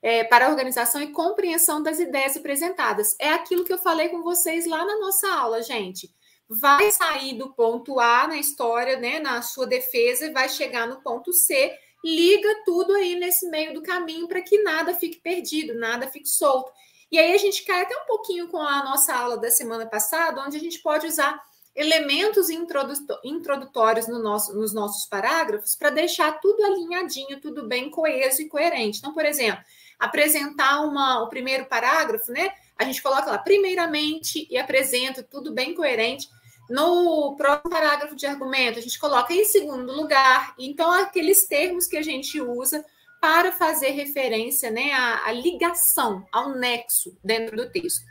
é, 0.02 0.24
para 0.24 0.48
a 0.48 0.50
organização 0.50 1.02
e 1.02 1.12
compreensão 1.12 1.82
das 1.82 2.00
ideias 2.00 2.36
apresentadas. 2.36 3.16
É 3.20 3.30
aquilo 3.30 3.64
que 3.64 3.74
eu 3.74 3.78
falei 3.78 4.10
com 4.10 4.22
vocês 4.22 4.66
lá 4.66 4.86
na 4.86 4.98
nossa 5.00 5.28
aula, 5.34 5.62
gente 5.62 6.14
vai 6.50 6.90
sair 6.92 7.36
do 7.36 7.54
ponto 7.54 8.00
A 8.00 8.28
na 8.28 8.38
história, 8.38 8.98
né, 8.98 9.20
na 9.20 9.42
sua 9.42 9.68
defesa, 9.68 10.26
e 10.26 10.34
vai 10.34 10.50
chegar 10.50 10.88
no 10.88 11.02
ponto 11.02 11.32
C, 11.32 11.78
liga 12.04 12.64
tudo 12.66 12.94
aí 12.96 13.16
nesse 13.16 13.48
meio 13.50 13.74
do 13.74 13.84
caminho 13.84 14.28
para 14.28 14.42
que 14.42 14.64
nada 14.64 14.96
fique 14.96 15.20
perdido, 15.20 15.76
nada 15.76 16.08
fique 16.08 16.28
solto. 16.28 16.72
E 17.12 17.20
aí 17.20 17.34
a 17.34 17.38
gente 17.38 17.64
cai 17.64 17.84
até 17.84 17.96
um 17.96 18.06
pouquinho 18.06 18.48
com 18.48 18.62
a 18.62 18.84
nossa 18.84 19.14
aula 19.14 19.38
da 19.38 19.52
semana 19.52 19.86
passada, 19.86 20.42
onde 20.42 20.58
a 20.58 20.60
gente 20.60 20.80
pode 20.80 21.06
usar 21.08 21.40
elementos 21.76 22.50
introdutórios 22.50 24.08
no 24.08 24.20
nosso, 24.20 24.54
nos 24.56 24.74
nossos 24.74 25.06
parágrafos 25.06 25.76
para 25.76 25.90
deixar 25.90 26.40
tudo 26.40 26.64
alinhadinho, 26.64 27.40
tudo 27.40 27.68
bem 27.68 27.90
coeso 27.90 28.42
e 28.42 28.50
coerente. 28.50 29.00
Então, 29.00 29.14
por 29.14 29.24
exemplo, 29.24 29.64
apresentar 29.98 30.82
uma, 30.82 31.24
o 31.24 31.30
primeiro 31.30 31.66
parágrafo, 31.66 32.32
né? 32.32 32.52
A 32.78 32.84
gente 32.84 33.02
coloca 33.02 33.30
lá, 33.30 33.38
primeiramente, 33.38 34.48
e 34.50 34.58
apresenta 34.58 35.24
tudo 35.24 35.54
bem 35.54 35.74
coerente. 35.74 36.28
No 36.70 37.36
próprio 37.36 37.72
parágrafo 37.72 38.16
de 38.16 38.28
argumento, 38.28 38.78
a 38.78 38.82
gente 38.82 39.00
coloca 39.00 39.34
em 39.34 39.44
segundo 39.44 39.92
lugar, 39.92 40.54
então 40.60 40.92
aqueles 40.92 41.48
termos 41.48 41.88
que 41.88 41.98
a 41.98 42.04
gente 42.04 42.40
usa 42.40 42.86
para 43.20 43.52
fazer 43.52 43.90
referência 43.90 44.70
né, 44.70 44.94
à, 44.94 45.26
à 45.28 45.32
ligação, 45.32 46.26
ao 46.32 46.52
nexo 46.52 47.18
dentro 47.24 47.58
do 47.58 47.70
texto. 47.72 48.06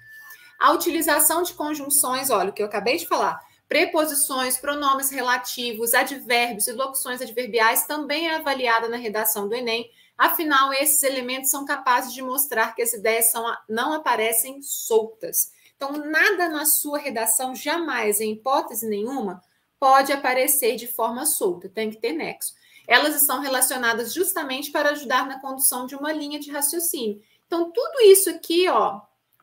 A 0.59 0.72
utilização 0.72 1.42
de 1.42 1.54
conjunções, 1.54 2.30
olha, 2.30 2.50
o 2.50 2.52
que 2.52 2.61
eu 2.61 2.66
acabei 2.66 2.96
de 2.96 3.06
falar, 3.06 3.40
preposições, 3.68 4.59
pronomes 4.59 5.11
relativos, 5.11 5.94
advérbios 5.94 6.66
e 6.66 6.72
locuções 6.72 7.20
adverbiais 7.20 7.86
também 7.86 8.28
é 8.28 8.34
avaliada 8.34 8.88
na 8.88 8.96
redação 8.96 9.48
do 9.48 9.54
Enem. 9.54 9.88
Afinal, 10.16 10.72
esses 10.72 11.02
elementos 11.04 11.50
são 11.50 11.64
capazes 11.64 12.12
de 12.12 12.22
mostrar 12.22 12.74
que 12.74 12.82
as 12.82 12.92
ideias 12.92 13.30
são, 13.30 13.44
não 13.68 13.92
aparecem 13.92 14.61
soltas. 14.62 15.52
Então, 15.79 15.93
nada 15.93 16.49
na 16.49 16.66
sua 16.66 16.99
redação, 16.99 17.55
jamais, 17.55 18.20
em 18.20 18.33
hipótese 18.33 18.89
nenhuma, 18.89 19.41
pode 19.79 20.12
aparecer 20.12 20.74
de 20.74 20.89
forma 20.89 21.24
solta, 21.24 21.68
tem 21.68 21.89
que 21.89 22.01
ter 22.01 22.12
nexo. 22.12 22.53
Elas 22.85 23.14
estão 23.14 23.41
relacionadas 23.41 24.12
justamente 24.12 24.72
para 24.72 24.91
ajudar 24.91 25.29
na 25.29 25.41
condução 25.41 25.87
de 25.87 25.95
uma 25.95 26.12
linha 26.12 26.41
de 26.41 26.51
raciocínio. 26.51 27.22
Então, 27.47 27.70
tudo 27.70 28.01
isso 28.03 28.29
aqui, 28.29 28.68
ó, 28.68 29.01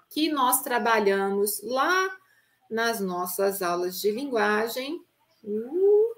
que 0.10 0.30
nós 0.30 0.62
trabalhamos 0.62 1.64
lá 1.64 2.10
nas 2.70 3.00
nossas 3.00 3.62
aulas 3.62 4.02
de 4.02 4.12
linguagem, 4.12 5.02
uh, 5.42 6.16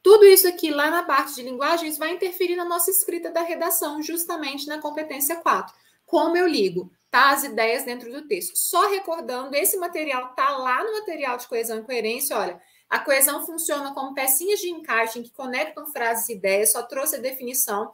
tudo 0.00 0.26
isso 0.26 0.46
aqui 0.46 0.70
lá 0.70 0.92
na 0.92 1.02
parte 1.02 1.34
de 1.34 1.42
linguagens 1.42 1.98
vai 1.98 2.14
interferir 2.14 2.54
na 2.54 2.64
nossa 2.64 2.88
escrita 2.88 3.32
da 3.32 3.42
redação, 3.42 4.00
justamente 4.00 4.68
na 4.68 4.78
competência 4.78 5.36
4. 5.36 5.74
como 6.06 6.36
eu 6.36 6.46
ligo 6.46 6.92
tá, 7.10 7.30
as 7.30 7.44
ideias 7.44 7.84
dentro 7.84 8.10
do 8.12 8.26
texto. 8.26 8.52
Só 8.56 8.88
recordando, 8.90 9.54
esse 9.56 9.76
material 9.76 10.34
tá 10.34 10.56
lá 10.56 10.84
no 10.84 11.00
material 11.00 11.36
de 11.36 11.48
coesão 11.48 11.78
e 11.78 11.84
coerência, 11.84 12.36
olha, 12.36 12.60
a 12.88 12.98
coesão 12.98 13.44
funciona 13.44 13.92
como 13.94 14.14
pecinhas 14.14 14.60
de 14.60 14.68
encaixe 14.68 15.22
que 15.22 15.32
conectam 15.32 15.90
frases 15.92 16.28
e 16.28 16.34
ideias, 16.34 16.72
só 16.72 16.82
trouxe 16.82 17.16
a 17.16 17.20
definição. 17.20 17.92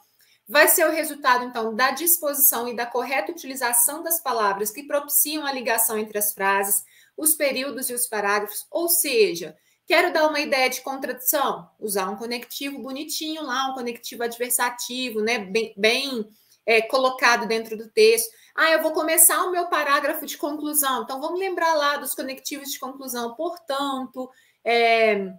Vai 0.48 0.68
ser 0.68 0.86
o 0.86 0.92
resultado, 0.92 1.44
então, 1.44 1.74
da 1.74 1.90
disposição 1.90 2.68
e 2.68 2.76
da 2.76 2.86
correta 2.86 3.32
utilização 3.32 4.02
das 4.02 4.22
palavras 4.22 4.70
que 4.70 4.86
propiciam 4.86 5.44
a 5.44 5.52
ligação 5.52 5.98
entre 5.98 6.18
as 6.18 6.32
frases, 6.32 6.82
os 7.16 7.34
períodos 7.34 7.90
e 7.90 7.94
os 7.94 8.06
parágrafos, 8.06 8.66
ou 8.70 8.88
seja, 8.88 9.56
quero 9.86 10.12
dar 10.12 10.28
uma 10.28 10.40
ideia 10.40 10.70
de 10.70 10.82
contradição, 10.82 11.68
usar 11.80 12.08
um 12.08 12.16
conectivo 12.16 12.78
bonitinho 12.78 13.42
lá, 13.42 13.70
um 13.70 13.74
conectivo 13.74 14.22
adversativo, 14.22 15.20
né, 15.20 15.38
bem, 15.38 15.74
bem 15.76 16.28
é, 16.64 16.82
colocado 16.82 17.46
dentro 17.46 17.76
do 17.76 17.88
texto. 17.90 18.30
Ah, 18.56 18.70
eu 18.70 18.82
vou 18.82 18.92
começar 18.92 19.44
o 19.44 19.50
meu 19.50 19.66
parágrafo 19.68 20.24
de 20.24 20.38
conclusão, 20.38 21.02
então 21.02 21.20
vamos 21.20 21.38
lembrar 21.38 21.74
lá 21.74 21.98
dos 21.98 22.14
conectivos 22.14 22.70
de 22.70 22.78
conclusão, 22.78 23.34
portanto, 23.34 24.30
é, 24.64 25.30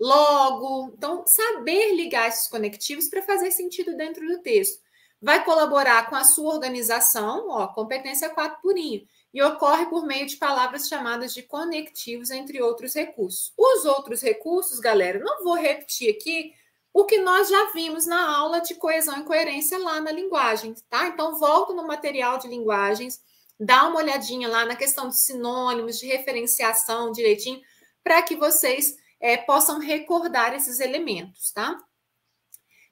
logo. 0.00 0.92
Então, 0.96 1.24
saber 1.24 1.94
ligar 1.94 2.28
esses 2.28 2.48
conectivos 2.48 3.08
para 3.08 3.22
fazer 3.22 3.52
sentido 3.52 3.96
dentro 3.96 4.26
do 4.26 4.42
texto. 4.42 4.82
Vai 5.22 5.44
colaborar 5.44 6.10
com 6.10 6.16
a 6.16 6.24
sua 6.24 6.52
organização, 6.52 7.48
ó, 7.48 7.68
competência 7.68 8.28
4 8.28 8.60
purinho, 8.60 9.06
e 9.32 9.40
ocorre 9.42 9.86
por 9.86 10.04
meio 10.04 10.26
de 10.26 10.36
palavras 10.36 10.88
chamadas 10.88 11.32
de 11.32 11.42
conectivos, 11.42 12.30
entre 12.30 12.60
outros 12.60 12.94
recursos. 12.94 13.52
Os 13.56 13.84
outros 13.84 14.20
recursos, 14.20 14.80
galera, 14.80 15.20
não 15.20 15.44
vou 15.44 15.54
repetir 15.54 16.10
aqui 16.10 16.52
o 16.94 17.04
que 17.04 17.18
nós 17.18 17.48
já 17.48 17.72
vimos 17.72 18.06
na 18.06 18.36
aula 18.36 18.60
de 18.60 18.76
coesão 18.76 19.18
e 19.18 19.24
coerência 19.24 19.76
lá 19.78 20.00
na 20.00 20.12
linguagem, 20.12 20.72
tá? 20.88 21.08
Então, 21.08 21.36
volto 21.36 21.74
no 21.74 21.84
material 21.84 22.38
de 22.38 22.46
linguagens, 22.46 23.20
dá 23.58 23.88
uma 23.88 23.96
olhadinha 23.96 24.48
lá 24.48 24.64
na 24.64 24.76
questão 24.76 25.08
de 25.08 25.18
sinônimos, 25.18 25.98
de 25.98 26.06
referenciação 26.06 27.10
direitinho, 27.10 27.60
para 28.04 28.22
que 28.22 28.36
vocês 28.36 28.96
é, 29.18 29.36
possam 29.36 29.80
recordar 29.80 30.54
esses 30.54 30.78
elementos, 30.78 31.50
tá? 31.50 31.76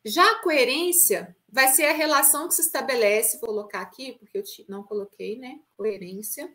Já 0.04 0.28
a 0.32 0.42
coerência 0.42 1.36
vai 1.48 1.68
ser 1.68 1.84
a 1.84 1.92
relação 1.92 2.48
que 2.48 2.54
se 2.54 2.62
estabelece, 2.62 3.38
vou 3.38 3.50
colocar 3.50 3.82
aqui, 3.82 4.18
porque 4.18 4.38
eu 4.38 4.44
não 4.68 4.82
coloquei, 4.82 5.38
né? 5.38 5.60
Coerência. 5.76 6.52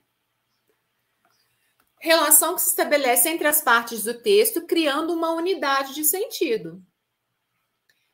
Relação 2.02 2.56
que 2.56 2.62
se 2.62 2.70
estabelece 2.72 3.30
entre 3.30 3.48
as 3.48 3.62
partes 3.62 4.04
do 4.04 4.22
texto, 4.22 4.68
criando 4.68 5.14
uma 5.14 5.32
unidade 5.32 5.96
de 5.96 6.04
sentido. 6.04 6.84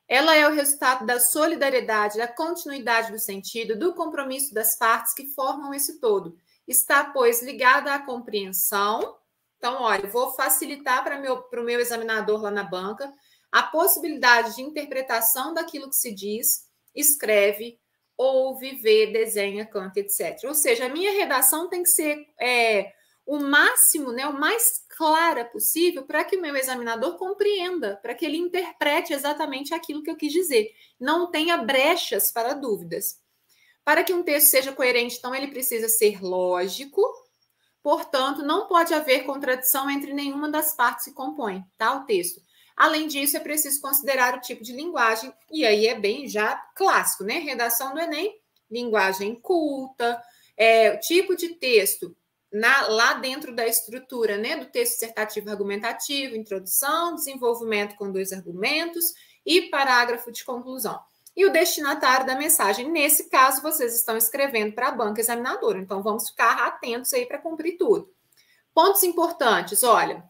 Ela 0.07 0.35
é 0.35 0.47
o 0.47 0.53
resultado 0.53 1.05
da 1.05 1.19
solidariedade, 1.19 2.17
da 2.17 2.27
continuidade 2.27 3.11
do 3.11 3.19
sentido, 3.19 3.77
do 3.77 3.93
compromisso 3.93 4.53
das 4.53 4.77
partes 4.77 5.13
que 5.13 5.27
formam 5.27 5.73
esse 5.73 5.99
todo. 5.99 6.37
Está, 6.67 7.05
pois, 7.05 7.41
ligada 7.41 7.93
à 7.93 7.99
compreensão, 7.99 9.17
então, 9.63 9.81
olha, 9.81 10.09
vou 10.09 10.33
facilitar 10.33 11.05
para 11.05 11.17
o 11.17 11.63
meu 11.63 11.79
examinador 11.79 12.41
lá 12.41 12.51
na 12.51 12.65
banca 12.65 13.13
a 13.49 13.63
possibilidade 13.63 14.55
de 14.55 14.61
interpretação 14.61 15.53
daquilo 15.53 15.89
que 15.89 15.95
se 15.95 16.13
diz, 16.13 16.67
escreve, 16.93 17.79
ouve, 18.17 18.75
vê, 18.75 19.07
desenha, 19.07 19.65
canta, 19.65 20.01
etc. 20.01 20.37
Ou 20.43 20.53
seja, 20.53 20.87
a 20.87 20.89
minha 20.89 21.13
redação 21.13 21.69
tem 21.69 21.81
que 21.81 21.89
ser 21.89 22.27
é, 22.37 22.91
o 23.25 23.39
máximo, 23.39 24.11
né, 24.11 24.27
o 24.27 24.37
mais 24.37 24.82
clara 24.95 25.43
possível 25.43 26.03
para 26.03 26.23
que 26.23 26.37
o 26.37 26.41
meu 26.41 26.55
examinador 26.55 27.17
compreenda, 27.17 27.97
para 28.01 28.13
que 28.13 28.25
ele 28.25 28.37
interprete 28.37 29.13
exatamente 29.13 29.73
aquilo 29.73 30.03
que 30.03 30.09
eu 30.09 30.15
quis 30.15 30.31
dizer. 30.31 30.71
Não 30.99 31.31
tenha 31.31 31.57
brechas 31.57 32.31
para 32.31 32.53
dúvidas. 32.53 33.19
Para 33.83 34.03
que 34.03 34.13
um 34.13 34.23
texto 34.23 34.47
seja 34.47 34.71
coerente, 34.71 35.17
então, 35.17 35.35
ele 35.35 35.47
precisa 35.47 35.89
ser 35.89 36.23
lógico, 36.23 37.01
Portanto, 37.83 38.41
não 38.41 38.65
pode 38.65 38.93
haver 38.93 39.25
contradição 39.25 39.89
entre 39.89 40.13
nenhuma 40.13 40.49
das 40.49 40.73
partes 40.73 41.03
que 41.03 41.11
compõem 41.11 41.65
tá, 41.77 41.93
o 41.97 42.05
texto. 42.05 42.41
Além 42.77 43.07
disso, 43.07 43.35
é 43.35 43.41
preciso 43.41 43.81
considerar 43.81 44.37
o 44.37 44.41
tipo 44.41 44.63
de 44.63 44.71
linguagem, 44.71 45.31
e 45.51 45.65
aí 45.65 45.85
é 45.85 45.99
bem 45.99 46.27
já 46.27 46.55
clássico, 46.75 47.25
né? 47.25 47.39
Redação 47.39 47.93
do 47.93 47.99
Enem, 47.99 48.33
linguagem 48.71 49.35
culta, 49.35 50.23
é, 50.55 50.95
tipo 50.95 51.35
de 51.35 51.49
texto 51.55 52.15
na, 52.53 52.87
lá 52.87 53.13
dentro 53.15 53.53
da 53.53 53.67
estrutura 53.67 54.37
né, 54.37 54.55
do 54.55 54.67
texto 54.67 54.93
dissertativo 54.93 55.49
argumentativo, 55.49 56.35
introdução, 56.35 57.15
desenvolvimento 57.15 57.95
com 57.95 58.11
dois 58.11 58.31
argumentos 58.31 59.13
e 59.43 59.63
parágrafo 59.63 60.31
de 60.31 60.45
conclusão 60.45 60.99
e 61.35 61.45
o 61.45 61.51
destinatário 61.51 62.27
da 62.27 62.35
mensagem. 62.35 62.89
Nesse 62.91 63.27
caso, 63.29 63.61
vocês 63.61 63.95
estão 63.95 64.15
escrevendo 64.15 64.73
para 64.73 64.89
a 64.89 64.91
banca 64.91 65.19
examinadora, 65.19 65.79
então 65.79 66.03
vamos 66.03 66.29
ficar 66.29 66.67
atentos 66.67 67.11
aí 67.13 67.25
para 67.25 67.39
cumprir 67.39 67.75
tudo. 67.77 68.13
Pontos 68.73 69.03
importantes, 69.03 69.83
olha. 69.83 70.23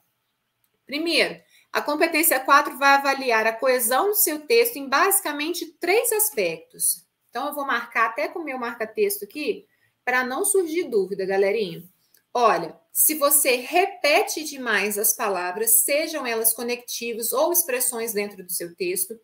Primeiro, 0.86 1.42
a 1.72 1.82
competência 1.82 2.40
4 2.40 2.78
vai 2.78 2.96
avaliar 2.96 3.46
a 3.48 3.54
coesão 3.54 4.08
do 4.08 4.16
seu 4.16 4.40
texto 4.46 4.78
em 4.78 4.88
basicamente 4.88 5.66
três 5.80 6.12
aspectos. 6.12 7.06
Então, 7.30 7.48
eu 7.48 7.54
vou 7.54 7.66
marcar 7.66 8.10
até 8.10 8.28
com 8.28 8.40
o 8.40 8.44
meu 8.44 8.58
marca-texto 8.58 9.24
aqui, 9.24 9.66
para 10.06 10.24
não 10.24 10.46
surgir 10.46 10.84
dúvida, 10.84 11.26
galerinha. 11.26 11.84
Olha, 12.34 12.76
se 12.92 13.16
você 13.16 13.58
repete 13.58 14.44
demais 14.44 14.98
as 14.98 15.16
palavras, 15.16 15.84
sejam 15.84 16.26
elas 16.26 16.54
conectivos 16.54 17.32
ou 17.32 17.52
expressões 17.52 18.12
dentro 18.14 18.44
do 18.44 18.52
seu 18.52 18.76
texto, 18.76 19.20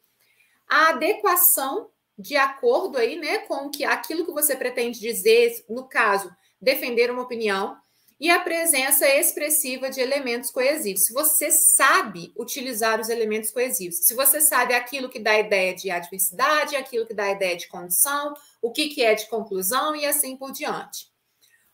a 0.70 0.90
adequação 0.90 1.90
de 2.18 2.36
acordo 2.36 2.98
aí, 2.98 3.18
né, 3.18 3.40
com 3.40 3.70
que 3.70 3.84
aquilo 3.86 4.26
que 4.26 4.32
você 4.32 4.56
pretende 4.56 5.00
dizer, 5.00 5.64
no 5.70 5.88
caso, 5.88 6.30
defender 6.62 7.10
uma 7.10 7.24
opinião, 7.24 7.78
e 8.20 8.30
a 8.30 8.40
presença 8.42 9.08
expressiva 9.08 9.90
de 9.90 10.02
elementos 10.02 10.52
coesivos. 10.52 11.06
Se 11.06 11.14
você 11.14 11.50
sabe 11.50 12.34
utilizar 12.38 13.00
os 13.00 13.08
elementos 13.08 13.50
coesivos, 13.50 14.00
se 14.00 14.14
você 14.14 14.42
sabe 14.42 14.74
aquilo 14.74 15.10
que 15.10 15.20
dá 15.20 15.40
ideia 15.40 15.74
de 15.74 15.90
adversidade, 15.90 16.76
aquilo 16.76 17.08
que 17.08 17.14
dá 17.14 17.32
ideia 17.32 17.56
de 17.56 17.70
condição, 17.70 18.34
o 18.62 18.72
que, 18.72 18.90
que 18.90 19.02
é 19.02 19.16
de 19.16 19.28
conclusão 19.30 19.96
e 19.96 20.06
assim 20.06 20.36
por 20.36 20.52
diante. 20.52 21.09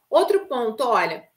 Outro 0.10 0.48
ponto, 0.48 0.84
olha, 0.84 1.28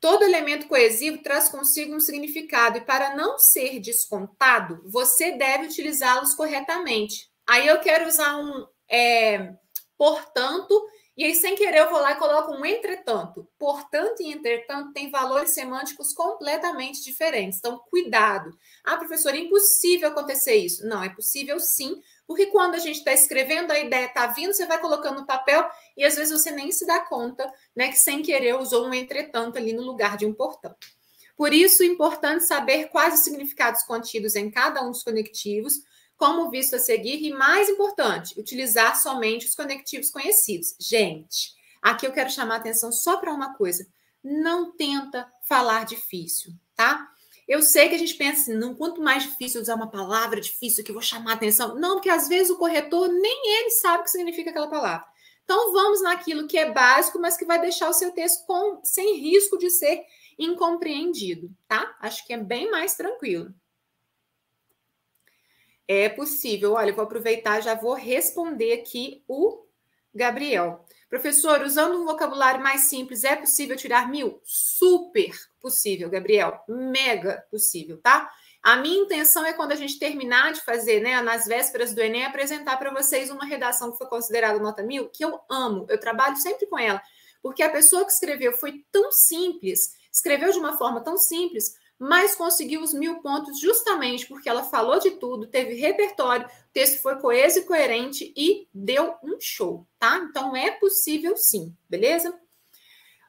Todo 0.00 0.22
elemento 0.22 0.68
coesivo 0.68 1.22
traz 1.22 1.48
consigo 1.48 1.94
um 1.94 2.00
significado 2.00 2.78
e 2.78 2.80
para 2.80 3.16
não 3.16 3.36
ser 3.36 3.80
descontado, 3.80 4.80
você 4.86 5.32
deve 5.32 5.66
utilizá-los 5.66 6.34
corretamente. 6.34 7.28
Aí 7.48 7.66
eu 7.66 7.80
quero 7.80 8.06
usar 8.06 8.36
um 8.36 8.66
é, 8.88 9.54
portanto, 9.96 10.80
e 11.16 11.24
aí 11.24 11.34
sem 11.34 11.56
querer 11.56 11.80
eu 11.80 11.90
vou 11.90 11.98
lá 11.98 12.12
e 12.12 12.18
coloco 12.18 12.52
um 12.52 12.64
entretanto. 12.64 13.48
Portanto 13.58 14.20
e 14.20 14.32
entretanto 14.32 14.92
tem 14.92 15.10
valores 15.10 15.50
semânticos 15.50 16.12
completamente 16.12 17.02
diferentes. 17.02 17.58
Então, 17.58 17.80
cuidado. 17.90 18.50
Ah, 18.84 18.96
professor, 18.96 19.34
é 19.34 19.38
impossível 19.38 20.10
acontecer 20.10 20.54
isso. 20.54 20.86
Não, 20.86 21.02
é 21.02 21.08
possível 21.08 21.58
sim, 21.58 22.00
porque 22.28 22.44
quando 22.48 22.74
a 22.74 22.78
gente 22.78 22.98
está 22.98 23.10
escrevendo, 23.10 23.70
a 23.70 23.80
ideia 23.80 24.04
está 24.04 24.26
vindo, 24.26 24.52
você 24.52 24.66
vai 24.66 24.78
colocando 24.78 25.20
no 25.20 25.26
papel 25.26 25.66
e 25.96 26.04
às 26.04 26.14
vezes 26.14 26.30
você 26.30 26.50
nem 26.50 26.70
se 26.70 26.86
dá 26.86 27.00
conta, 27.00 27.50
né, 27.74 27.88
que 27.88 27.96
sem 27.96 28.20
querer 28.20 28.54
usou 28.54 28.86
um 28.86 28.92
entretanto 28.92 29.56
ali 29.56 29.72
no 29.72 29.80
lugar 29.82 30.18
de 30.18 30.26
um 30.26 30.34
portanto. 30.34 30.86
Por 31.34 31.54
isso, 31.54 31.82
é 31.82 31.86
importante 31.86 32.44
saber 32.44 32.90
quais 32.90 33.14
os 33.14 33.20
significados 33.20 33.82
contidos 33.84 34.36
em 34.36 34.50
cada 34.50 34.82
um 34.82 34.90
dos 34.90 35.02
conectivos, 35.02 35.80
como 36.18 36.50
visto 36.50 36.76
a 36.76 36.78
seguir, 36.78 37.24
e 37.24 37.32
mais 37.32 37.70
importante, 37.70 38.38
utilizar 38.38 39.00
somente 39.00 39.46
os 39.46 39.54
conectivos 39.54 40.10
conhecidos. 40.10 40.74
Gente, 40.78 41.54
aqui 41.80 42.06
eu 42.06 42.12
quero 42.12 42.28
chamar 42.28 42.56
atenção 42.56 42.92
só 42.92 43.16
para 43.16 43.32
uma 43.32 43.54
coisa: 43.54 43.86
não 44.22 44.76
tenta 44.76 45.32
falar 45.48 45.86
difícil, 45.86 46.52
tá? 46.76 47.08
Eu 47.48 47.62
sei 47.62 47.88
que 47.88 47.94
a 47.94 47.98
gente 47.98 48.14
pensa 48.14 48.42
assim, 48.42 48.54
não, 48.54 48.74
quanto 48.74 49.00
mais 49.00 49.22
difícil 49.22 49.62
usar 49.62 49.74
uma 49.74 49.90
palavra 49.90 50.38
difícil 50.38 50.84
que 50.84 50.92
vou 50.92 51.00
chamar 51.00 51.32
atenção. 51.32 51.76
Não, 51.76 51.94
porque 51.94 52.10
às 52.10 52.28
vezes 52.28 52.50
o 52.50 52.58
corretor 52.58 53.08
nem 53.08 53.58
ele 53.58 53.70
sabe 53.70 54.00
o 54.00 54.04
que 54.04 54.10
significa 54.10 54.50
aquela 54.50 54.68
palavra. 54.68 55.06
Então 55.44 55.72
vamos 55.72 56.02
naquilo 56.02 56.46
que 56.46 56.58
é 56.58 56.70
básico, 56.70 57.18
mas 57.18 57.38
que 57.38 57.46
vai 57.46 57.58
deixar 57.58 57.88
o 57.88 57.94
seu 57.94 58.12
texto 58.12 58.44
com, 58.46 58.84
sem 58.84 59.16
risco 59.16 59.56
de 59.56 59.70
ser 59.70 60.04
incompreendido, 60.38 61.50
tá? 61.66 61.96
Acho 62.00 62.26
que 62.26 62.34
é 62.34 62.36
bem 62.36 62.70
mais 62.70 62.94
tranquilo. 62.94 63.54
É 65.88 66.10
possível. 66.10 66.74
Olha, 66.74 66.92
vou 66.92 67.02
aproveitar, 67.02 67.62
já 67.62 67.74
vou 67.74 67.94
responder 67.94 68.74
aqui 68.74 69.24
o 69.26 69.64
Gabriel. 70.14 70.84
Professor, 71.08 71.62
usando 71.62 71.98
um 71.98 72.04
vocabulário 72.04 72.62
mais 72.62 72.82
simples, 72.82 73.24
é 73.24 73.34
possível 73.34 73.76
tirar 73.76 74.10
mil? 74.10 74.40
Super 74.44 75.30
possível, 75.60 76.10
Gabriel. 76.10 76.62
Mega 76.68 77.44
possível, 77.50 77.98
tá? 77.98 78.30
A 78.62 78.76
minha 78.76 79.02
intenção 79.02 79.44
é 79.44 79.52
quando 79.52 79.72
a 79.72 79.76
gente 79.76 79.98
terminar 79.98 80.52
de 80.52 80.60
fazer, 80.60 81.00
né, 81.00 81.20
nas 81.22 81.46
vésperas 81.46 81.94
do 81.94 82.00
Enem, 82.00 82.24
apresentar 82.24 82.76
para 82.76 82.92
vocês 82.92 83.30
uma 83.30 83.46
redação 83.46 83.90
que 83.90 83.98
foi 83.98 84.06
considerada 84.08 84.58
nota 84.58 84.82
mil, 84.82 85.08
que 85.08 85.24
eu 85.24 85.40
amo, 85.48 85.86
eu 85.88 85.98
trabalho 85.98 86.36
sempre 86.36 86.66
com 86.66 86.78
ela, 86.78 87.00
porque 87.40 87.62
a 87.62 87.70
pessoa 87.70 88.04
que 88.04 88.12
escreveu 88.12 88.52
foi 88.52 88.84
tão 88.90 89.10
simples, 89.12 89.96
escreveu 90.12 90.50
de 90.52 90.58
uma 90.58 90.76
forma 90.76 91.00
tão 91.02 91.16
simples, 91.16 91.72
mas 91.98 92.34
conseguiu 92.34 92.82
os 92.82 92.94
mil 92.94 93.20
pontos 93.20 93.58
justamente 93.58 94.26
porque 94.26 94.48
ela 94.48 94.62
falou 94.62 94.98
de 95.00 95.12
tudo, 95.12 95.46
teve 95.46 95.74
repertório, 95.74 96.46
o 96.46 96.72
texto 96.72 97.00
foi 97.00 97.16
coeso 97.16 97.58
e 97.58 97.64
coerente 97.64 98.32
e 98.36 98.68
deu 98.72 99.14
um 99.22 99.36
show, 99.40 99.86
tá? 99.98 100.18
Então 100.18 100.54
é 100.54 100.70
possível 100.70 101.36
sim, 101.36 101.74
beleza? 101.88 102.38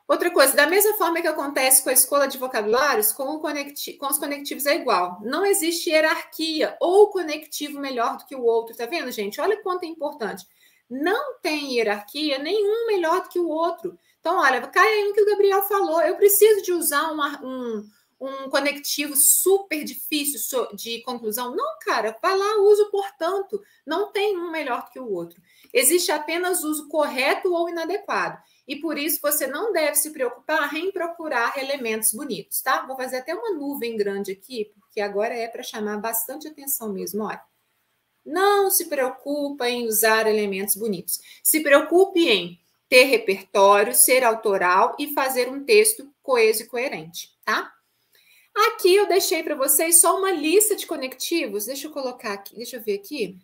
Outra 0.08 0.32
coisa, 0.32 0.56
da 0.56 0.66
mesma 0.66 0.96
forma 0.96 1.22
que 1.22 1.28
acontece 1.28 1.84
com 1.84 1.90
a 1.90 1.94
escola 1.94 2.28
de 2.28 2.40
vocabulários, 2.40 3.12
com, 3.12 3.40
com 3.40 4.08
os 4.08 4.18
conectivos 4.18 4.66
é 4.66 4.76
igual. 4.76 5.20
Não 5.22 5.46
existe 5.46 5.92
hierarquia 5.92 6.76
ou 6.80 7.12
conectivo 7.12 7.80
melhor 7.80 8.18
do 8.18 8.26
que 8.26 8.36
o 8.36 8.44
outro, 8.44 8.76
tá 8.76 8.88
vendo, 8.88 9.12
gente? 9.12 9.40
Olha 9.40 9.62
quanto 9.62 9.84
é 9.84 9.88
importante. 9.88 10.48
Não 10.90 11.38
tem 11.40 11.76
hierarquia 11.76 12.40
nenhum 12.40 12.88
melhor 12.88 13.22
do 13.22 13.30
que 13.30 13.40
o 13.40 13.48
outro. 13.48 14.00
Então, 14.20 14.40
olha, 14.40 14.66
cai 14.68 14.88
aí 14.88 15.08
no 15.08 15.14
que 15.14 15.22
o 15.22 15.26
Gabriel 15.28 15.62
falou. 15.68 16.02
Eu 16.02 16.16
preciso 16.16 16.64
de 16.64 16.74
usar 16.74 17.12
uma, 17.12 17.40
um, 17.46 17.88
um 18.20 18.50
conectivo 18.50 19.16
super 19.16 19.84
difícil 19.84 20.68
de 20.74 21.02
conclusão. 21.04 21.56
Não, 21.56 21.78
cara, 21.80 22.18
vai 22.22 22.38
lá, 22.38 22.58
uso 22.62 22.90
portanto. 22.92 23.62
Não 23.86 24.12
tem 24.12 24.38
um 24.38 24.52
melhor 24.52 24.90
que 24.90 25.00
o 25.00 25.10
outro. 25.10 25.42
Existe 25.74 26.12
apenas 26.12 26.64
uso 26.64 26.88
correto 26.90 27.54
ou 27.54 27.70
inadequado 27.70 28.38
e 28.68 28.76
por 28.76 29.00
isso 29.00 29.20
você 29.20 29.48
não 29.48 29.74
deve 29.74 29.96
se 29.96 30.12
preocupar 30.12 30.76
em 30.76 30.92
procurar 30.92 31.58
elementos 31.58 32.14
bonitos, 32.14 32.62
tá? 32.62 32.86
Vou 32.86 32.96
fazer 32.96 33.18
até 33.18 33.34
uma 33.34 33.52
nuvem 33.52 33.98
grande 33.98 34.32
aqui, 34.32 34.72
porque 34.80 35.02
agora 35.02 35.34
é 35.34 35.48
para 35.48 35.64
chamar 35.64 35.98
bastante 35.98 36.48
atenção 36.48 36.94
mesmo, 36.94 37.24
olha. 37.24 37.42
Não 38.24 38.70
se 38.70 38.86
preocupa 38.86 39.68
em 39.68 39.88
usar 39.88 40.28
elementos 40.28 40.76
bonitos. 40.76 41.20
Se 41.44 41.62
preocupe 41.62 42.28
em 42.28 42.60
ter 42.88 43.06
repertório, 43.06 43.96
ser 43.96 44.24
autoral 44.24 44.96
e 45.00 45.14
fazer 45.14 45.50
um 45.50 45.64
texto 45.64 46.08
coeso 46.22 46.62
e 46.62 46.68
coerente, 46.68 47.30
tá? 47.44 47.74
Aqui 48.68 48.94
eu 48.94 49.08
deixei 49.08 49.42
para 49.42 49.56
vocês 49.56 50.02
só 50.02 50.18
uma 50.18 50.32
lista 50.32 50.76
de 50.76 50.86
conectivos. 50.86 51.66
Deixa 51.66 51.88
eu 51.88 51.92
colocar 51.92 52.34
aqui, 52.34 52.56
deixa 52.56 52.76
eu 52.76 52.84
ver 52.84 52.96
aqui. 52.96 53.40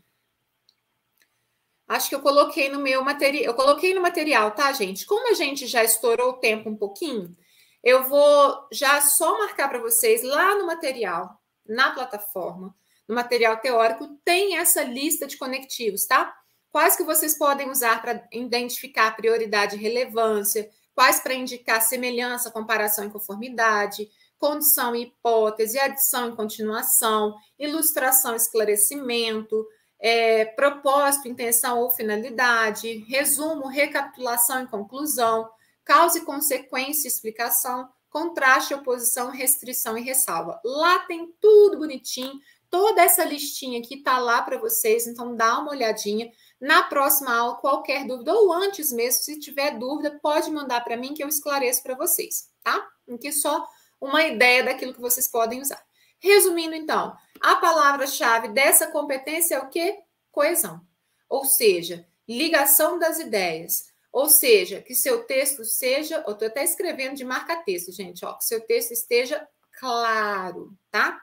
Acho 1.88 2.10
que 2.10 2.16
eu 2.16 2.22
coloquei 2.22 2.70
no 2.70 2.80
meu 2.80 3.04
material. 3.04 3.44
Eu 3.46 3.54
coloquei 3.54 3.94
no 3.94 4.02
material, 4.02 4.52
tá, 4.52 4.72
gente? 4.74 5.06
Como 5.06 5.30
a 5.30 5.34
gente 5.34 5.68
já 5.68 5.84
estourou 5.84 6.32
o 6.32 6.40
tempo 6.40 6.70
um 6.70 6.76
pouquinho, 6.76 7.36
eu 7.84 8.04
vou 8.10 8.68
já 8.72 9.00
só 9.00 9.38
marcar 9.38 9.70
para 9.70 9.80
vocês 9.80 10.24
lá 10.24 10.56
no 10.56 10.66
material, 10.66 11.40
na 11.66 11.92
plataforma, 11.92 12.76
no 13.08 13.14
material 13.14 13.58
teórico, 13.58 14.20
tem 14.26 14.58
essa 14.58 14.84
lista 14.84 15.28
de 15.28 15.38
conectivos, 15.38 16.06
tá? 16.06 16.36
Quais 16.72 16.96
que 16.96 17.04
vocês 17.04 17.38
podem 17.38 17.70
usar 17.70 18.02
para 18.02 18.28
identificar 18.34 19.16
prioridade 19.16 19.76
e 19.76 19.80
relevância, 19.80 20.70
quais 20.94 21.20
para 21.20 21.36
indicar 21.36 21.82
semelhança, 21.82 22.52
comparação 22.52 23.06
e 23.06 23.12
conformidade, 23.12 24.10
condição 24.38 24.96
e 24.96 25.04
hipótese, 25.04 25.80
adição 25.80 26.30
e 26.30 26.36
continuação, 26.36 27.36
ilustração 27.58 28.36
esclarecimento, 28.36 29.66
é, 30.00 30.46
propósito, 30.46 31.28
intenção 31.28 31.80
ou 31.80 31.92
finalidade, 31.92 33.06
resumo, 33.08 33.68
recapitulação 33.68 34.64
e 34.64 34.68
conclusão, 34.68 35.50
causa 35.84 36.20
e 36.20 36.22
consequência, 36.22 37.08
explicação, 37.08 37.88
contraste, 38.10 38.74
oposição, 38.74 39.30
restrição 39.30 39.98
e 39.98 40.02
ressalva. 40.02 40.60
Lá 40.64 41.00
tem 41.00 41.34
tudo 41.42 41.78
bonitinho, 41.78 42.40
toda 42.70 43.02
essa 43.02 43.24
listinha 43.24 43.80
aqui 43.80 44.04
tá 44.04 44.18
lá 44.18 44.42
para 44.42 44.58
vocês, 44.58 45.08
então 45.08 45.36
dá 45.36 45.60
uma 45.60 45.72
olhadinha. 45.72 46.32
Na 46.60 46.84
próxima 46.84 47.34
aula, 47.34 47.56
qualquer 47.56 48.06
dúvida, 48.08 48.34
ou 48.34 48.54
antes 48.54 48.92
mesmo, 48.92 49.22
se 49.22 49.40
tiver 49.40 49.78
dúvida, 49.78 50.20
pode 50.22 50.50
mandar 50.50 50.84
para 50.84 50.98
mim 50.98 51.14
que 51.14 51.24
eu 51.24 51.28
esclareço 51.28 51.84
para 51.84 51.96
vocês, 51.96 52.50
tá? 52.64 52.88
Aqui 53.12 53.32
só 53.32 53.68
uma 54.06 54.24
ideia 54.24 54.64
daquilo 54.64 54.94
que 54.94 55.02
vocês 55.02 55.28
podem 55.28 55.62
usar. 55.62 55.84
Resumindo, 56.20 56.76
então, 56.76 57.16
a 57.42 57.58
palavra-chave 57.58 58.50
dessa 58.50 58.88
competência 58.88 59.56
é 59.56 59.60
o 59.60 59.70
quê? 59.70 60.00
Coesão. 60.32 60.82
Ou 61.30 61.46
seja, 61.46 62.08
ligação 62.28 62.98
das 62.98 63.20
ideias. 63.20 63.94
Ou 64.12 64.30
seja, 64.30 64.82
que 64.82 64.96
seu 64.96 65.24
texto 65.26 65.66
seja, 65.66 66.24
eu 66.26 66.34
estou 66.34 66.48
até 66.48 66.64
escrevendo 66.64 67.16
de 67.16 67.26
marca-texto, 67.26 67.92
gente, 67.92 68.26
ó, 68.26 68.34
que 68.34 68.46
seu 68.46 68.62
texto 68.62 68.92
esteja 68.92 69.46
claro, 69.78 70.74
tá? 70.90 71.20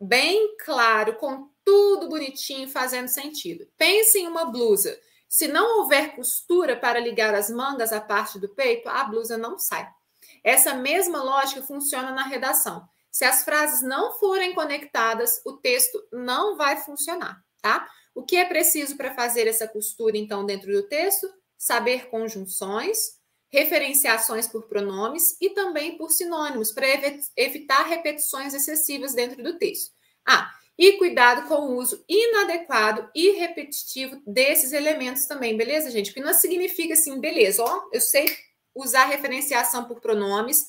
Bem 0.00 0.56
claro, 0.64 1.14
com 1.14 1.48
tudo 1.64 2.08
bonitinho, 2.08 2.68
fazendo 2.68 3.06
sentido. 3.08 3.66
Pense 3.78 4.18
em 4.18 4.26
uma 4.26 4.46
blusa. 4.46 4.98
Se 5.28 5.48
não 5.48 5.80
houver 5.80 6.14
costura 6.14 6.76
para 6.76 6.98
ligar 6.98 7.34
as 7.34 7.48
mangas 7.48 7.92
à 7.92 8.00
parte 8.00 8.38
do 8.38 8.48
peito, 8.48 8.88
a 8.88 9.04
blusa 9.04 9.38
não 9.38 9.58
sai. 9.58 9.88
Essa 10.44 10.74
mesma 10.74 11.22
lógica 11.22 11.62
funciona 11.62 12.12
na 12.12 12.24
redação. 12.24 12.86
Se 13.10 13.24
as 13.24 13.44
frases 13.44 13.80
não 13.80 14.12
forem 14.12 14.54
conectadas, 14.54 15.40
o 15.46 15.54
texto 15.54 15.98
não 16.12 16.56
vai 16.56 16.76
funcionar, 16.76 17.42
tá? 17.62 17.88
O 18.14 18.22
que 18.22 18.36
é 18.36 18.44
preciso 18.44 18.96
para 18.96 19.14
fazer 19.14 19.46
essa 19.46 19.66
costura, 19.66 20.18
então, 20.18 20.44
dentro 20.44 20.70
do 20.70 20.86
texto? 20.86 21.26
Saber 21.56 22.10
conjunções, 22.10 23.18
referenciações 23.48 24.46
por 24.46 24.68
pronomes 24.68 25.36
e 25.40 25.50
também 25.50 25.96
por 25.96 26.10
sinônimos, 26.10 26.72
para 26.72 26.86
evitar 27.36 27.84
repetições 27.86 28.52
excessivas 28.52 29.14
dentro 29.14 29.42
do 29.42 29.56
texto. 29.58 29.92
Ah, 30.26 30.52
e 30.76 30.92
cuidado 30.98 31.46
com 31.46 31.54
o 31.54 31.76
uso 31.76 32.04
inadequado 32.08 33.08
e 33.14 33.30
repetitivo 33.30 34.20
desses 34.26 34.72
elementos 34.72 35.26
também, 35.26 35.56
beleza, 35.56 35.90
gente? 35.90 36.10
Porque 36.10 36.26
não 36.26 36.34
significa 36.34 36.94
assim, 36.94 37.20
beleza, 37.20 37.62
ó, 37.62 37.88
eu 37.92 38.00
sei 38.00 38.26
usar 38.74 39.04
referenciação 39.06 39.84
por 39.84 40.00
pronomes, 40.00 40.68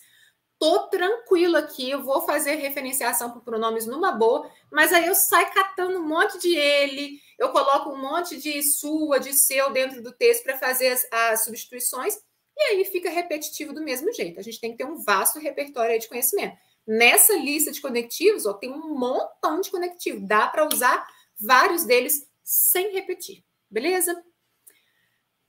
tô 0.60 0.88
tranquilo 0.88 1.58
aqui, 1.58 1.89
eu 1.89 2.03
vou 2.03 2.22
fazer 2.22 2.56
referenciação 2.56 3.32
por 3.32 3.41
pronomes 3.41 3.86
numa 3.86 4.12
boa, 4.12 4.49
mas 4.72 4.93
aí 4.93 5.06
eu 5.06 5.16
saio 5.16 5.53
catando 5.53 5.99
um 5.99 6.08
monte 6.08 6.39
de 6.39 6.56
ele, 6.56 7.20
eu 7.38 7.49
coloco 7.49 7.89
um 7.89 8.01
monte 8.01 8.38
de 8.38 8.64
sua, 8.64 9.20
de 9.20 9.34
seu 9.34 9.72
dentro 9.72 10.01
do 10.01 10.14
texto 10.14 10.43
para 10.43 10.58
fazer 10.58 10.88
as, 10.89 11.08
as, 11.12 11.43
substituições, 11.43 12.16
e 12.58 12.62
aí 12.72 12.86
fica 12.86 13.10
repetitivo 13.10 13.74
do 13.74 13.84
mesmo 13.84 14.14
jeito. 14.14 14.39
A 14.39 14.43
gente 14.43 14.62
tem 14.62 14.72
que 14.72 14.78
ter 14.78 14.86
um 14.86 15.03
vasto 15.03 15.39
repertório 15.39 15.99
de 15.99 16.08
conhecimento. 16.08 16.56
Nessa 16.88 17.36
lista 17.36 17.72
de 17.72 17.82
conectivos, 17.82 18.45
ó, 18.45 18.53
tem 18.53 18.72
um 18.72 18.97
montão 18.97 19.60
de 19.60 19.70
conectivos, 19.70 20.26
dá 20.26 20.47
para 20.47 20.68
usar 20.68 21.06
vários 21.38 21.84
deles 21.84 22.26
sem 22.43 22.93
repetir, 22.93 23.43
beleza? 23.70 24.24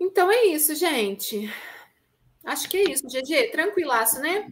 Então 0.00 0.32
é 0.32 0.46
isso, 0.46 0.74
gente. 0.74 1.48
Acho 2.46 2.68
que 2.70 2.76
é 2.76 2.90
isso, 2.92 3.02
GG. 3.06 3.50
Tranquilaço, 3.50 4.20
né? 4.20 4.46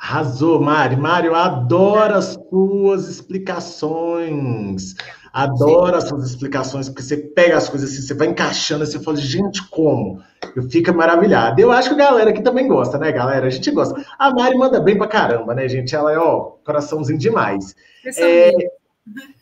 Arrasou, 0.00 0.60
Mari. 0.60 0.96
Mário, 0.96 1.34
adoro 1.34 2.14
as 2.14 2.38
suas 2.48 3.08
explicações. 3.08 4.94
Adoro 5.32 5.94
as 5.94 6.08
suas 6.08 6.24
explicações, 6.24 6.88
porque 6.88 7.02
você 7.02 7.16
pega 7.18 7.58
as 7.58 7.68
coisas 7.68 7.92
assim, 7.92 8.02
você 8.02 8.14
vai 8.14 8.28
encaixando, 8.28 8.86
você 8.86 8.98
fala, 8.98 9.16
gente, 9.18 9.68
como? 9.68 10.22
Eu 10.56 10.62
fico 10.70 10.92
maravilhado. 10.94 11.60
Eu 11.60 11.70
acho 11.70 11.90
que 11.90 12.00
a 12.00 12.06
galera 12.06 12.30
aqui 12.30 12.42
também 12.42 12.66
gosta, 12.66 12.96
né, 12.98 13.12
galera? 13.12 13.46
A 13.46 13.50
gente 13.50 13.70
gosta. 13.70 14.02
A 14.18 14.32
Mari 14.32 14.56
manda 14.56 14.80
bem 14.80 14.96
pra 14.96 15.06
caramba, 15.06 15.54
né, 15.54 15.68
gente? 15.68 15.94
Ela 15.94 16.12
é, 16.12 16.18
ó, 16.18 16.52
coraçãozinho 16.64 17.18
demais. 17.18 17.74
É... 18.16 18.50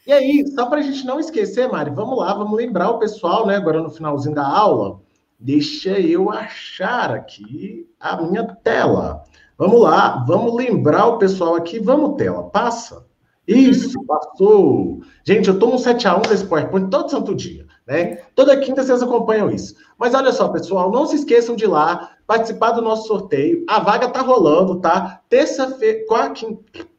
E 0.07 0.13
aí, 0.13 0.45
só 0.55 0.67
pra 0.67 0.83
gente 0.83 1.07
não 1.07 1.21
esquecer, 1.21 1.69
Mari, 1.69 1.91
vamos 1.91 2.19
lá, 2.19 2.35
vamos 2.35 2.57
lembrar 2.57 2.91
o 2.91 2.99
pessoal, 2.99 3.47
né, 3.47 3.57
agora 3.57 3.81
no 3.81 3.91
finalzinho 3.91 4.35
da 4.35 4.47
aula. 4.47 5.01
Deixa 5.39 6.01
eu 6.01 6.31
achar 6.31 7.11
aqui 7.11 7.87
a 8.01 8.21
minha 8.23 8.45
tela. 8.65 9.23
Vamos 9.59 9.81
lá, 9.81 10.25
vamos 10.27 10.55
lembrar 10.55 11.07
o 11.07 11.19
pessoal 11.19 11.55
aqui. 11.55 11.79
Vamos, 11.79 12.17
tela, 12.17 12.45
passa. 12.45 13.07
Isso, 13.47 14.03
passou. 14.05 15.01
Gente, 15.25 15.49
eu 15.49 15.59
tomo 15.59 15.75
um 15.75 15.79
7x1 15.79 16.29
desse 16.29 16.45
PowerPoint 16.47 16.91
todo 16.91 17.11
santo 17.11 17.35
dia, 17.35 17.65
né? 17.87 18.17
Toda 18.35 18.57
quinta 18.59 18.83
vocês 18.83 19.03
acompanham 19.03 19.51
isso. 19.51 19.77
Mas 19.97 20.15
olha 20.15 20.33
só, 20.33 20.49
pessoal, 20.49 20.91
não 20.91 21.07
se 21.07 21.17
esqueçam 21.17 21.55
de 21.55 21.65
ir 21.65 21.69
lá 21.69 22.17
participar 22.27 22.73
do 22.73 22.83
nosso 22.83 23.07
sorteio. 23.07 23.65
A 23.69 23.79
vaga 23.79 24.09
tá 24.09 24.21
rolando, 24.21 24.81
tá? 24.81 25.23
Terça-feira, 25.29 26.05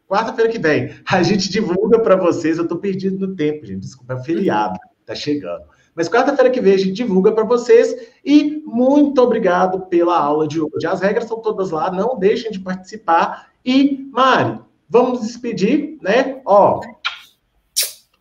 quarta-feira 0.08 0.50
que 0.50 0.58
vem, 0.58 0.96
a 1.06 1.22
gente 1.22 1.50
divulga 1.50 2.00
para 2.00 2.16
vocês. 2.16 2.58
Eu 2.58 2.68
tô 2.68 2.78
perdido 2.78 3.28
no 3.28 3.36
tempo, 3.36 3.66
gente. 3.66 3.82
Desculpa, 3.82 4.14
é 4.14 4.24
feriado, 4.24 4.80
tá 5.06 5.14
chegando. 5.14 5.66
Mas 5.98 6.08
quarta-feira 6.08 6.52
que 6.52 6.62
vem 6.62 6.76
a 6.76 6.78
gente 6.78 6.92
divulga 6.92 7.32
para 7.32 7.44
vocês. 7.44 8.08
E 8.24 8.62
muito 8.68 9.20
obrigado 9.20 9.88
pela 9.88 10.16
aula 10.16 10.48
de 10.48 10.62
hoje. 10.62 10.86
As 10.86 11.02
regras 11.02 11.28
são 11.28 11.42
todas 11.42 11.72
lá, 11.72 11.90
não 11.90 12.20
deixem 12.20 12.52
de 12.52 12.60
participar. 12.60 13.48
E, 13.66 14.08
Mari, 14.12 14.60
vamos 14.88 15.22
despedir, 15.22 15.98
né? 16.00 16.40
Ó, 16.46 16.82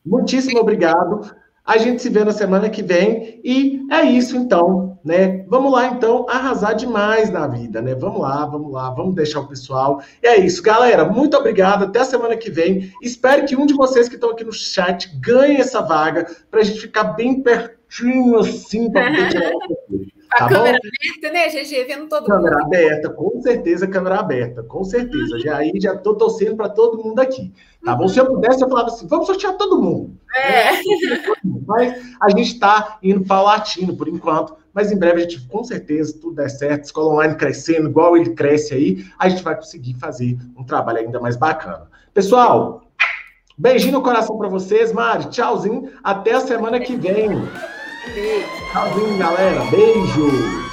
muitíssimo 0.04 0.58
obrigado. 0.58 1.30
A 1.66 1.76
gente 1.76 2.00
se 2.00 2.08
vê 2.08 2.24
na 2.24 2.32
semana 2.32 2.70
que 2.70 2.82
vem. 2.82 3.42
E 3.44 3.86
é 3.90 4.04
isso, 4.04 4.38
então, 4.38 4.95
né? 5.06 5.44
Vamos 5.46 5.72
lá, 5.72 5.86
então, 5.86 6.26
arrasar 6.28 6.74
demais 6.74 7.30
na 7.30 7.46
vida, 7.46 7.80
né? 7.80 7.94
Vamos 7.94 8.20
lá, 8.20 8.44
vamos 8.44 8.72
lá, 8.72 8.90
vamos 8.90 9.14
deixar 9.14 9.38
o 9.38 9.46
pessoal. 9.46 10.02
E 10.20 10.26
é 10.26 10.36
isso, 10.40 10.60
galera. 10.60 11.04
Muito 11.04 11.36
obrigado. 11.36 11.84
Até 11.84 12.00
a 12.00 12.04
semana 12.04 12.36
que 12.36 12.50
vem. 12.50 12.92
Espero 13.00 13.46
que 13.46 13.54
um 13.54 13.66
de 13.66 13.72
vocês 13.72 14.08
que 14.08 14.16
estão 14.16 14.30
aqui 14.30 14.42
no 14.42 14.52
chat 14.52 15.16
ganhe 15.20 15.58
essa 15.58 15.80
vaga 15.80 16.26
para 16.50 16.60
a 16.60 16.64
gente 16.64 16.80
ficar 16.80 17.04
bem 17.04 17.40
pertinho 17.40 18.36
assim 18.40 18.90
para 18.90 19.06
poder 19.06 19.28
tirar 19.28 19.52
o 19.52 20.06
A 20.32 20.38
tá 20.38 20.48
câmera 20.48 20.78
bom? 20.82 20.88
aberta, 21.22 21.32
né, 21.32 21.48
GG? 21.50 21.84
Vendo 21.84 22.08
todo 22.08 22.26
câmera 22.26 22.56
mundo. 22.56 22.62
Câmera 22.64 22.88
aberta, 22.88 23.10
com 23.10 23.40
certeza, 23.40 23.86
câmera 23.86 24.16
aberta, 24.16 24.62
com 24.64 24.82
certeza. 24.82 25.38
Já 25.38 25.58
aí 25.58 25.70
já 25.80 25.96
tô 25.96 26.16
torcendo 26.16 26.56
para 26.56 26.68
todo 26.68 27.00
mundo 27.00 27.20
aqui. 27.20 27.52
Tá 27.84 27.94
bom? 27.94 28.08
Se 28.08 28.18
eu 28.18 28.26
pudesse, 28.26 28.60
eu 28.60 28.68
falava 28.68 28.88
assim: 28.88 29.06
vamos 29.06 29.28
sortear 29.28 29.56
todo 29.56 29.80
mundo. 29.80 30.18
É. 30.34 30.72
Mas 31.64 32.16
a 32.20 32.28
gente 32.30 32.54
está 32.54 32.98
indo 33.00 33.24
paulatino 33.24 33.96
por 33.96 34.08
enquanto. 34.08 34.65
Mas 34.76 34.92
em 34.92 34.98
breve 34.98 35.20
a 35.20 35.22
gente, 35.22 35.40
com 35.48 35.64
certeza, 35.64 36.18
tudo 36.20 36.36
der 36.36 36.50
certo, 36.50 36.84
escola 36.84 37.14
online 37.14 37.34
crescendo, 37.34 37.88
igual 37.88 38.14
ele 38.14 38.34
cresce 38.34 38.74
aí, 38.74 39.06
a 39.18 39.26
gente 39.26 39.42
vai 39.42 39.56
conseguir 39.56 39.94
fazer 39.94 40.36
um 40.54 40.62
trabalho 40.62 40.98
ainda 40.98 41.18
mais 41.18 41.34
bacana. 41.34 41.88
Pessoal, 42.12 42.82
beijinho 43.56 43.94
no 43.94 44.02
coração 44.02 44.36
para 44.36 44.48
vocês, 44.48 44.92
Mari. 44.92 45.30
Tchauzinho. 45.30 45.90
Até 46.04 46.32
a 46.32 46.40
semana 46.40 46.78
que 46.78 46.94
vem. 46.94 47.30
Tchauzinho, 48.70 49.16
galera. 49.16 49.64
Beijo. 49.70 50.65